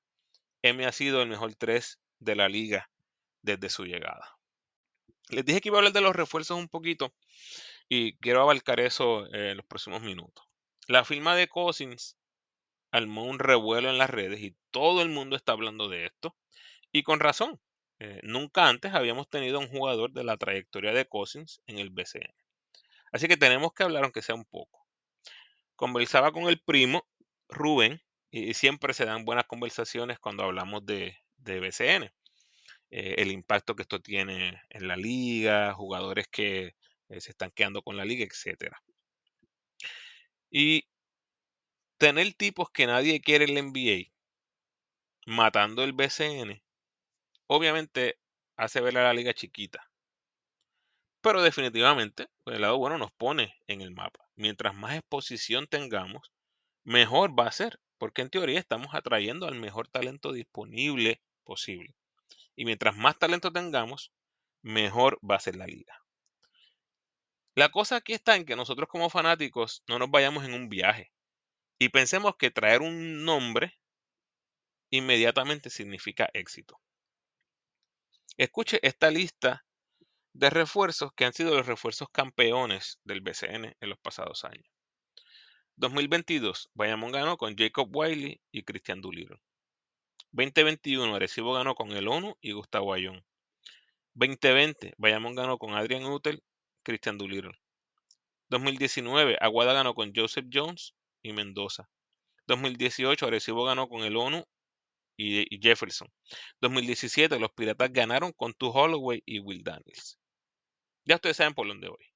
[0.62, 2.92] Emi ha sido el mejor tres de la liga
[3.42, 4.38] desde su llegada.
[5.30, 7.12] Les dije que iba a hablar de los refuerzos un poquito
[7.88, 10.44] y quiero abarcar eso en los próximos minutos.
[10.86, 12.16] La firma de Cousins
[12.92, 16.36] armó un revuelo en las redes y todo el mundo está hablando de esto.
[16.92, 17.60] Y con razón.
[17.98, 22.32] Eh, nunca antes habíamos tenido un jugador de la trayectoria de Cousins en el BCN.
[23.12, 24.86] Así que tenemos que hablar, aunque sea un poco.
[25.76, 27.06] Conversaba con el primo
[27.48, 32.10] Rubén y siempre se dan buenas conversaciones cuando hablamos de, BCN.
[32.90, 36.74] Eh, el impacto que esto tiene en la liga, jugadores que
[37.08, 38.74] eh, se están quedando con la liga, etc.
[40.50, 40.88] Y
[41.98, 44.12] tener tipos que nadie quiere en la NBA
[45.26, 46.62] matando el BCN,
[47.46, 48.18] obviamente
[48.56, 49.91] hace ver a la liga chiquita.
[51.22, 54.28] Pero definitivamente, el lado bueno nos pone en el mapa.
[54.34, 56.32] Mientras más exposición tengamos,
[56.84, 61.94] mejor va a ser, porque en teoría estamos atrayendo al mejor talento disponible posible.
[62.56, 64.12] Y mientras más talento tengamos,
[64.62, 66.02] mejor va a ser la liga.
[67.54, 71.12] La cosa aquí está en que nosotros como fanáticos no nos vayamos en un viaje
[71.78, 73.78] y pensemos que traer un nombre
[74.90, 76.80] inmediatamente significa éxito.
[78.38, 79.64] Escuche esta lista
[80.34, 84.66] de refuerzos que han sido los refuerzos campeones del BCN en los pasados años.
[85.76, 89.40] 2022, Bayamón ganó con Jacob Wiley y Christian Doolittle.
[90.32, 93.24] 2021, Arecibo ganó con el ONU y Gustavo Ayón.
[94.14, 96.42] 2020, Bayamón ganó con Adrian Utel,
[96.82, 97.58] Christian Doolittle.
[98.48, 101.88] 2019, Aguada ganó con Joseph Jones y Mendoza.
[102.46, 104.44] 2018, Arecibo ganó con el ONU
[105.16, 106.08] y, Jefferson.
[106.60, 110.18] 2017, los Piratas ganaron con Tu Holloway y Will Daniels.
[111.04, 112.12] Ya ustedes saben por dónde voy.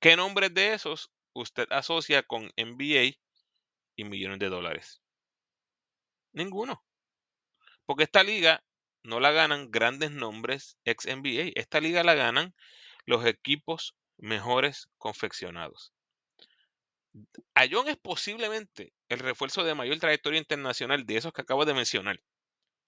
[0.00, 3.16] ¿Qué nombres de esos usted asocia con NBA
[3.96, 5.02] y millones de dólares?
[6.32, 6.84] Ninguno.
[7.86, 8.64] Porque esta liga
[9.02, 11.52] no la ganan grandes nombres ex NBA.
[11.54, 12.54] Esta liga la ganan
[13.04, 15.92] los equipos mejores confeccionados.
[17.54, 22.20] Ayón es posiblemente el refuerzo de mayor trayectoria internacional de esos que acabo de mencionar.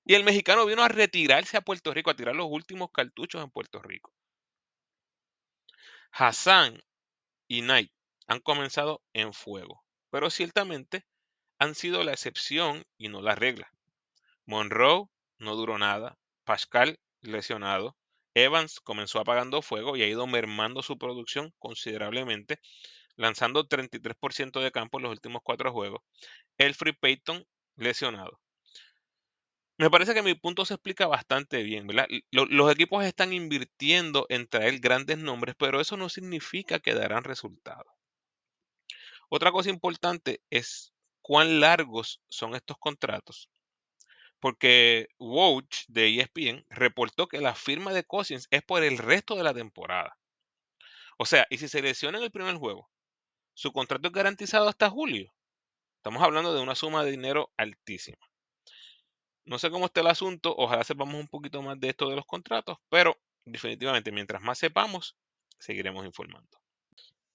[0.05, 3.51] Y el mexicano vino a retirarse a Puerto Rico, a tirar los últimos cartuchos en
[3.51, 4.13] Puerto Rico.
[6.13, 6.83] Hassan
[7.47, 7.93] y Knight
[8.27, 11.07] han comenzado en fuego, pero ciertamente
[11.59, 13.71] han sido la excepción y no la regla.
[14.45, 15.07] Monroe
[15.39, 17.97] no duró nada, Pascal lesionado,
[18.35, 22.61] Evans comenzó apagando fuego y ha ido mermando su producción considerablemente,
[23.17, 26.03] lanzando 33% de campo en los últimos cuatro juegos.
[26.57, 27.45] Elfrey Payton
[27.77, 28.39] lesionado.
[29.79, 32.09] Me parece que mi punto se explica bastante bien, ¿verdad?
[32.33, 37.87] Los equipos están invirtiendo en traer grandes nombres, pero eso no significa que darán resultados.
[39.29, 40.93] Otra cosa importante es
[41.23, 43.51] cuán largos son estos contratos.
[44.41, 49.45] Porque Woj de ESPN reportó que la firma de Cousins es por el resto de
[49.45, 50.19] la temporada.
[51.19, 52.91] O sea, y si se lesiona en el primer juego,
[53.55, 55.33] su contrato es garantizado hasta julio.
[55.99, 58.19] Estamos hablando de una suma de dinero altísima.
[59.49, 62.27] No sé cómo está el asunto, ojalá sepamos un poquito más de esto de los
[62.27, 63.17] contratos, pero
[63.47, 65.17] definitivamente mientras más sepamos,
[65.59, 66.61] seguiremos informando.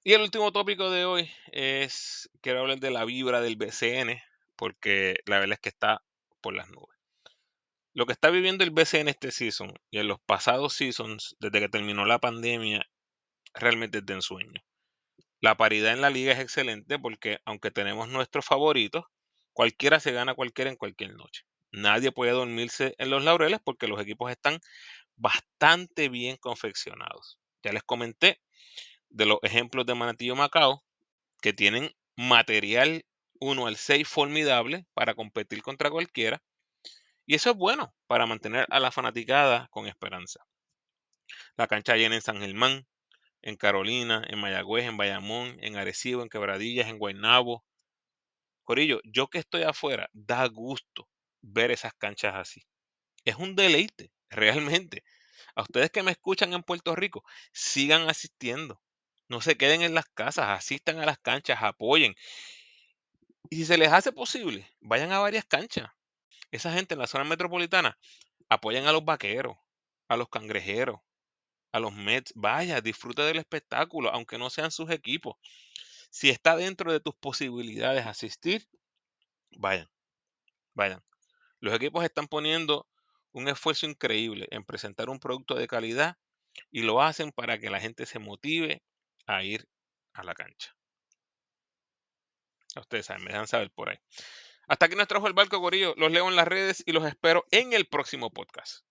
[0.04, 4.22] Y el último tópico de hoy es, quiero hablar de la vibra del BCN,
[4.56, 6.04] porque la verdad es que está
[6.40, 6.96] por las nubes.
[7.94, 11.70] Lo que está viviendo el BCN este season y en los pasados seasons, desde que
[11.70, 12.86] terminó la pandemia,
[13.56, 14.62] realmente es de ensueño.
[15.42, 19.06] La paridad en la liga es excelente porque aunque tenemos nuestros favoritos,
[19.52, 21.44] cualquiera se gana cualquiera en cualquier noche.
[21.74, 24.60] Nadie puede dormirse en los laureles porque los equipos están
[25.16, 27.40] bastante bien confeccionados.
[27.64, 28.40] Ya les comenté
[29.10, 30.84] de los ejemplos de Manatillo Macao
[31.42, 33.06] que tienen material
[33.40, 36.44] 1 al 6 formidable para competir contra cualquiera.
[37.26, 40.46] Y eso es bueno para mantener a la fanaticada con esperanza.
[41.58, 42.86] La cancha llena en San Germán,
[43.42, 47.66] en Carolina, en Mayagüez, en Bayamón, en Arecibo, en Quebradillas, en Guaynabo,
[48.64, 51.10] Corillo, yo que estoy afuera, da gusto
[51.44, 52.66] ver esas canchas así.
[53.26, 55.04] Es un deleite, realmente.
[55.56, 58.82] A ustedes que me escuchan en Puerto Rico, sigan asistiendo.
[59.30, 62.16] No se queden en las casas, asistan a las canchas, apoyen.
[63.50, 65.90] Y si se les hace posible, vayan a varias canchas.
[66.52, 67.98] Esa gente en la zona metropolitana
[68.50, 69.58] apoyan a los vaqueros,
[70.08, 71.00] a los cangrejeros,
[71.72, 72.32] a los Mets.
[72.36, 75.36] Vaya, disfruta del espectáculo, aunque no sean sus equipos.
[76.10, 78.68] Si está dentro de tus posibilidades asistir,
[79.52, 79.90] vayan,
[80.74, 81.04] vayan.
[81.64, 82.86] Los equipos están poniendo
[83.32, 86.18] un esfuerzo increíble en presentar un producto de calidad
[86.72, 88.84] y lo hacen para que la gente se motive
[89.28, 89.66] a ir
[90.12, 90.76] a la cancha.
[92.76, 93.98] Ustedes saben, me dejan saber por ahí.
[94.68, 95.94] Hasta aquí nos trajo el barco Gorillo.
[95.96, 98.84] Los leo en las redes y los espero en el próximo podcast.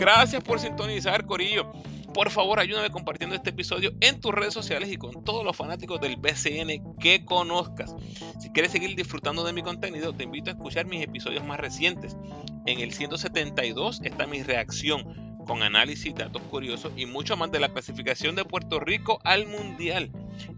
[0.00, 1.70] Gracias por sintonizar, Corillo.
[2.14, 6.00] Por favor, ayúdame compartiendo este episodio en tus redes sociales y con todos los fanáticos
[6.00, 7.94] del BCN que conozcas.
[8.40, 12.16] Si quieres seguir disfrutando de mi contenido, te invito a escuchar mis episodios más recientes.
[12.66, 17.68] En el 172 está mi reacción con análisis, datos curiosos y mucho más de la
[17.68, 20.10] clasificación de Puerto Rico al Mundial.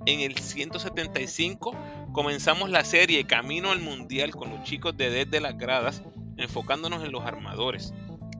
[0.06, 1.76] En el 175
[2.12, 6.02] comenzamos la serie Camino al Mundial con los chicos de Desde las Gradas,
[6.38, 7.92] enfocándonos en los armadores.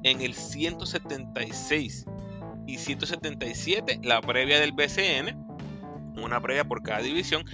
[0.03, 2.07] En el 176
[2.67, 5.37] y 177 la previa del BCN,
[6.23, 7.45] una previa por cada división.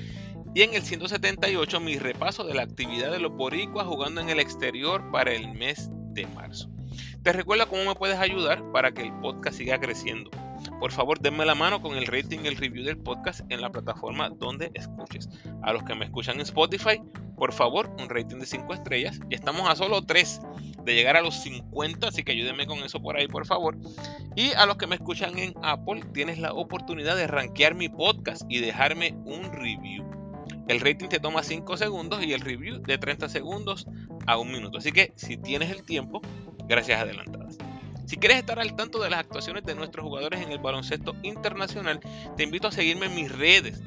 [0.54, 4.40] Y en el 178 mi repaso de la actividad de los boricuas jugando en el
[4.40, 6.70] exterior para el mes de marzo.
[7.22, 10.30] Te recuerda cómo me puedes ayudar para que el podcast siga creciendo.
[10.80, 13.70] Por favor, denme la mano con el rating y el review del podcast en la
[13.70, 15.28] plataforma donde escuches.
[15.62, 17.00] A los que me escuchan en Spotify,
[17.36, 19.20] por favor, un rating de 5 estrellas.
[19.28, 20.40] Y estamos a solo 3
[20.84, 23.76] de llegar a los 50, así que ayúdenme con eso por ahí, por favor.
[24.36, 28.42] Y a los que me escuchan en Apple, tienes la oportunidad de rankear mi podcast
[28.48, 30.08] y dejarme un review.
[30.68, 33.86] El rating te toma 5 segundos y el review de 30 segundos
[34.26, 34.78] a un minuto.
[34.78, 36.20] Así que si tienes el tiempo,
[36.68, 37.58] gracias adelantadas.
[38.08, 42.00] Si quieres estar al tanto de las actuaciones de nuestros jugadores en el baloncesto internacional,
[42.38, 43.82] te invito a seguirme en mis redes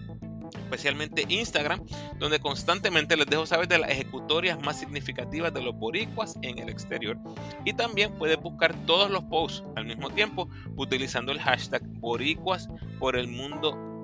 [0.54, 1.84] especialmente Instagram,
[2.20, 6.70] donde constantemente les dejo saber de las ejecutorias más significativas de los boricuas en el
[6.70, 7.18] exterior.
[7.66, 12.70] Y también puedes buscar todos los posts al mismo tiempo utilizando el hashtag boricuas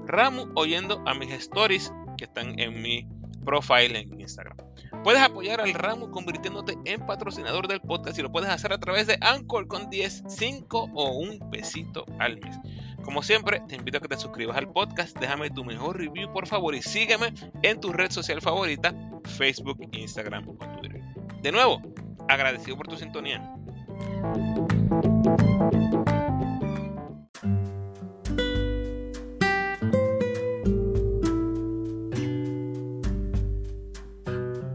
[0.08, 3.08] Ramu, oyendo a mis stories que están en mi
[3.48, 4.58] profile en Instagram.
[5.06, 9.08] Puedes apoyar al ramo convirtiéndote en patrocinador del podcast y lo puedes hacer a través
[9.08, 12.58] de Anchor con 10, 5 o un pesito al mes.
[13.06, 16.46] Como siempre, te invito a que te suscribas al podcast, déjame tu mejor review por
[16.46, 17.34] favor y sígueme
[17.64, 18.94] en tu red social favorita,
[19.38, 21.02] Facebook, Instagram o Twitter.
[21.42, 21.82] De nuevo,
[22.28, 23.50] agradecido por tu sintonía.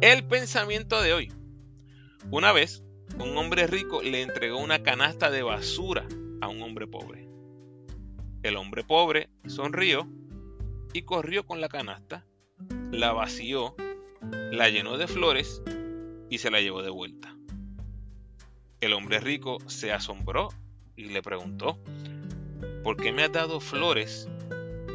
[0.02, 1.32] El pensamiento de hoy.
[2.32, 2.82] Una vez,
[3.20, 6.08] un hombre rico le entregó una canasta de basura
[6.40, 7.28] a un hombre pobre.
[8.42, 10.08] El hombre pobre sonrió
[10.92, 12.26] y corrió con la canasta,
[12.90, 13.76] la vació,
[14.50, 15.62] la llenó de flores
[16.28, 17.36] y se la llevó de vuelta.
[18.80, 20.48] El hombre rico se asombró
[20.96, 21.78] y le preguntó,
[22.82, 24.28] ¿por qué me has dado flores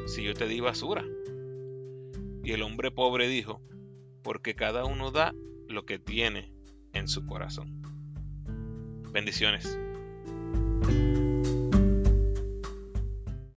[0.05, 1.05] si yo te di basura?
[2.43, 3.61] Y el hombre pobre dijo,
[4.27, 5.33] porque cada uno da
[5.69, 6.51] lo que tiene
[6.91, 7.81] en su corazón.
[9.13, 9.79] Bendiciones.